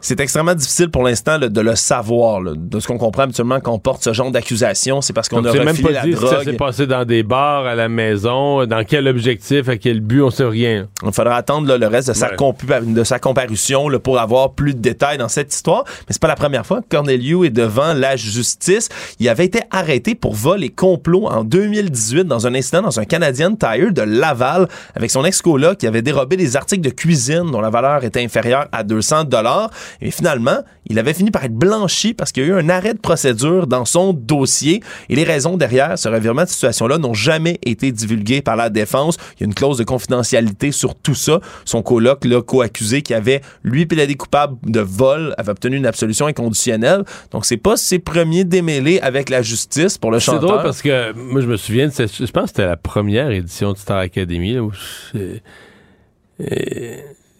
[0.00, 2.40] C'est extrêmement difficile pour l'instant de le savoir.
[2.42, 5.50] De ce qu'on comprend habituellement quand on porte ce genre d'accusation, c'est parce qu'on a
[5.50, 6.28] refilé même pas la dit drogue.
[6.28, 10.00] Si ça s'est passé dans des bars, à la maison, dans quel objectif, à quel
[10.00, 10.88] but, on sait rien.
[11.04, 15.18] Il faudra attendre le reste de sa, de sa comparution pour avoir plus de détails
[15.18, 15.84] dans cette histoire.
[15.86, 18.88] Mais c'est pas la première fois que Corneliu est devant la justice.
[19.20, 23.04] Il avait été arrêté pour vol et complot en 2018 dans un incident dans un
[23.04, 27.60] Canadian Tire de Laval avec son ex-coloc qui avait dérobé des articles de cuisine dont
[27.60, 29.70] la valeur était inférieure à 200 dollars.
[30.00, 32.94] Et finalement, il avait fini par être blanchi parce qu'il y a eu un arrêt
[32.94, 34.82] de procédure dans son dossier.
[35.08, 39.16] Et les raisons derrière ce revirement de situation-là n'ont jamais été divulguées par la défense.
[39.36, 41.40] Il y a une clause de confidentialité sur tout ça.
[41.64, 46.26] Son coloc, le co-accusé, qui avait, lui, plaidé coupable de vol, avait obtenu une absolution
[46.26, 47.04] inconditionnelle.
[47.30, 50.40] Donc, c'est pas ses premiers démêlés avec la justice pour le chanteur.
[50.40, 53.30] C'est drôle parce que moi, je me souviens, de je pense que c'était la première
[53.30, 54.72] édition de Star Academy, où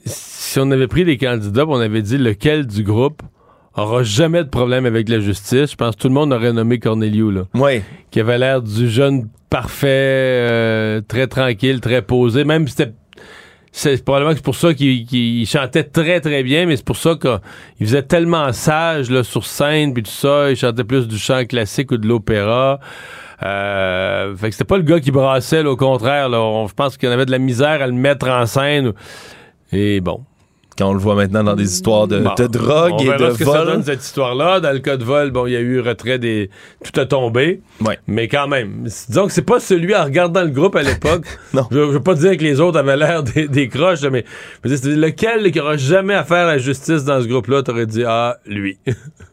[0.04, 3.22] si on avait pris les candidats, on avait dit lequel du groupe
[3.74, 6.78] aura jamais de problème avec la justice, je pense que tout le monde aurait nommé
[6.78, 7.42] Corneliu, là.
[7.54, 7.82] Oui.
[8.10, 12.44] Qui avait l'air du jeune parfait, euh, très tranquille, très posé.
[12.44, 12.92] Même c'était
[13.74, 17.14] c'est probablement que c'est pour ça qu'il chantait très très bien, mais c'est pour ça
[17.18, 20.50] qu'il faisait tellement sage là, sur scène puis tout ça.
[20.50, 22.80] Il chantait plus du chant classique ou de l'opéra.
[23.44, 26.28] Euh, fait que c'était pas le gars qui brassait, au contraire.
[26.28, 28.92] Là, je pense qu'il y avait de la misère à le mettre en scène.
[29.72, 30.20] Et bon,
[30.78, 33.64] quand on le voit maintenant dans des histoires de, drogue et de ce que ça
[33.64, 34.60] donne cette histoire-là.
[34.60, 36.50] Dans le cas de vol, bon, il y a eu retrait des.
[36.84, 37.60] Tout a tombé.
[37.80, 37.98] Ouais.
[38.06, 38.84] Mais quand même.
[39.08, 41.26] Disons que c'est pas celui en regardant le groupe à l'époque.
[41.54, 41.66] non.
[41.70, 44.24] Je, veux pas dire que les autres avaient l'air des, des, croches, mais
[44.64, 48.38] c'est lequel qui aura jamais à faire la justice dans ce groupe-là, t'aurais dit Ah,
[48.46, 48.78] lui.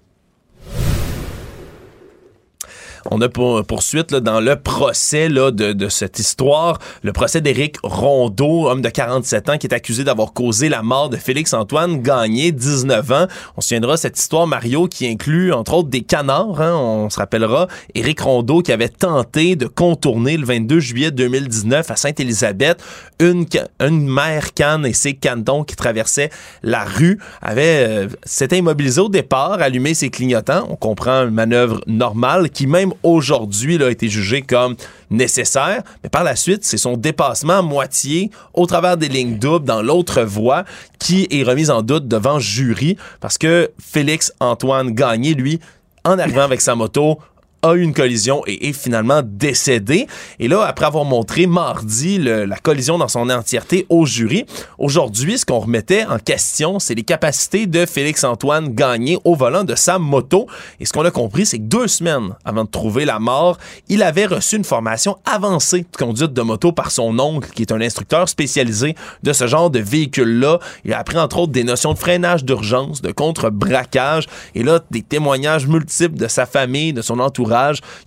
[3.11, 7.77] On a pour, poursuite dans le procès là, de, de cette histoire, le procès d'Éric
[7.81, 12.51] Rondeau, homme de 47 ans, qui est accusé d'avoir causé la mort de Félix-Antoine Gagné,
[12.51, 13.27] 19 ans.
[13.57, 16.61] On se souviendra cette histoire, Mario, qui inclut entre autres des canards.
[16.61, 21.89] Hein, on se rappellera Éric Rondeau qui avait tenté de contourner le 22 juillet 2019
[21.89, 22.81] à Sainte-Élisabeth
[23.19, 23.45] une,
[23.79, 26.29] une mère canne et ses canetons qui traversaient
[26.63, 30.67] la rue avait euh, s'était immobilisé au départ, allumé ses clignotants.
[30.69, 34.75] On comprend une manœuvre normale qui même aujourd'hui a été jugée comme
[35.09, 39.65] nécessaire, mais par la suite, c'est son dépassement à moitié au travers des lignes doubles
[39.65, 40.65] dans l'autre voie
[40.99, 45.59] qui est remise en doute devant jury parce que Félix Antoine Gagné, lui,
[46.05, 47.19] en arrivant avec sa moto,
[47.61, 50.07] a eu une collision et est finalement décédé.
[50.39, 54.45] Et là, après avoir montré mardi la collision dans son entièreté au jury,
[54.77, 59.75] aujourd'hui, ce qu'on remettait en question, c'est les capacités de Félix-Antoine Gagné au volant de
[59.75, 60.47] sa moto.
[60.79, 63.57] Et ce qu'on a compris, c'est que deux semaines avant de trouver la mort,
[63.89, 67.71] il avait reçu une formation avancée de conduite de moto par son oncle, qui est
[67.71, 70.59] un instructeur spécialisé de ce genre de véhicule-là.
[70.85, 75.01] Il a appris entre autres des notions de freinage d'urgence, de contre-braquage, et là, des
[75.01, 77.48] témoignages multiples de sa famille, de son entourage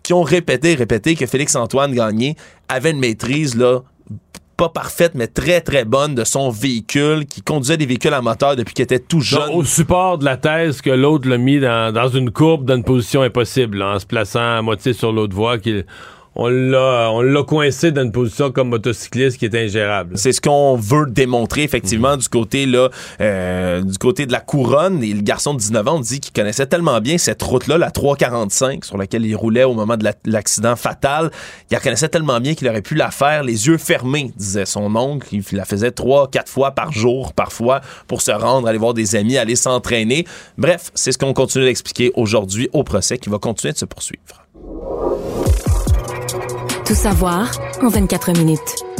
[0.03, 2.37] qui ont répété, répété que Félix-Antoine Gagné
[2.69, 3.57] avait une maîtrise
[4.57, 8.55] pas parfaite, mais très, très bonne de son véhicule, qui conduisait des véhicules à moteur
[8.57, 9.51] depuis qu'il était tout jeune.
[9.51, 13.23] au support de la thèse que l'autre l'a mis dans, une courbe, dans une position
[13.23, 15.85] impossible, en se plaçant à moitié sur l'autre voie, qu'il
[16.35, 20.17] on l'a, coincé dans une position comme motocycliste qui est ingérable.
[20.17, 22.89] C'est ce qu'on veut démontrer effectivement du côté là,
[23.21, 25.03] euh, du côté de la couronne.
[25.03, 28.85] Et le garçon de 19 ans dit qu'il connaissait tellement bien cette route-là, la 345,
[28.85, 31.31] sur laquelle il roulait au moment de l'accident fatal.
[31.71, 34.95] Il la connaissait tellement bien qu'il aurait pu la faire les yeux fermés, disait son
[34.97, 35.29] oncle.
[35.33, 39.17] Il la faisait trois, quatre fois par jour, parfois, pour se rendre, aller voir des
[39.17, 40.27] amis, aller s'entraîner.
[40.57, 44.47] Bref, c'est ce qu'on continue d'expliquer aujourd'hui au procès qui va continuer de se poursuivre.
[46.95, 47.51] Savoir
[47.81, 48.92] en 24 minutes.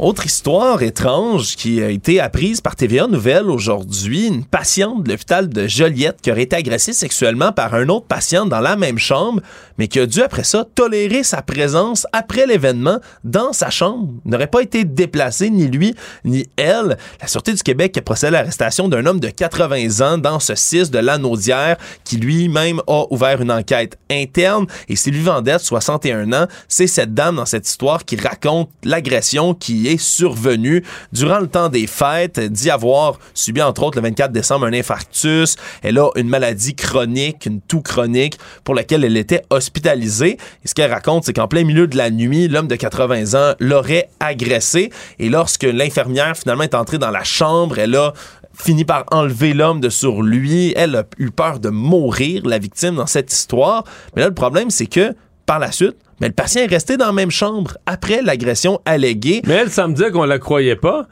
[0.00, 5.48] Autre histoire étrange qui a été apprise par TVA Nouvelle aujourd'hui, une patiente de l'hôpital
[5.48, 9.42] de Joliette qui aurait été agressée sexuellement par un autre patient dans la même chambre,
[9.76, 14.08] mais qui a dû après ça tolérer sa présence après l'événement dans sa chambre.
[14.24, 16.96] N'aurait pas été déplacé ni lui ni elle.
[17.20, 20.54] La Sûreté du Québec a procédé à l'arrestation d'un homme de 80 ans dans ce
[20.54, 26.46] 6 de Lanaudière qui lui-même a ouvert une enquête interne et Sylvie Vendette, 61 ans,
[26.68, 31.68] c'est cette dame dans cette histoire qui raconte l'agression qui est survenue durant le temps
[31.68, 35.56] des fêtes, dit avoir subi entre autres le 24 décembre un infarctus.
[35.82, 40.38] Elle a une maladie chronique, une toux chronique pour laquelle elle était hospitalisée.
[40.64, 43.54] Et ce qu'elle raconte, c'est qu'en plein milieu de la nuit, l'homme de 80 ans
[43.60, 44.90] l'aurait agressé.
[45.18, 48.12] Et lorsque l'infirmière finalement est entrée dans la chambre, elle a
[48.54, 50.72] fini par enlever l'homme de sur lui.
[50.76, 53.84] Elle a eu peur de mourir, la victime, dans cette histoire.
[54.14, 55.14] Mais là, le problème, c'est que
[55.46, 59.42] par la suite, mais le patient est resté dans la même chambre après l'agression alléguée.
[59.46, 61.06] Mais elle, ça me dit qu'on la croyait pas.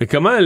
[0.00, 0.36] Mais comment,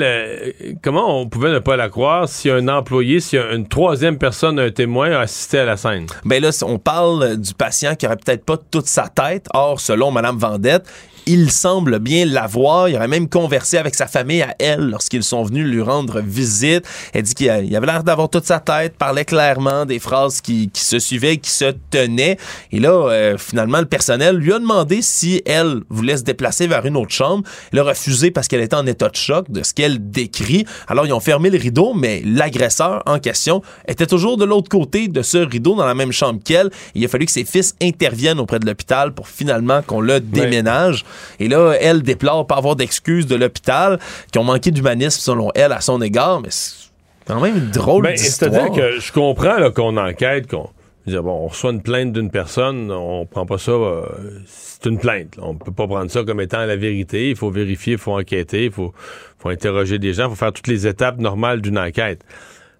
[0.83, 4.71] comment on pouvait ne pas la croire si un employé, si une troisième personne, un
[4.71, 6.07] témoin, a assisté à la scène?
[6.25, 9.47] Ben là, on parle du patient qui aurait peut-être pas toute sa tête.
[9.55, 10.87] Or, selon Mme Vendette,
[11.27, 12.89] il semble bien l'avoir.
[12.89, 16.85] Il aurait même conversé avec sa famille à elle lorsqu'ils sont venus lui rendre visite.
[17.13, 20.99] Elle dit qu'il avait l'air d'avoir toute sa tête, parlait clairement des phrases qui, se
[20.99, 22.39] suivaient, qui se tenaient.
[22.71, 26.87] Et là, euh, finalement, le personnel lui a demandé si elle voulait se déplacer vers
[26.87, 27.43] une autre chambre.
[27.73, 30.65] Elle a refusé parce qu'elle était en état de choc de ce qu'elle décrit.
[30.87, 35.09] Alors, ils ont fermé le rideau, mais l'agresseur en question était toujours de l'autre côté
[35.09, 36.71] de ce rideau dans la même chambre qu'elle.
[36.95, 41.05] Il a fallu que ses fils interviennent auprès de l'hôpital pour finalement qu'on le déménage.
[41.41, 43.99] Et là, elle déplore pas avoir d'excuses de l'hôpital,
[44.33, 46.89] qui ont manqué d'humanisme selon elle à son égard, mais c'est
[47.27, 48.17] quand même une drôle ben.
[48.17, 50.71] C'est-à-dire que je comprends qu'on enquête, qu'on
[51.07, 54.03] bon, on reçoit une plainte d'une personne, on prend pas ça, euh,
[54.47, 55.37] c'est une plainte.
[55.41, 57.31] On peut pas prendre ça comme étant la vérité.
[57.31, 58.93] Il faut vérifier, il faut enquêter, il faut,
[59.39, 62.23] faut interroger des gens, il faut faire toutes les étapes normales d'une enquête.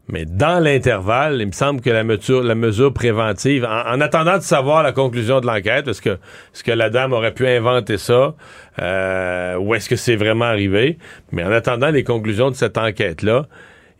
[0.09, 4.43] Mais dans l'intervalle, il me semble que la mesure, la mesure préventive, en, attendant de
[4.43, 8.35] savoir la conclusion de l'enquête, est-ce que, est-ce que la dame aurait pu inventer ça,
[8.81, 10.99] euh, ou est-ce que c'est vraiment arrivé,
[11.33, 13.47] mais en attendant les conclusions de cette enquête-là,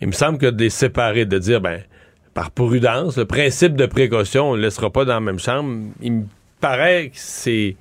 [0.01, 1.81] il me semble que de les séparer, de dire, ben,
[2.35, 5.89] par prudence, le principe de précaution, on ne le laissera pas dans la même chambre,
[6.01, 6.25] il me
[6.61, 7.77] paraît que c'est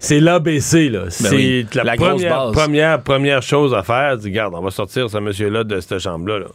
[0.00, 1.04] c'est l'ABC, là.
[1.04, 4.18] Ben c'est la, première, première, première chose à faire.
[4.22, 6.40] Regarde, on va sortir ce monsieur-là de cette chambre-là.
[6.40, 6.46] Là.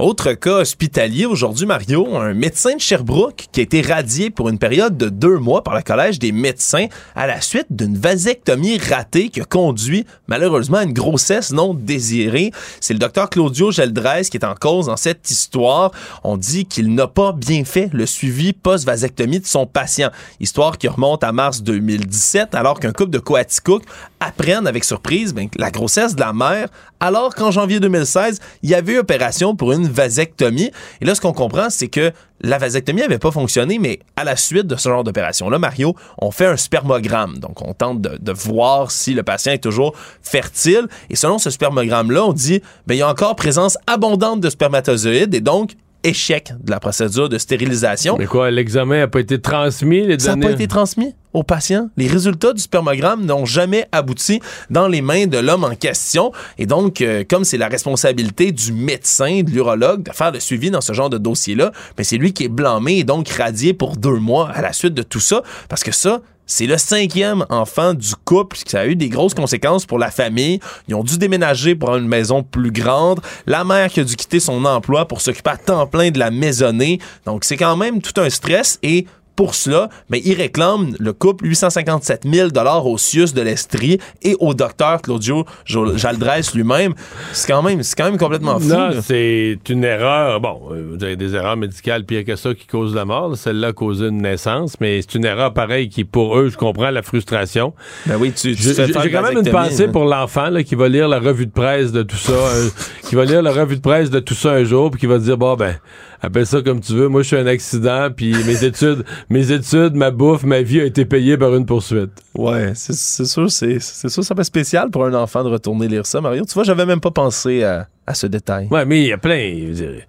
[0.00, 4.58] Autre cas hospitalier aujourd'hui, Mario, un médecin de Sherbrooke qui a été radié pour une
[4.58, 9.28] période de deux mois par le Collège des médecins à la suite d'une vasectomie ratée
[9.28, 12.50] qui a conduit malheureusement à une grossesse non désirée.
[12.80, 15.90] C'est le docteur Claudio Geldres qui est en cause dans cette histoire.
[16.24, 20.08] On dit qu'il n'a pas bien fait le suivi post-vasectomie de son patient.
[20.40, 23.82] Histoire qui remonte à mars 2017 alors qu'un couple de Coaticook
[24.20, 26.68] apprennent avec surprise ben, la grossesse de la mère
[27.00, 30.70] alors qu'en janvier 2016, il y avait eu opération pour une vasectomie.
[31.00, 34.36] Et là, ce qu'on comprend, c'est que la vasectomie n'avait pas fonctionné, mais à la
[34.36, 37.38] suite de ce genre d'opération-là, Mario, on fait un spermogramme.
[37.38, 40.86] Donc, on tente de, voir si le patient est toujours fertile.
[41.08, 45.34] Et selon ce spermogramme-là, on dit, ben, il y a encore présence abondante de spermatozoïdes
[45.34, 45.72] et donc,
[46.04, 48.16] échec de la procédure de stérilisation.
[48.18, 50.06] Mais quoi, l'examen n'a pas été transmis?
[50.06, 51.90] Les Ça n'a pas été transmis aux patients.
[51.96, 56.32] Les résultats du spermogramme n'ont jamais abouti dans les mains de l'homme en question.
[56.58, 60.70] Et donc, euh, comme c'est la responsabilité du médecin, de l'urologue, de faire le suivi
[60.70, 63.96] dans ce genre de dossier-là, mais c'est lui qui est blâmé et donc radié pour
[63.96, 65.42] deux mois à la suite de tout ça.
[65.68, 66.20] Parce que ça,
[66.50, 70.58] c'est le cinquième enfant du couple, ça a eu des grosses conséquences pour la famille.
[70.88, 73.20] Ils ont dû déménager pour une maison plus grande.
[73.46, 76.32] La mère qui a dû quitter son emploi pour s'occuper à temps plein de la
[76.32, 76.98] maisonnée.
[77.24, 79.06] Donc, c'est quand même tout un stress et
[79.40, 82.50] pour cela, mais il réclame le couple 857 000
[82.84, 86.92] au CIUS de l'Estrie et au docteur Claudio Jaldresse lui-même.
[87.32, 88.68] C'est quand même, c'est quand même complètement fou.
[88.68, 90.42] Non, c'est une erreur.
[90.42, 93.34] Bon, euh, vous avez des erreurs médicales pire que ça qui causent la mort.
[93.34, 96.90] Celle-là a causé une naissance, mais c'est une erreur pareille qui, pour eux, je comprends
[96.90, 97.72] la frustration.
[98.04, 98.74] Ben oui, tu, J'ai
[99.10, 99.90] quand même une pensée hein.
[99.90, 102.68] pour l'enfant qui va lire la revue de presse de tout ça, euh,
[103.08, 105.16] qui va lire la revue de presse de tout ça un jour, puis qui va
[105.16, 105.76] dire bon ben
[106.22, 107.08] appelle ça comme tu veux.
[107.08, 110.84] Moi, je suis un accident, puis mes études, mes études, ma bouffe, ma vie a
[110.84, 112.10] été payée par une poursuite.
[112.34, 112.94] Ouais, c'est
[113.26, 116.44] sûr, c'est sûr, ça fait spécial pour un enfant de retourner lire ça, Mario.
[116.44, 118.66] Tu vois, j'avais même pas pensé à, ce détail.
[118.70, 119.72] Ouais, mais il y a plein.
[119.72, 120.04] C'est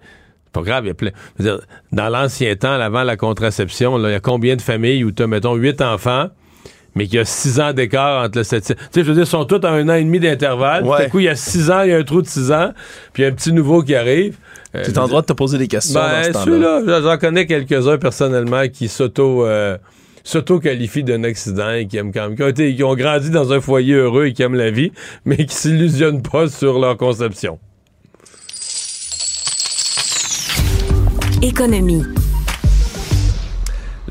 [0.52, 1.10] pas grave, il y a plein.
[1.38, 1.60] Dire,
[1.92, 5.26] dans l'ancien temps, avant la contraception, il y a combien de familles où tu as,
[5.26, 6.28] mettons, huit enfants?
[6.94, 8.76] Mais qu'il y a six ans d'écart entre le septième.
[8.78, 10.84] Tu sais, je veux dire, ils sont tous à un an et demi d'intervalle.
[10.84, 11.04] Ouais.
[11.04, 12.72] Du coup, il y a six ans, il y a un trou de six ans,
[13.12, 14.36] puis il y a un petit nouveau qui arrive.
[14.74, 16.00] Euh, tu es en droit de te poser des questions.
[16.00, 19.46] Ben, celui-là, j'en connais quelques-uns personnellement qui s'auto.
[19.46, 19.76] Euh,
[20.24, 23.52] s'auto-qualifient d'un accident et qui aiment quand même, qui ont, été, qui ont grandi dans
[23.52, 24.92] un foyer heureux et qui aiment la vie,
[25.24, 27.58] mais qui s'illusionnent pas sur leur conception.
[31.42, 32.04] Économie.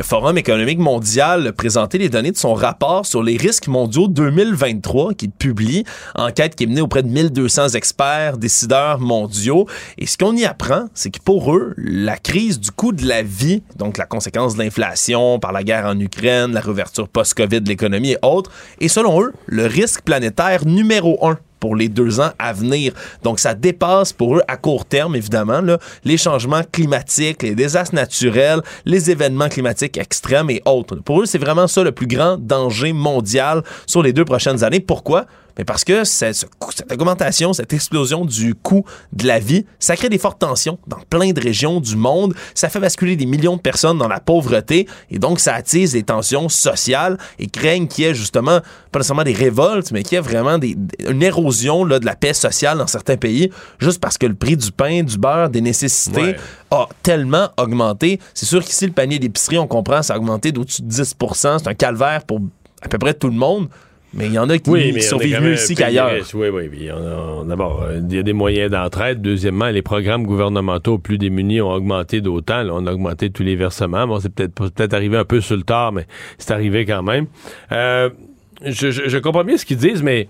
[0.01, 4.07] Le Forum économique mondial a présenté les données de son rapport sur les risques mondiaux
[4.07, 5.83] 2023 qu'il publie,
[6.15, 9.67] enquête qui est menée auprès de 1200 experts, décideurs mondiaux.
[9.99, 13.21] Et ce qu'on y apprend, c'est que pour eux, la crise du coût de la
[13.21, 17.69] vie, donc la conséquence de l'inflation par la guerre en Ukraine, la réouverture post-Covid de
[17.69, 18.49] l'économie et autres,
[18.79, 22.91] est selon eux le risque planétaire numéro un pour les deux ans à venir.
[23.23, 25.61] Donc, ça dépasse pour eux à court terme, évidemment,
[26.03, 30.95] les changements climatiques, les désastres naturels, les événements climatiques extrêmes et autres.
[30.97, 34.81] Pour eux, c'est vraiment ça le plus grand danger mondial sur les deux prochaines années.
[34.81, 35.25] Pourquoi?
[35.57, 36.47] Mais parce que cette,
[36.91, 41.31] augmentation, cette explosion du coût de la vie, ça crée des fortes tensions dans plein
[41.31, 45.19] de régions du monde, ça fait basculer des millions de personnes dans la pauvreté et
[45.19, 48.59] donc ça attise des tensions sociales et craignent qu'il y ait justement,
[48.91, 50.75] pas nécessairement des révoltes, mais qu'il y ait vraiment des,
[51.07, 53.49] une érosion là, de la paix sociale dans certains pays
[53.79, 56.35] juste parce que le prix du pain, du beurre, des nécessités
[56.71, 58.19] a tellement augmenté.
[58.33, 61.67] C'est sûr qu'ici, le panier d'épicerie, on comprend, ça a augmenté d'au-dessus de 10% C'est
[61.67, 62.39] un calvaire pour
[62.81, 63.69] à peu près tout le monde.
[64.13, 66.11] Mais il y en a qui survivent mieux ici qu'ailleurs.
[66.33, 66.89] Oui, oui.
[67.45, 69.21] D'abord, il y a des moyens d'entraide.
[69.21, 72.65] Deuxièmement, les programmes gouvernementaux plus démunis ont augmenté d'autant.
[72.69, 74.07] On a augmenté tous les versements.
[74.07, 76.07] Bon, c'est peut-être peut arrivé un peu sur le tard, mais
[76.37, 77.27] c'est arrivé quand même.
[77.71, 78.09] Euh,
[78.65, 80.27] je, comprends bien ce qu'ils disent, mais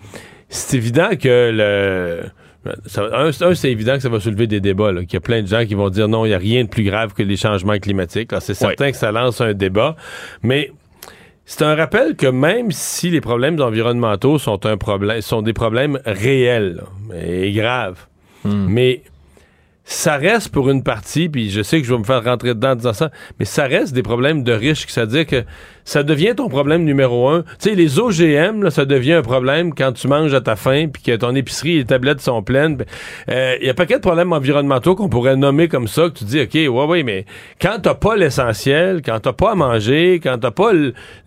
[0.47, 2.23] c'est évident que le...
[2.65, 5.65] un, c'est évident que ça va soulever des débats, qu'il y a plein de gens
[5.65, 8.31] qui vont dire non, il n'y a rien de plus grave que les changements climatiques.
[8.39, 9.95] C'est certain que ça lance un débat,
[10.43, 10.71] mais
[11.51, 15.99] c'est un rappel que même si les problèmes environnementaux sont un problème, sont des problèmes
[16.05, 16.81] réels
[17.13, 18.05] et graves,
[18.45, 18.67] hmm.
[18.69, 19.03] mais
[19.83, 22.71] ça reste pour une partie, puis je sais que je vais me faire rentrer dedans
[22.71, 25.43] en disant ça, mais ça reste des problèmes de riches, c'est-à-dire que
[25.85, 27.43] ça devient ton problème numéro un.
[27.59, 30.87] Tu sais, les OGM, là, ça devient un problème quand tu manges à ta faim,
[30.91, 32.77] puis que ton épicerie et les tablettes sont pleines.
[33.27, 36.23] Il euh, y a pas de problèmes environnementaux qu'on pourrait nommer comme ça, que tu
[36.23, 37.25] dis, OK, ouais, ouais, mais
[37.61, 40.71] quand t'as pas l'essentiel, quand t'as pas à manger, quand t'as pas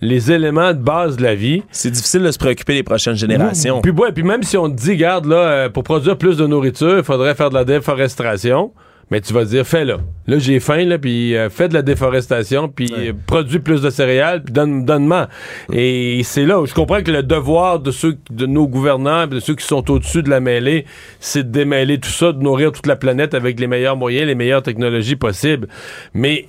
[0.00, 1.62] les éléments de base de la vie...
[1.70, 3.80] C'est difficile de se préoccuper des prochaines générations.
[3.82, 6.46] Puis, ouais, puis même si on te dit, garde, là, euh, pour produire plus de
[6.46, 8.72] nourriture, il faudrait faire de la déforestation
[9.10, 9.98] mais tu vas dire, fais-le.
[10.26, 13.90] Là, j'ai faim, là, puis euh, fais de la déforestation, puis euh, produis plus de
[13.90, 15.28] céréales, puis donne, donne-moi.
[15.72, 19.40] Et c'est là où je comprends que le devoir de ceux, de nos gouvernants, de
[19.40, 20.86] ceux qui sont au-dessus de la mêlée,
[21.20, 24.34] c'est de démêler tout ça, de nourrir toute la planète avec les meilleurs moyens, les
[24.34, 25.68] meilleures technologies possibles.
[26.14, 26.46] Mais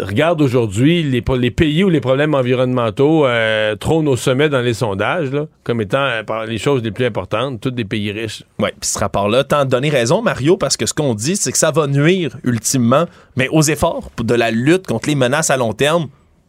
[0.00, 4.74] regarde aujourd'hui les, les, pays où les problèmes environnementaux euh, trônent au sommet dans les
[4.74, 5.30] sondages,
[5.64, 8.44] comme étant euh, les choses les plus importantes, tous des pays riches.
[8.58, 11.58] Oui, puis ce rapport-là t'en donné raison, Mario, parce que ce qu'on dit, c'est que
[11.58, 13.06] ça va nuire ultimement,
[13.36, 16.08] mais aux efforts de la lutte contre les menaces à long terme,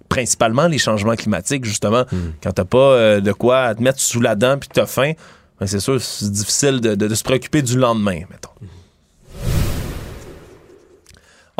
[0.09, 2.03] principalement les changements climatiques, justement.
[2.11, 2.31] Hmm.
[2.43, 5.13] Quand t'as pas euh, de quoi te mettre sous la dent puis t'as faim,
[5.59, 8.49] ben c'est sûr, c'est difficile de, de, se préoccuper du lendemain, mettons.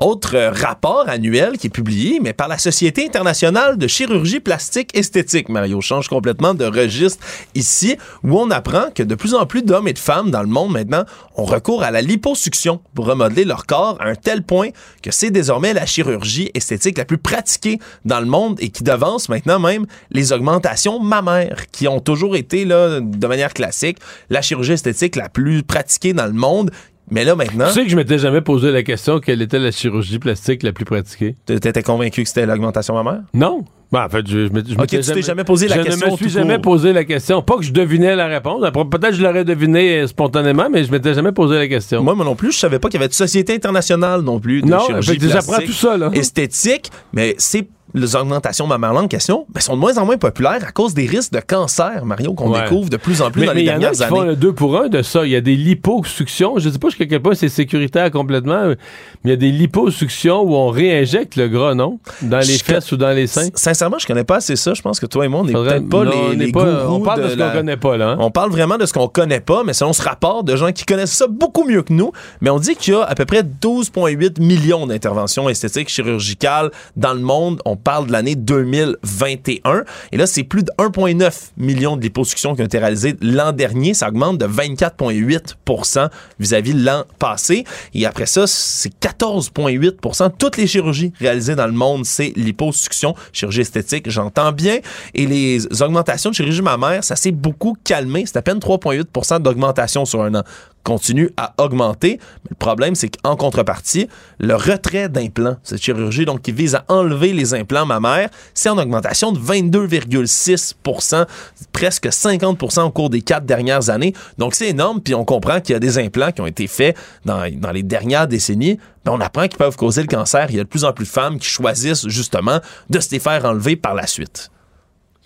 [0.03, 5.48] Autre rapport annuel qui est publié, mais par la Société internationale de chirurgie plastique esthétique.
[5.48, 7.23] Mario change complètement de registre
[7.53, 10.48] ici, où on apprend que de plus en plus d'hommes et de femmes dans le
[10.48, 11.03] monde maintenant
[11.36, 14.69] ont recours à la liposuction pour remodeler leur corps à un tel point
[15.03, 19.30] que c'est désormais la chirurgie esthétique la plus pratiquée dans le monde et qui devance
[19.30, 23.99] maintenant même les augmentations mammaires qui ont toujours été là de manière classique
[24.32, 26.72] la chirurgie esthétique la plus pratiquée dans le monde
[27.11, 27.67] mais là, maintenant.
[27.67, 30.71] Tu sais que je m'étais jamais posé la question quelle était la chirurgie plastique la
[30.71, 31.35] plus pratiquée.
[31.45, 33.21] T'étais convaincu que c'était l'augmentation mammaire?
[33.33, 33.65] Non.
[33.91, 35.99] Ben, en fait, je, je, je tu jamais posé la question.
[35.99, 37.41] Je ne me suis jamais posé la question.
[37.41, 38.61] Pas que je devinais la réponse.
[38.71, 42.01] Peut-être que je l'aurais deviné euh, spontanément, mais je m'étais jamais posé la question.
[42.01, 44.61] Moi, moi non plus, je savais pas qu'il y avait de société internationale non plus
[44.61, 45.19] de non, plastique
[45.65, 46.09] tout ça, là.
[46.13, 50.63] esthétique, mais c'est les augmentations mammaires en question ben, sont de moins en moins populaires
[50.65, 53.63] à cause des risques de cancer, Mario, qu'on découvre de plus en plus dans les
[53.63, 55.26] dernières y en a qui font le 2 pour 1 de ça.
[55.26, 56.57] Il y a des liposuctions.
[56.57, 58.77] Je ne sais pas jusqu'à quel point c'est sécuritaire complètement, mais
[59.26, 61.99] il y a des liposuctions où on réinjecte le gras, non?
[62.22, 63.49] Dans les fesses ou dans les seins?
[63.55, 64.73] Sincèrement, je connais pas assez ça.
[64.73, 66.51] Je pense que toi et moi, on n'est peut-être pas les,
[66.88, 68.11] On parle de, ce qu'on connaît pas, là.
[68.11, 68.18] Hein?
[68.19, 70.85] On parle vraiment de ce qu'on connaît pas, mais selon ce rapport de gens qui
[70.85, 72.11] connaissent ça beaucoup mieux que nous,
[72.41, 77.13] mais on dit qu'il y a à peu près 12,8 millions d'interventions esthétiques chirurgicales dans
[77.13, 77.61] le monde.
[77.65, 79.84] On parle de l'année 2000 2021.
[80.12, 83.94] Et là, c'est plus de 1,9 million de liposuctions qui ont été réalisées l'an dernier.
[83.94, 86.10] Ça augmente de 24,8%
[86.40, 87.66] vis-à-vis l'an passé.
[87.94, 93.62] Et après ça, c'est 14,8% Toutes les chirurgies réalisées dans le monde, c'est liposuction, chirurgie
[93.62, 94.80] esthétique, j'entends bien.
[95.14, 98.24] Et les augmentations de chirurgie mammaire, ça s'est beaucoup calmé.
[98.26, 100.44] C'est à peine 3,8% d'augmentation sur un an
[100.84, 102.20] continue à augmenter.
[102.49, 104.08] Le problème, c'est qu'en contrepartie,
[104.40, 109.32] le retrait d'implants, cette chirurgie qui vise à enlever les implants mammaires, c'est en augmentation
[109.32, 111.26] de 22,6%
[111.72, 114.14] presque 50% au cours des quatre dernières années.
[114.38, 116.98] Donc c'est énorme, puis on comprend qu'il y a des implants qui ont été faits
[117.26, 118.78] dans, dans les dernières décennies.
[119.06, 120.48] Mais on apprend qu'ils peuvent causer le cancer.
[120.49, 122.60] Il y a de plus en plus de femmes qui choisissent justement
[122.90, 124.52] de se les faire enlever par la suite.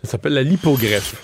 [0.03, 1.15] Ça s'appelle la lipogreffe.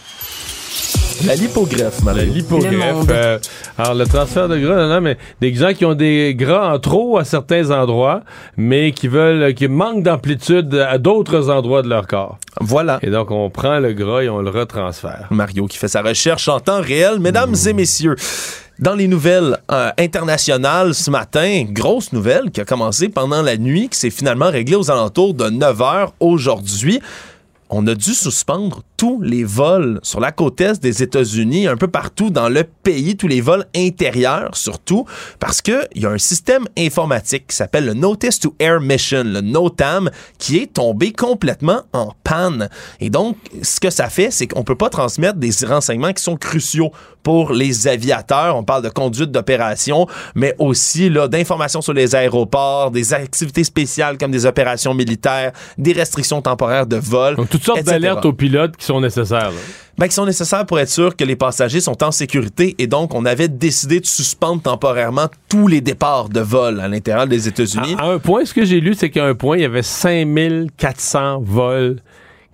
[1.26, 2.20] La lipogreffe, Marie.
[2.20, 3.06] La lipogreffe.
[3.10, 3.40] Euh,
[3.78, 6.80] alors, le transfert de gras, non, non, mais des gens qui ont des gras en
[6.80, 8.22] trop à certains endroits,
[8.58, 12.38] mais qui veulent, qui manquent d'amplitude à d'autres endroits de leur corps.
[12.60, 13.00] Voilà.
[13.02, 15.28] Et donc, on prend le gras et on le retransfère.
[15.30, 17.20] Mario qui fait sa recherche en temps réel.
[17.20, 18.16] Mesdames et messieurs,
[18.80, 23.90] dans les nouvelles euh, internationales ce matin, grosse nouvelle qui a commencé pendant la nuit,
[23.90, 27.00] qui s'est finalement réglée aux alentours de 9 h aujourd'hui
[27.72, 31.88] on a dû suspendre tous les vols sur la côte est des États-Unis, un peu
[31.88, 35.08] partout dans le pays, tous les vols intérieurs surtout,
[35.40, 39.42] parce qu'il y a un système informatique qui s'appelle le Notice to Air Mission, le
[39.42, 42.70] NOTAM, qui est tombé complètement en panne.
[43.00, 46.38] Et donc, ce que ça fait, c'est qu'on peut pas transmettre des renseignements qui sont
[46.38, 46.92] cruciaux
[47.24, 48.56] pour les aviateurs.
[48.56, 54.18] On parle de conduite d'opération, mais aussi là d'informations sur les aéroports, des activités spéciales
[54.18, 57.36] comme des opérations militaires, des restrictions temporaires de vol.
[57.36, 59.52] Donc, toutes sortes d'alertes aux pilotes qui sont nécessaires.
[59.98, 63.14] Ben, qui sont nécessaires pour être sûr que les passagers sont en sécurité et donc
[63.14, 67.96] on avait décidé de suspendre temporairement tous les départs de vol à l'intérieur des États-Unis.
[67.98, 71.42] À, un point, ce que j'ai lu, c'est qu'à un point, il y avait 5400
[71.44, 71.98] vols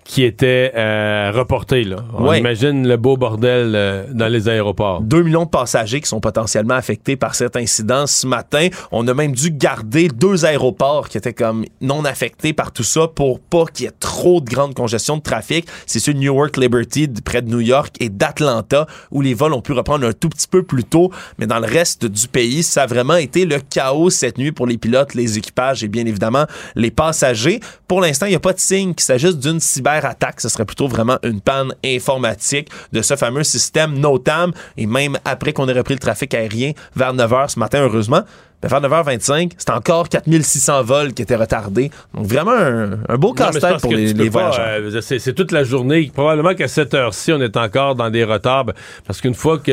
[0.08, 1.84] qui était euh, reporté.
[1.84, 1.98] Là.
[2.14, 5.02] On imagine le beau bordel euh, dans les aéroports.
[5.02, 8.68] 2 millions de passagers qui sont potentiellement affectés par cet incident ce matin.
[8.90, 13.06] On a même dû garder deux aéroports qui étaient comme non affectés par tout ça
[13.06, 15.66] pour pas qu'il y ait trop de grande congestion de trafic.
[15.84, 19.72] C'est de Newark Liberty près de New York et d'Atlanta où les vols ont pu
[19.72, 21.12] reprendre un tout petit peu plus tôt.
[21.38, 24.66] Mais dans le reste du pays, ça a vraiment été le chaos cette nuit pour
[24.66, 27.60] les pilotes, les équipages et bien évidemment les passagers.
[27.86, 30.64] Pour l'instant, il n'y a pas de signe qu'il s'agisse d'une cyber attaque, ce serait
[30.64, 34.52] plutôt vraiment une panne informatique de ce fameux système NOTAM.
[34.76, 38.22] Et même après qu'on ait repris le trafic aérien vers 9 h ce matin, heureusement,
[38.60, 41.92] Ben, vers 9h25, c'est encore 4600 vols qui étaient retardés.
[42.12, 44.80] Donc, vraiment un, beau casse-tête pour les, les voyageurs.
[44.80, 46.10] Euh, c'est toute la journée.
[46.12, 48.66] Probablement qu'à cette heure-ci, on est encore dans des retards.
[49.06, 49.70] Parce qu'une fois que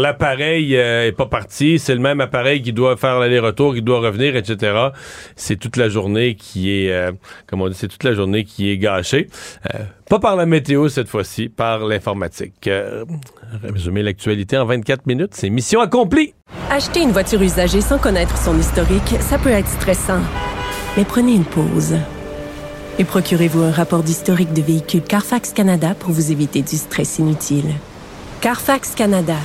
[0.00, 4.00] l'appareil euh, est pas parti, c'est le même appareil qui doit faire l'aller-retour, qui doit
[4.00, 4.88] revenir, etc.
[5.34, 7.12] C'est toute la journée qui est, euh,
[7.46, 9.28] comme on dit, c'est toute la journée qui est gâchée.
[10.08, 12.70] pas par la météo cette fois-ci, par l'informatique.
[13.62, 16.35] résumer l'actualité en 24 minutes, c'est mission accomplie.
[16.76, 20.20] Acheter une voiture usagée sans connaître son historique, ça peut être stressant.
[20.98, 21.94] Mais prenez une pause.
[22.98, 27.72] Et procurez-vous un rapport d'historique de véhicule Carfax Canada pour vous éviter du stress inutile.
[28.42, 29.36] Carfax Canada.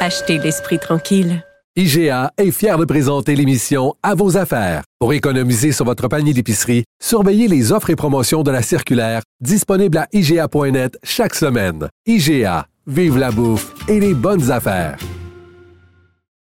[0.00, 1.44] Achetez l'esprit tranquille.
[1.76, 4.82] IGA est fier de présenter l'émission À vos affaires.
[4.98, 9.98] Pour économiser sur votre panier d'épicerie, surveillez les offres et promotions de la circulaire disponible
[9.98, 11.88] à IGA.net chaque semaine.
[12.06, 12.66] IGA.
[12.86, 14.96] Vive la bouffe et les bonnes affaires.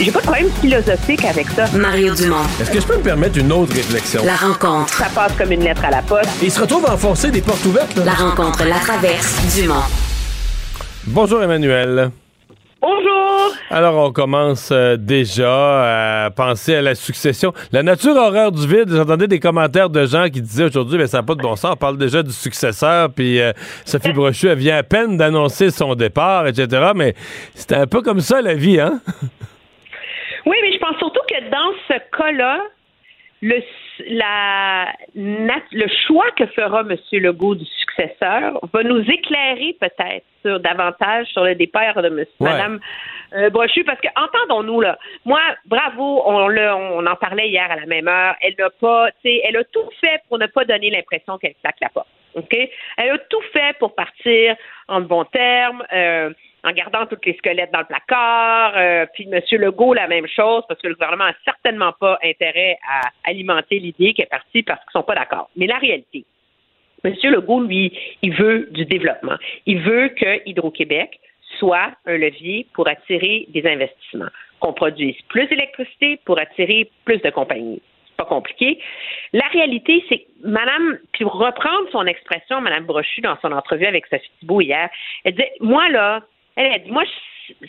[0.00, 1.66] J'ai pas de problème philosophique avec ça.
[1.76, 2.42] Mario Dumont.
[2.60, 4.22] Est-ce que je peux me permettre une autre réflexion?
[4.24, 4.92] La rencontre.
[4.92, 6.42] Ça passe comme une lettre à la poste.
[6.42, 7.96] Et il se retrouve à enfoncer des portes ouvertes.
[8.04, 9.82] La rencontre, la traverse, Dumont.
[11.06, 12.10] Bonjour Emmanuel.
[12.80, 13.52] Bonjour.
[13.70, 17.52] Alors, on commence euh, déjà à penser à la succession.
[17.70, 18.88] La nature horreur du vide.
[18.90, 21.72] J'entendais des commentaires de gens qui disaient aujourd'hui, mais ça n'a pas de bon sens.
[21.74, 23.52] On parle déjà du successeur, puis euh,
[23.84, 26.90] Sophie Brochu, elle vient à peine d'annoncer son départ, etc.
[26.96, 27.14] Mais
[27.54, 29.00] c'était un peu comme ça la vie, hein?
[30.46, 32.60] Oui, mais je pense surtout que dans ce cas-là,
[33.42, 33.60] le,
[34.08, 36.96] la, le choix que fera M.
[37.12, 42.24] Legault du successeur va nous éclairer peut-être sur davantage sur le départ de M.
[42.40, 42.80] Madame
[43.34, 47.86] euh, Brochu, parce que entendons-nous là, moi, bravo, on, on en parlait hier à la
[47.86, 51.54] même heure, elle n'a pas, elle a tout fait pour ne pas donner l'impression qu'elle
[51.62, 52.08] claque la porte.
[52.34, 52.56] OK?
[52.96, 54.56] Elle a tout fait pour partir
[54.88, 55.82] en bon terme.
[55.92, 56.30] Euh,
[56.64, 58.72] en gardant tous les squelettes dans le placard.
[58.76, 59.40] Euh, puis M.
[59.60, 64.14] Legault, la même chose, parce que le gouvernement n'a certainement pas intérêt à alimenter l'idée
[64.14, 65.50] qui est partie parce qu'ils ne sont pas d'accord.
[65.56, 66.24] Mais la réalité,
[67.04, 67.14] M.
[67.24, 69.36] Legault, lui, il veut du développement.
[69.66, 71.18] Il veut que Hydro-Québec
[71.58, 74.30] soit un levier pour attirer des investissements,
[74.60, 77.82] qu'on produise plus d'électricité pour attirer plus de compagnies.
[78.08, 78.78] C'est pas compliqué.
[79.32, 84.06] La réalité, c'est que Madame, puis reprendre son expression, Madame Brochu, dans son entrevue avec
[84.06, 84.88] Sophie Thibault hier,
[85.24, 86.20] elle dit Moi, là,
[86.56, 87.04] elle a dit, moi,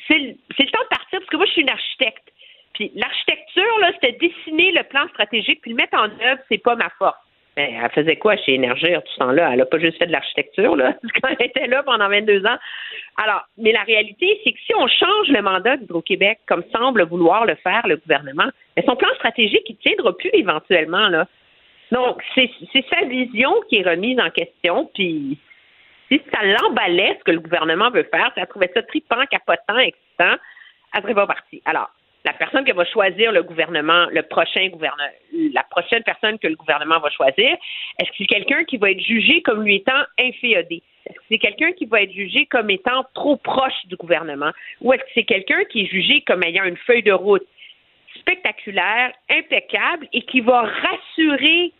[0.08, 2.34] c'est le temps de partir parce que moi, je suis une architecte.
[2.74, 6.76] Puis l'architecture, là, c'était dessiner le plan stratégique puis le mettre en œuvre, c'est pas
[6.76, 7.18] ma force.
[7.56, 9.52] Mais elle faisait quoi chez Énergir tout ce temps-là?
[9.52, 12.58] Elle n'a pas juste fait de l'architecture, là, quand elle était là pendant 22 ans.
[13.24, 17.46] Alors, mais la réalité, c'est que si on change le mandat d'Hydro-Québec, comme semble vouloir
[17.46, 21.28] le faire le gouvernement, mais son plan stratégique, il ne tiendra plus éventuellement, là.
[21.92, 22.50] Donc, c'est
[22.90, 25.38] sa vision qui est remise en question, puis
[26.14, 29.80] si ça l'emballait ce que le gouvernement veut faire, si elle trouvait ça tripant, capotant,
[29.80, 30.36] excitant,
[30.94, 31.62] elle serait pas partie.
[31.66, 31.90] Alors,
[32.26, 35.10] la personne qui va choisir le gouvernement, le prochain gouvernement,
[35.54, 37.58] la prochaine personne que le gouvernement va choisir,
[38.00, 40.82] est-ce que c'est quelqu'un qui va être jugé comme lui étant inféodé?
[41.06, 44.52] Est-ce que c'est quelqu'un qui va être jugé comme étant trop proche du gouvernement?
[44.82, 47.46] Ou est-ce que c'est quelqu'un qui est jugé comme ayant une feuille de route
[48.20, 51.74] spectaculaire, impeccable et qui va rassurer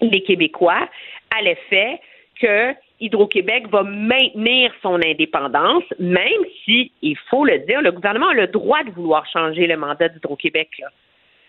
[0.00, 0.88] les Québécois
[1.36, 2.00] à l'effet
[2.40, 8.34] que Hydro-Québec va maintenir son indépendance, même si, il faut le dire, le gouvernement a
[8.34, 10.68] le droit de vouloir changer le mandat d'Hydro-Québec.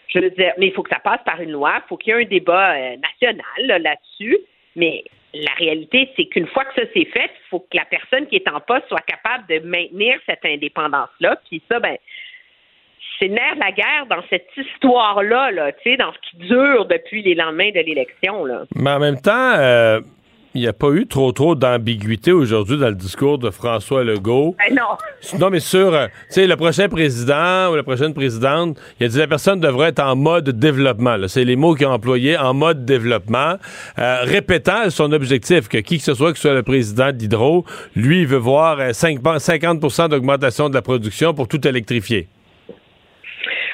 [0.08, 2.14] Je veux dire, mais il faut que ça passe par une loi, il faut qu'il
[2.14, 4.38] y ait un débat euh, national là-dessus,
[4.76, 5.04] mais
[5.34, 8.36] la réalité, c'est qu'une fois que ça s'est fait, il faut que la personne qui
[8.36, 11.40] est en poste soit capable de maintenir cette indépendance-là.
[11.48, 11.98] Puis ça, ben,
[13.20, 17.22] c'est nerf la guerre dans cette histoire-là, là, tu sais, dans ce qui dure depuis
[17.22, 18.46] les lendemains de l'élection.
[18.76, 20.00] Mais en même temps, euh,
[20.56, 24.56] il n'y a pas eu trop trop d'ambiguïté aujourd'hui dans le discours de François Legault.
[24.58, 24.98] Ben non.
[25.40, 29.10] Non, mais sur, euh, tu sais, le prochain président ou la prochaine présidente, il a
[29.10, 31.18] dit la personne devrait être en mode développement.
[31.28, 33.56] C'est les mots qu'il a employés, en mode développement,
[34.00, 37.66] euh, répétant son objectif que qui que ce soit, que ce soit le président d'Hydro,
[37.96, 42.28] lui, il veut voir 5, euh, 50 d'augmentation de la production pour tout électrifier.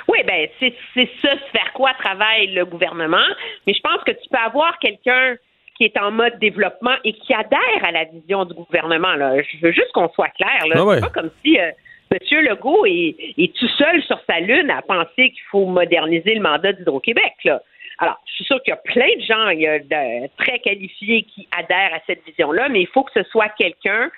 [0.07, 0.73] Oui, ben c'est
[1.21, 3.17] ça, ce vers quoi travaille le gouvernement.
[3.65, 5.35] Mais je pense que tu peux avoir quelqu'un
[5.77, 9.15] qui est en mode développement et qui adhère à la vision du gouvernement.
[9.15, 9.41] Là.
[9.41, 10.67] Je veux juste qu'on soit clair.
[10.67, 10.75] Là.
[10.77, 11.71] Ah C'est pas comme si euh,
[12.11, 12.41] M.
[12.43, 16.73] Legault est, est, tout seul sur sa lune à penser qu'il faut moderniser le mandat
[16.73, 17.33] d'Hydro-Québec.
[17.43, 17.61] Là.
[17.99, 20.59] Alors, je suis sûr qu'il y a plein de gens il y a de, très
[20.59, 24.09] qualifiés qui adhèrent à cette vision-là, mais il faut que ce soit quelqu'un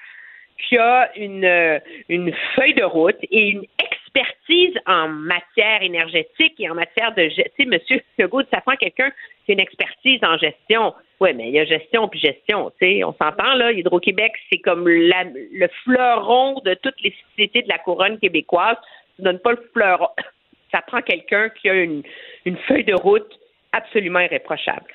[0.68, 1.80] qui a une, euh,
[2.10, 3.66] une feuille de route et une
[4.08, 7.52] expertise en matière énergétique et en matière de gestion.
[7.58, 9.12] Tu sais, Monsieur Legault, ça prend quelqu'un
[9.46, 10.94] qui a une expertise en gestion.
[11.20, 12.72] Oui, mais il y a gestion puis gestion.
[12.80, 13.72] Tu sais, on s'entend là.
[13.72, 18.78] Hydro-Québec, c'est comme la, le fleuron de toutes les sociétés de la couronne québécoise.
[19.16, 20.10] Tu donnes pas le fleuron.
[20.72, 22.04] Ça prend quelqu'un qui a une,
[22.46, 23.40] une feuille de route
[23.72, 24.86] absolument irréprochable.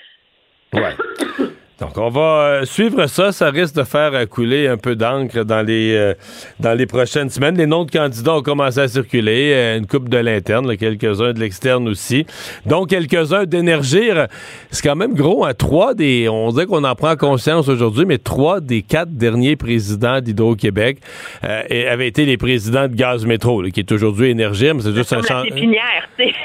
[0.75, 0.93] Ouais.
[1.83, 3.33] Donc, on va euh, suivre ça.
[3.33, 6.15] Ça risque de faire euh, couler un peu d'encre dans les euh,
[6.61, 7.59] dans les prochaines semaines.
[7.59, 9.77] Les noms de candidats ont commencé à circuler.
[9.79, 12.25] une coupe de l'interne, quelques-uns de l'externe aussi.
[12.67, 14.29] Donc, quelques-uns d'énergir.
[14.71, 15.45] C'est quand même gros.
[15.45, 15.55] Hein?
[15.59, 16.29] Trois des...
[16.29, 20.99] On dirait qu'on en prend conscience aujourd'hui, mais trois des quatre derniers présidents d'Hydro-Québec
[21.43, 25.23] avaient été les présidents de Gaz Métro, qui est aujourd'hui Énergir, mais c'est juste un
[25.23, 25.57] changement...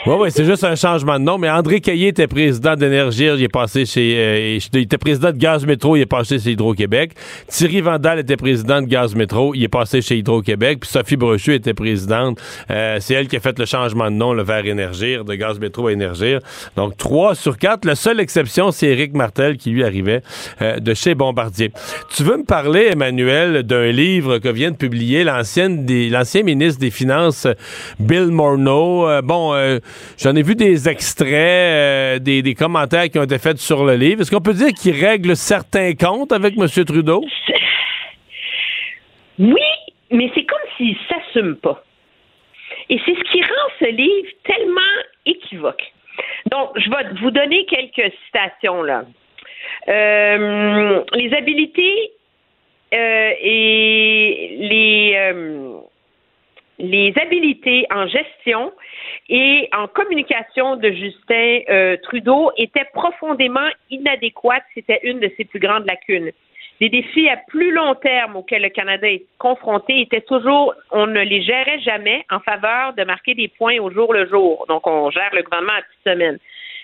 [0.08, 1.38] Oui, oui, c'est juste un changement de nom.
[1.38, 3.36] Mais André Caillé était président d'Énergir.
[3.36, 4.58] Il est passé chez...
[4.74, 7.12] il était président de Gaz Métro, il est passé chez Hydro-Québec.
[7.48, 10.80] Thierry Vandal était président de Gaz Métro, il est passé chez Hydro-Québec.
[10.82, 12.40] Puis Sophie Brochu était présidente.
[12.70, 15.60] Euh, c'est elle qui a fait le changement de nom le vers Énergir, de Gaz
[15.60, 16.40] Métro à Énergir.
[16.76, 17.86] Donc, trois sur quatre.
[17.86, 20.22] La seule exception, c'est Éric Martel qui lui arrivait
[20.62, 21.72] euh, de chez Bombardier.
[22.16, 25.70] Tu veux me parler, Emmanuel, d'un livre que vient de publier l'ancien
[26.44, 27.48] ministre des Finances,
[28.00, 29.08] Bill Morneau.
[29.08, 29.54] Euh, bon,
[30.18, 34.22] j'en ai vu des extraits, des, des commentaires qui ont été faits sur le livre.
[34.22, 36.68] Est-ce qu'on peut dire qu'il règle certains comptes avec M.
[36.86, 37.24] Trudeau?
[39.40, 39.62] Oui,
[40.12, 41.84] mais c'est comme s'il ne s'assume pas.
[42.90, 44.82] Et c'est ce qui rend ce livre tellement
[45.26, 45.84] équivoque.
[46.52, 49.04] Donc, je vais vous donner quelques citations là.
[49.90, 52.12] Euh, les habilités
[52.94, 55.80] euh, et euh,
[56.80, 58.72] les habilités en gestion
[59.30, 64.64] et en communication de Justin euh, Trudeau étaient profondément inadéquates.
[64.74, 66.32] C'était une de ses plus grandes lacunes.
[66.80, 71.22] Les défis à plus long terme auxquels le Canada est confronté étaient toujours, on ne
[71.22, 74.64] les gérait jamais en faveur de marquer des points au jour le jour.
[74.70, 76.38] Donc, on gère le gouvernement à petite semaine.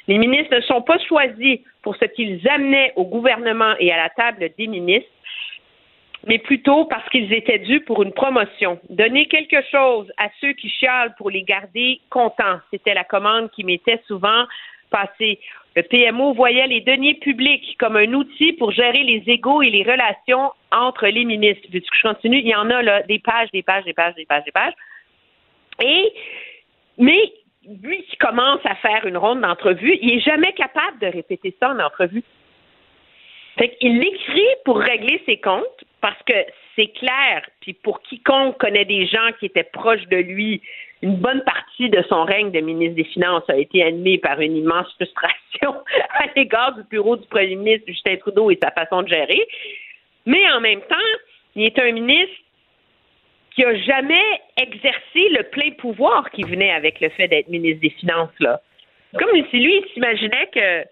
[0.08, 4.10] Les ministres ne sont pas choisis pour ce qu'ils amenaient au gouvernement et à la
[4.10, 5.10] table des ministres,
[6.26, 8.80] mais plutôt parce qu'ils étaient dus pour une promotion.
[8.90, 13.64] Donner quelque chose à ceux qui chialent pour les garder contents, c'était la commande qui
[13.64, 14.46] m'était souvent
[14.90, 15.40] passée.
[15.76, 19.84] Le PMO voyait les deniers publics comme un outil pour gérer les égaux et les
[19.84, 21.68] relations entre les ministres.
[21.72, 24.16] Vu que je continue, il y en a là des pages, des pages, des pages,
[24.16, 24.74] des pages, des pages.
[25.82, 26.14] Et
[26.98, 27.34] mais
[27.66, 31.72] lui qui commence à faire une ronde d'entrevue, il est jamais capable de répéter ça
[31.72, 32.24] en entrevue.
[33.58, 36.34] Fait qu'il l'écrit pour régler ses comptes parce que
[36.76, 40.62] c'est clair, puis pour quiconque connaît des gens qui étaient proches de lui,
[41.02, 44.58] une bonne partie de son règne de ministre des Finances a été animée par une
[44.58, 49.08] immense frustration à l'égard du bureau du premier ministre Justin Trudeau et sa façon de
[49.08, 49.48] gérer.
[50.26, 51.10] Mais en même temps,
[51.56, 52.36] il est un ministre
[53.56, 57.92] qui n'a jamais exercé le plein pouvoir qui venait avec le fait d'être ministre des
[57.92, 58.38] Finances.
[58.42, 58.60] Là.
[59.18, 60.84] Comme si lui, il s'imaginait que.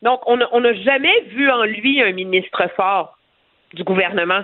[0.00, 3.13] Donc, on n'a jamais vu en lui un ministre fort
[3.74, 4.42] du gouvernement.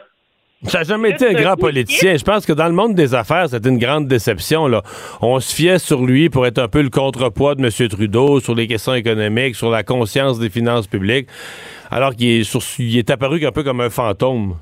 [0.64, 2.16] Ça n'a jamais été un grand politicien.
[2.18, 4.66] Je pense que dans le monde des affaires, c'est une grande déception.
[4.68, 4.82] Là.
[5.22, 7.88] On se fiait sur lui pour être un peu le contrepoids de M.
[7.88, 11.28] Trudeau sur les questions économiques, sur la conscience des finances publiques,
[11.90, 14.56] alors qu'il est, est apparu un peu comme un fantôme.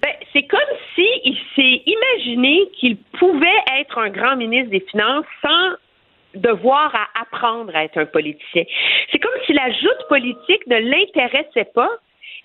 [0.00, 0.60] Ben, c'est comme
[0.94, 3.48] s'il s'est imaginé qu'il pouvait
[3.80, 5.76] être un grand ministre des Finances sans
[6.34, 8.62] devoir à apprendre à être un politicien.
[9.10, 11.90] C'est comme si la joute politique ne l'intéressait pas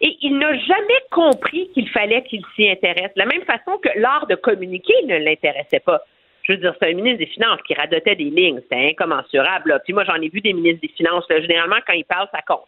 [0.02, 3.14] et il n'a jamais compris qu'il fallait qu'il s'y intéresse.
[3.16, 6.02] De la même façon que l'art de communiquer ne l'intéressait pas.
[6.44, 8.60] Je veux dire, c'est un ministre des Finances qui radotait des lignes.
[8.62, 9.82] C'était incommensurable.
[9.84, 11.26] Puis moi, j'en ai vu des ministres des Finances.
[11.30, 12.68] Généralement, quand il parle, ça compte.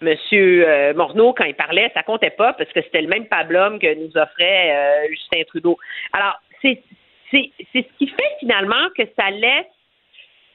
[0.00, 3.78] Monsieur euh, Morneau, quand il parlait, ça comptait pas parce que c'était le même pablum
[3.78, 5.78] que nous offrait euh, Justin Trudeau.
[6.12, 6.82] Alors, c'est
[7.30, 9.66] ce qui fait finalement que ça laisse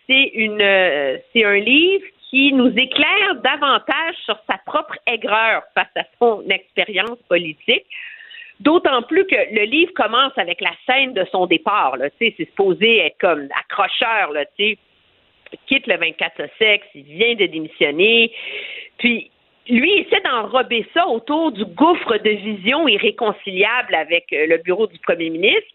[0.08, 5.88] c'est une euh, c'est un livre qui nous éclaire davantage sur sa propre aigreur face
[5.96, 7.86] à son expérience politique.
[8.60, 11.96] D'autant plus que le livre commence avec la scène de son départ.
[12.20, 14.34] C'est supposé être comme accrocheur.
[14.58, 14.78] Il
[15.68, 18.32] quitte le 24 sexe, il vient de démissionner.
[18.98, 19.32] Puis
[19.70, 24.98] lui essaie d'enrober ça autour du gouffre de vision irréconciliable avec euh, le bureau du
[25.00, 25.74] premier ministre,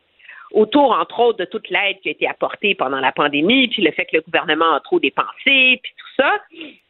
[0.53, 3.91] autour, entre autres, de toute l'aide qui a été apportée pendant la pandémie, puis le
[3.93, 6.39] fait que le gouvernement a trop dépensé, puis ça.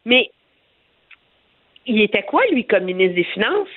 [0.04, 0.30] Mais
[1.86, 3.68] il était quoi, lui, comme ministre des Finances?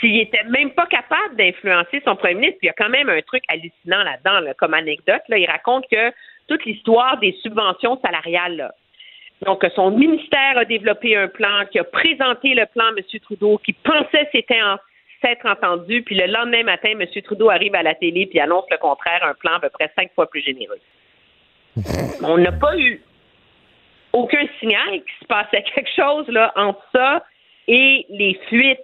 [0.00, 3.08] S'il était même pas capable d'influencer son premier ministre, puis il y a quand même
[3.08, 5.22] un truc hallucinant là-dedans, comme anecdote.
[5.28, 6.12] Là, il raconte que
[6.46, 8.72] toute l'histoire des subventions salariales,
[9.44, 13.20] donc son ministère a développé un plan, qui a présenté le plan à M.
[13.22, 14.60] Trudeau, qui pensait c'était
[15.20, 17.04] s'être entendu, puis le lendemain matin, M.
[17.22, 20.12] Trudeau arrive à la télé puis annonce le contraire, un plan à peu près cinq
[20.14, 20.78] fois plus généreux.
[22.22, 23.02] On n'a pas eu
[24.12, 27.24] aucun signal qu'il se passait quelque chose là, entre ça
[27.66, 28.80] et les fuites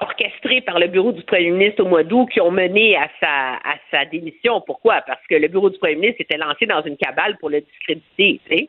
[0.00, 4.04] orchestrées par le bureau du premier ministre au mois d'août qui ont mené à sa,
[4.06, 4.60] démission.
[4.60, 5.00] Pourquoi?
[5.06, 8.68] Parce que le bureau du premier ministre était lancé dans une cabale pour le discréditer.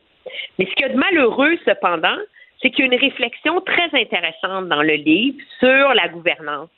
[0.58, 2.16] Mais ce qu'il y a de malheureux, cependant,
[2.60, 6.68] c'est qu'il y a une réflexion très intéressante dans le livre sur la gouvernance,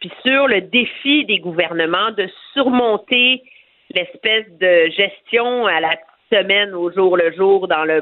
[0.00, 3.42] puis sur le défi des gouvernements de surmonter
[3.90, 5.96] l'espèce de gestion à la
[6.34, 8.00] semaine au jour le jour dans le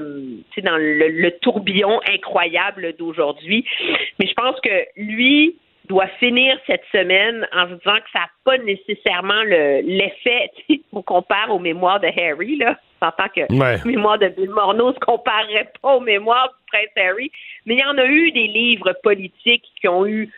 [0.63, 3.65] dans le, tourbillon incroyable d'aujourd'hui.
[4.19, 5.57] Mais je pense que lui
[5.89, 10.51] doit finir cette semaine en se disant que ça n'a pas nécessairement l'effet,
[10.93, 12.79] on compare aux mémoires de Harry, là.
[13.01, 16.65] On s'entend que les mémoires de Bill Morneau ne se comparerait pas aux mémoires du
[16.71, 17.33] prince Harry,
[17.67, 20.31] mais il y en a eu des livres politiques qui ont eu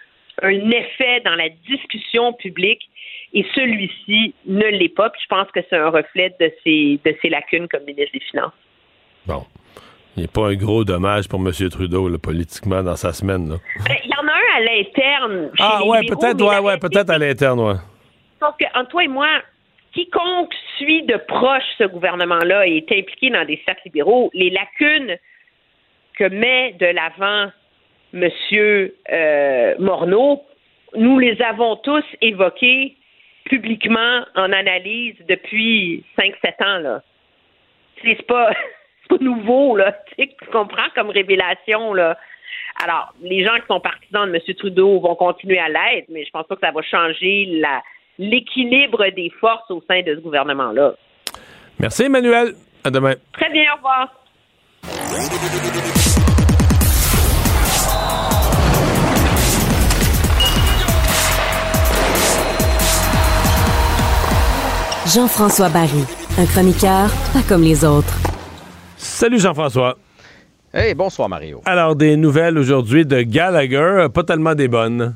[0.43, 2.89] un effet dans la discussion publique
[3.33, 5.11] et celui-ci ne l'est pas.
[5.11, 8.21] Puis je pense que c'est un reflet de ses, de ses lacunes comme ministre des
[8.21, 8.53] Finances.
[9.27, 9.45] Bon.
[10.17, 11.51] Il n'y a pas un gros dommage pour M.
[11.71, 13.49] Trudeau, politiquement, dans sa semaine.
[13.49, 13.57] Là.
[13.89, 15.51] Ben, il y en a un à l'interne.
[15.59, 17.75] Ah, ouais, peut-être, ouais, ouais, peut-être à l'interne, ouais.
[18.39, 19.27] Sauf que, entre toi et moi,
[19.93, 25.17] quiconque suit de proche ce gouvernement-là et est impliqué dans des cercles libéraux, les lacunes
[26.17, 27.51] que met de l'avant
[28.15, 28.31] M.
[29.13, 30.43] Euh, Morneau,
[30.97, 32.97] nous les avons tous évoquées
[33.45, 36.79] publiquement en analyse depuis 5-7 ans.
[36.79, 37.03] Là.
[38.03, 38.51] C'est pas,
[39.09, 39.97] pas nouveau, là.
[40.17, 42.17] Tu comprends comme révélation, là.
[42.83, 44.55] Alors, les gens qui sont partisans de M.
[44.57, 47.83] Trudeau vont continuer à l'être, mais je pense pas que ça va changer la,
[48.19, 50.95] l'équilibre des forces au sein de ce gouvernement-là.
[51.79, 52.55] Merci, Emmanuel.
[52.85, 53.15] À demain.
[53.33, 54.11] Très bien, au revoir.
[65.15, 66.05] Jean-François Barry,
[66.39, 68.19] un chroniqueur pas comme les autres.
[68.97, 69.97] Salut Jean-François.
[70.73, 71.61] Hey, bonsoir Mario.
[71.67, 75.15] Alors, des nouvelles aujourd'hui de Gallagher, pas tellement des bonnes.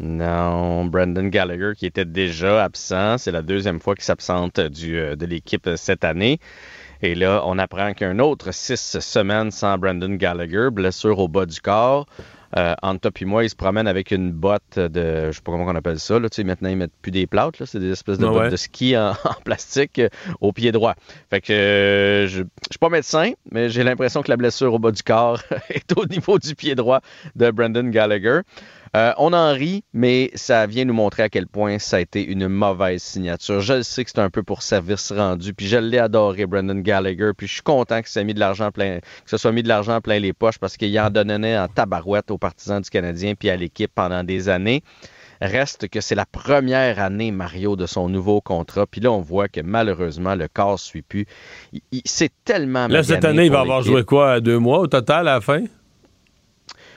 [0.00, 5.26] Non, Brandon Gallagher qui était déjà absent, c'est la deuxième fois qu'il s'absente euh, de
[5.26, 6.38] l'équipe cette année.
[7.02, 11.60] Et là, on apprend qu'un autre six semaines sans Brandon Gallagher, blessure au bas du
[11.60, 12.06] corps.
[12.56, 15.52] Euh, entre toi et moi, ils se promènent avec une botte de, je sais pas
[15.52, 17.90] comment on appelle ça, là, tu sais, maintenant ils mettent plus des plates, c'est des
[17.90, 19.14] espèces de bottes de ski en,
[19.44, 20.08] plastique euh,
[20.40, 20.94] au pied droit.
[21.28, 24.78] Fait que euh, je, je suis pas médecin, mais j'ai l'impression que la blessure au
[24.78, 27.00] bas du corps est au niveau du pied droit
[27.34, 28.40] de Brandon Gallagher.
[28.96, 32.24] Euh, on en rit, mais ça vient nous montrer à quel point ça a été
[32.24, 33.60] une mauvaise signature.
[33.60, 37.32] Je sais que c'est un peu pour service rendu, puis je l'ai adoré, Brendan Gallagher,
[37.36, 39.68] puis je suis content que ça mis de l'argent plein, que ce soit mis de
[39.68, 43.50] l'argent plein les poches parce qu'il en donnait en tabarouette aux partisans du Canadien puis
[43.50, 44.82] à l'équipe pendant des années.
[45.42, 48.86] Reste que c'est la première année, Mario, de son nouveau contrat.
[48.86, 51.26] Puis là, on voit que malheureusement, le corps ne suit plus.
[52.06, 55.34] C'est tellement Là, cette année, il va avoir joué quoi, deux mois au total à
[55.34, 55.64] la fin?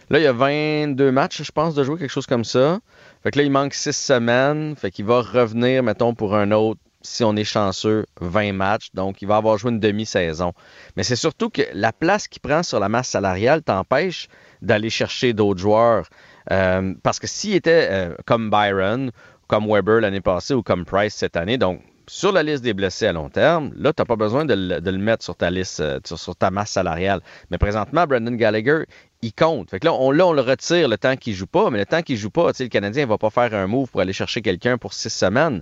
[0.09, 2.79] Là, il y a 22 matchs, je pense, de jouer, quelque chose comme ça.
[3.23, 4.75] Fait que là, il manque 6 semaines.
[4.75, 8.89] Fait qu'il va revenir, mettons, pour un autre, si on est chanceux, 20 matchs.
[8.95, 10.53] Donc, il va avoir joué une demi-saison.
[10.97, 14.27] Mais c'est surtout que la place qu'il prend sur la masse salariale t'empêche
[14.61, 16.07] d'aller chercher d'autres joueurs.
[16.51, 19.11] Euh, parce que s'il était euh, comme Byron,
[19.47, 23.05] comme Weber l'année passée ou comme Price cette année, donc sur la liste des blessés
[23.05, 25.99] à long terme, là, tu n'as pas besoin de le, mettre sur ta liste, euh,
[26.03, 27.21] sur, ta masse salariale.
[27.51, 28.85] Mais présentement, Brendan Gallagher,
[29.21, 29.69] il compte.
[29.71, 31.85] Fait que là, on, là, on le retire le temps qu'il joue pas, mais le
[31.85, 34.41] temps qu'il joue pas, le Canadien ne va pas faire un move pour aller chercher
[34.41, 35.61] quelqu'un pour six semaines.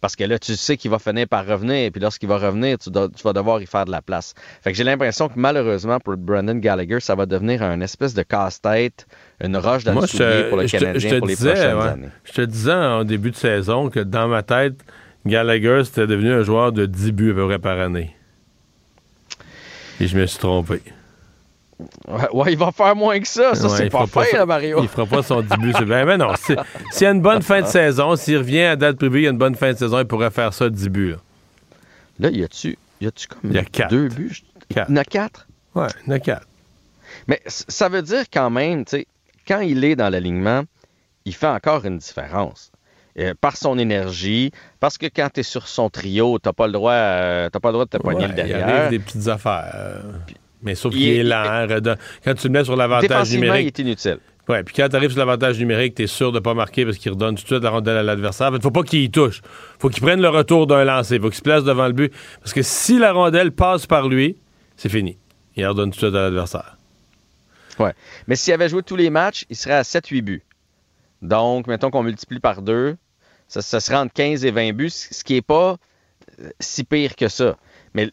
[0.00, 2.76] Parce que là, tu sais qu'il va finir par revenir, et puis lorsqu'il va revenir,
[2.78, 4.34] tu, vas devoir y faire de la place.
[4.62, 8.22] Fait que j'ai l'impression que malheureusement, pour Brendan Gallagher, ça va devenir un espèce de
[8.22, 9.06] casse-tête,
[9.42, 12.08] une roche dans le soulier pour le Canadien pour les prochaines années.
[12.24, 14.84] Je te disais en début de saison que dans ma tête,
[15.24, 18.14] Gallagher, c'était devenu un joueur de 10 buts à peu près par année.
[19.98, 20.82] Et je me suis trompé.
[22.32, 23.54] Ouais, il va faire moins que ça.
[23.54, 24.78] Ça, Ouais, c'est il pas son- là, Mario.
[24.82, 25.72] Il fera pas son début.
[25.86, 26.56] Mais non, si-
[26.90, 29.26] s'il y a une bonne fin de saison, s'il revient à date privée, il y
[29.26, 31.10] a une bonne fin de saison, il pourrait faire ça début.
[31.10, 31.16] Là,
[32.18, 33.90] Là, y a-tu y a-tu comme Il y a quatre.
[33.90, 34.42] deux buts?
[34.70, 35.46] Il y en a quatre?
[35.74, 36.46] Ouais, il y en a quatre.
[37.28, 39.06] Mais ça veut dire quand même, tu sais,
[39.46, 40.62] quand il est dans l'alignement,
[41.26, 42.70] il fait encore une différence.
[43.18, 44.50] Euh, par son énergie,
[44.80, 47.68] parce que quand tu es sur son trio, tu pas le droit euh, t'as pas
[47.68, 48.68] le droit de te poigner Ouais, le Il derrière.
[48.68, 49.72] arrive des petites affaires.
[49.74, 50.00] euh,
[50.66, 51.66] mais sauf il qu'il est est- lent.
[51.66, 53.78] redon- Quand tu le mets sur l'avantage Défensivement, il numérique.
[53.78, 54.18] est inutile.
[54.48, 56.98] Ouais, puis quand tu arrives sur l'avantage numérique, tu es sûr de pas marquer parce
[56.98, 58.50] qu'il redonne tout de suite la rondelle à l'adversaire.
[58.54, 59.40] Il faut pas qu'il y touche.
[59.80, 61.18] faut qu'il prenne le retour d'un lancer.
[61.18, 62.12] faut qu'il se place devant le but.
[62.40, 64.36] Parce que si la rondelle passe par lui,
[64.76, 65.16] c'est fini.
[65.56, 66.76] Il redonne tout de suite à l'adversaire.
[67.78, 67.92] Ouais.
[68.28, 70.42] Mais s'il avait joué tous les matchs, il serait à 7-8 buts.
[71.22, 72.96] Donc, mettons qu'on multiplie par deux,
[73.48, 75.76] ça, ça serait entre 15 et 20 buts, ce qui n'est pas
[76.40, 77.56] euh, si pire que ça.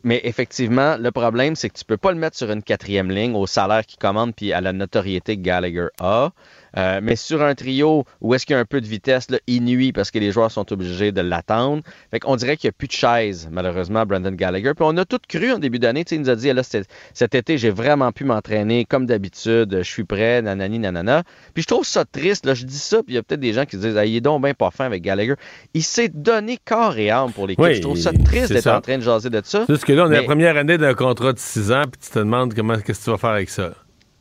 [0.04, 3.36] Mais, effectivement, le problème, c'est que tu peux pas le mettre sur une quatrième ligne
[3.36, 6.32] au salaire qu'il commande puis à la notoriété que Gallagher a.
[6.78, 9.38] Euh, mais sur un trio où est-ce qu'il y a un peu de vitesse, là,
[9.48, 11.84] il nuit parce que les joueurs sont obligés de l'attendre.
[12.12, 14.74] Fait qu'on dirait qu'il n'y a plus de chaise, malheureusement, à Brandon Gallagher.
[14.74, 16.04] Puis on a tout cru en début d'année.
[16.04, 19.78] Tu sais, Il nous a dit, là, cet, été, j'ai vraiment pu m'entraîner comme d'habitude.
[19.78, 21.24] Je suis prêt, nanani, nanana.
[21.54, 22.46] Puis je trouve ça triste.
[22.46, 24.06] Là, je dis ça, puis il y a peut-être des gens qui se disent, ah,
[24.06, 25.36] il est donc bien pas fin avec Gallagher.
[25.74, 27.64] Il s'est donné corps et âme pour l'équipe.
[27.64, 29.66] Oui, je trouve ça triste d'être en train de jaser de ça.
[29.70, 32.10] Juste que là, on est la première année d'un contrat de 6 ans, puis tu
[32.10, 33.74] te demandes comment qu'est-ce que tu vas faire avec ça?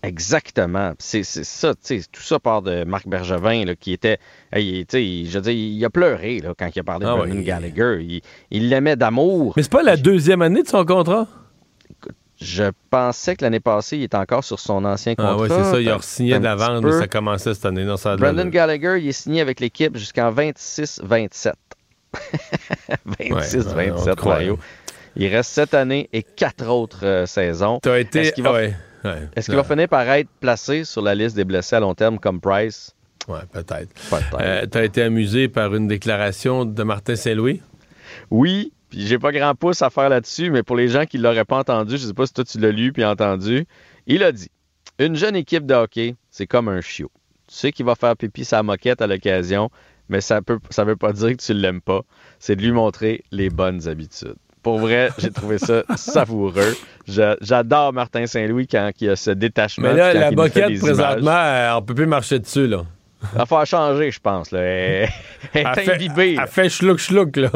[0.03, 0.93] Exactement.
[0.99, 4.19] C'est ça, tu sais, tout ça part de Marc Bergevin, là, qui était,
[4.53, 7.39] sais, je veux dire, il a pleuré là, quand il a parlé de Ah Brendan
[7.39, 7.45] ouais.
[7.45, 7.99] Gallagher.
[8.03, 8.21] Il-
[8.51, 9.55] Il l'aimait d'amour.
[9.57, 11.27] Mais c'est pas la deuxième année de son contrat?
[12.41, 15.37] Je pensais que l'année passée, il était encore sur son ancien Ah contrat.
[15.37, 15.81] oui, c'est ça.
[15.81, 16.35] Il a signé
[16.91, 16.99] peu.
[16.99, 17.85] ça commençait cette année.
[17.85, 18.17] Non, ça
[18.49, 18.53] l'allure.
[18.53, 21.53] Gallagher, il est signé avec l'équipe jusqu'en 26-27.
[23.07, 24.29] 26-27, ouais.
[24.29, 24.59] Mario.
[25.15, 27.79] Il reste cette année et quatre autres euh, saisons.
[27.83, 28.75] T'as été- Est-ce qu'il va, ah ouais,
[29.05, 29.29] ouais.
[29.35, 32.19] est-ce qu'il va finir par être placé sur la liste des blessés à long terme
[32.19, 32.95] comme Price?
[33.29, 33.93] Ouais, peut-être.
[34.11, 34.37] Peut-être.
[34.41, 37.63] Euh, T'as été amusé par une déclaration de Martin Saint-Louis?
[38.31, 41.45] Oui, puis j'ai pas grand pouce à faire là-dessus, mais pour les gens qui l'auraient
[41.45, 43.67] pas entendu, je sais pas si toi tu l'as lu puis entendu,
[44.07, 44.51] il a dit
[44.99, 47.11] Une jeune équipe de hockey, c'est comme un chiot.
[47.47, 49.71] Tu sais qu'il va faire pipi sa moquette à l'occasion,
[50.09, 52.03] mais ça peut ça veut pas dire que tu l'aimes pas.
[52.39, 54.37] C'est de lui montrer les bonnes habitudes.
[54.63, 56.77] Pour vrai, j'ai trouvé ça savoureux.
[57.09, 59.89] J'adore Martin Saint-Louis quand il a ce détachement.
[59.89, 62.85] Mais là, la boquette, présentement, euh, on peut plus marcher dessus, là.
[63.35, 64.51] Il va falloir changer, je pense.
[64.51, 64.61] Là.
[64.61, 65.09] Elle,
[65.55, 66.37] est fait- imbibée.
[66.41, 67.51] Elle fait chlouk-chlouk, là.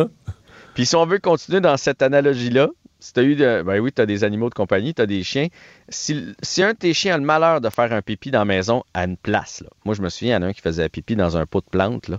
[0.74, 2.68] Puis si on veut continuer dans cette analogie-là,
[2.98, 5.06] si tu as eu de, ben oui, tu as des animaux de compagnie, tu as
[5.06, 5.48] des chiens.
[5.88, 8.44] Si, si un de tes chiens a le malheur de faire un pipi dans la
[8.44, 9.68] maison à une place, là.
[9.84, 11.46] moi je me souviens, il y en a un qui faisait un pipi dans un
[11.46, 12.18] pot de plantes, là.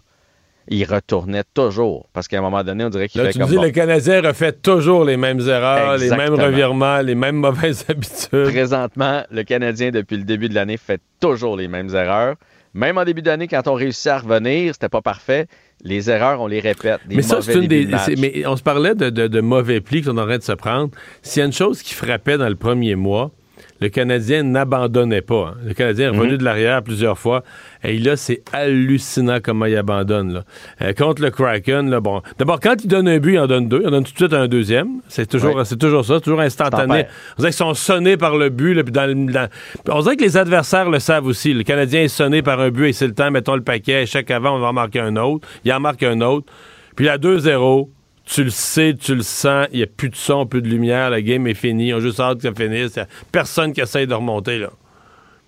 [0.70, 2.08] Il retournait toujours.
[2.14, 3.70] Parce qu'à un moment donné, on dirait qu'il Là, fait tu comme dis, bon, le
[3.72, 8.52] Canadien refait toujours les mêmes erreurs, les mêmes revirements, les mêmes mauvaises habitudes.
[8.52, 12.36] Présentement, le Canadien, depuis le début de l'année, fait toujours les mêmes erreurs.
[12.74, 15.48] Même en début d'année, quand on réussit à revenir, c'était pas parfait.
[15.84, 17.00] Les erreurs, on les répète.
[17.08, 17.86] Des mais ça, c'est une des.
[17.86, 20.92] de Mais on se parlait de, de- de mauvais plis qu'on train de se prendre.
[21.22, 23.32] S'il y a une chose qui frappait dans le premier mois,
[23.80, 25.54] le Canadien n'abandonnait pas.
[25.54, 25.58] hein.
[25.66, 26.38] Le Canadien est revenu Mhm.
[26.38, 27.44] de l'arrière plusieurs fois.
[27.84, 30.34] Et là, c'est hallucinant comment il abandonne.
[30.34, 30.44] Là.
[30.82, 32.22] Euh, contre le Kraken, là, bon.
[32.38, 33.82] D'abord, quand il donne un but, il en donne deux.
[33.82, 35.02] Il en donne tout de suite un deuxième.
[35.08, 37.06] C'est toujours, c'est toujours ça, toujours instantané.
[37.38, 38.74] On dirait qu'ils sont sonnés par le but.
[38.74, 39.48] Là, puis dans le- dans-
[39.90, 41.54] On dirait que les adversaires le savent aussi.
[41.54, 44.06] Le Canadien est sonné par un but et c'est le temps, mettons le paquet.
[44.06, 45.48] Chaque avant, on va en marquer un autre.
[45.66, 46.46] Il en marque un autre.
[46.96, 47.92] Puis à 2-0,
[48.28, 49.68] tu le sais, tu le sens.
[49.72, 51.10] Il n'y a plus de son, plus de lumière.
[51.10, 51.94] La game est finie.
[51.94, 53.00] On a juste hâte que ça finisse.
[53.32, 54.60] Personne qui essaye de remonter.
[54.60, 54.70] Là.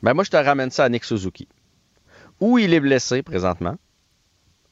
[0.01, 1.47] Ben moi, je te ramène ça à Nick Suzuki.
[2.39, 3.75] Ou il est blessé présentement,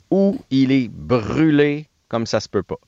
[0.09, 2.79] ou il est brûlé comme ça se peut pas.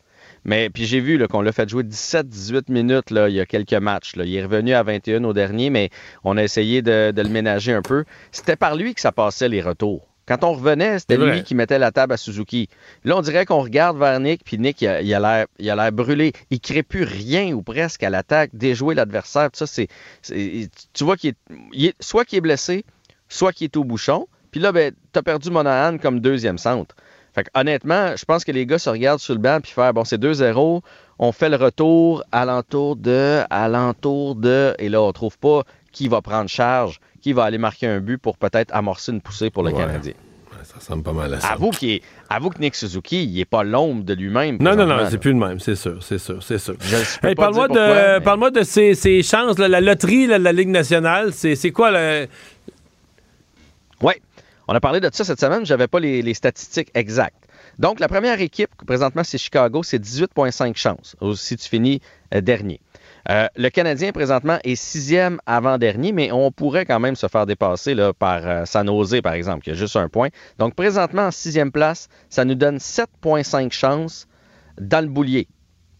[0.45, 4.13] Mais puis j'ai vu qu'on l'a fait jouer 17-18 minutes il y a quelques matchs.
[4.15, 5.89] Il est revenu à 21 au dernier, mais
[6.23, 8.05] on a essayé de le ménager un peu.
[8.31, 10.08] C'était par lui que ça passait les retours.
[10.29, 12.69] Quand on revenait, c'était lui qui mettait la table à Suzuki.
[13.03, 15.91] Là, on dirait qu'on regarde vers Nick, puis Nick, il a l'air il a l'air
[15.91, 16.33] brûlé.
[16.51, 19.49] Il crée plus rien ou presque à l'attaque, déjouer l'adversaire.
[19.53, 19.87] Ça, c'est,
[20.21, 21.33] tu vois qu'il
[21.73, 22.85] est, soit qu'il est blessé,
[23.27, 24.27] soit qu'il est au bouchon.
[24.51, 26.95] Puis là, ben, t'as perdu Monahan comme deuxième centre.
[27.33, 29.93] Fait que, honnêtement, je pense que les gars se regardent sur le banc puis faire
[29.93, 30.81] bon, c'est 2-0,
[31.19, 36.21] on fait le retour alentour de, alentour de, et là, on trouve pas qui va
[36.21, 39.71] prendre charge, qui va aller marquer un but pour peut-être amorcer une poussée pour le
[39.71, 39.77] Ouais.
[39.77, 40.13] Canadien.
[40.63, 41.47] Ça ressemble pas mal à ça.
[41.53, 44.57] Avoue, est- avoue que Nick Suzuki, il est pas l'ombre de lui-même.
[44.59, 46.75] Non, non, non, c'est plus le même, c'est sûr, c'est sûr, c'est sûr.
[47.23, 50.67] Hey, parle-moi de, mais- de ces, ces chances, là, la loterie là, de la Ligue
[50.69, 51.31] nationale.
[51.33, 52.27] C'est, quoi le.
[54.01, 54.13] Oui.
[54.67, 57.47] On a parlé de ça cette semaine, je n'avais pas les, statistiques exactes.
[57.79, 62.01] Donc, la première équipe, présentement, c'est Chicago, c'est 18,5 chances si tu finis
[62.35, 62.79] euh, dernier.
[63.29, 67.93] Euh, le Canadien, présentement, est sixième avant-dernier, mais on pourrait quand même se faire dépasser
[67.93, 70.29] là, par euh, San Jose, par exemple, qui a juste un point.
[70.57, 74.27] Donc, présentement, en sixième place, ça nous donne 7,5 chances
[74.81, 75.47] dans le boulier.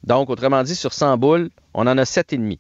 [0.04, 2.58] Donc, autrement dit, sur 100 boules, on en a 7,5.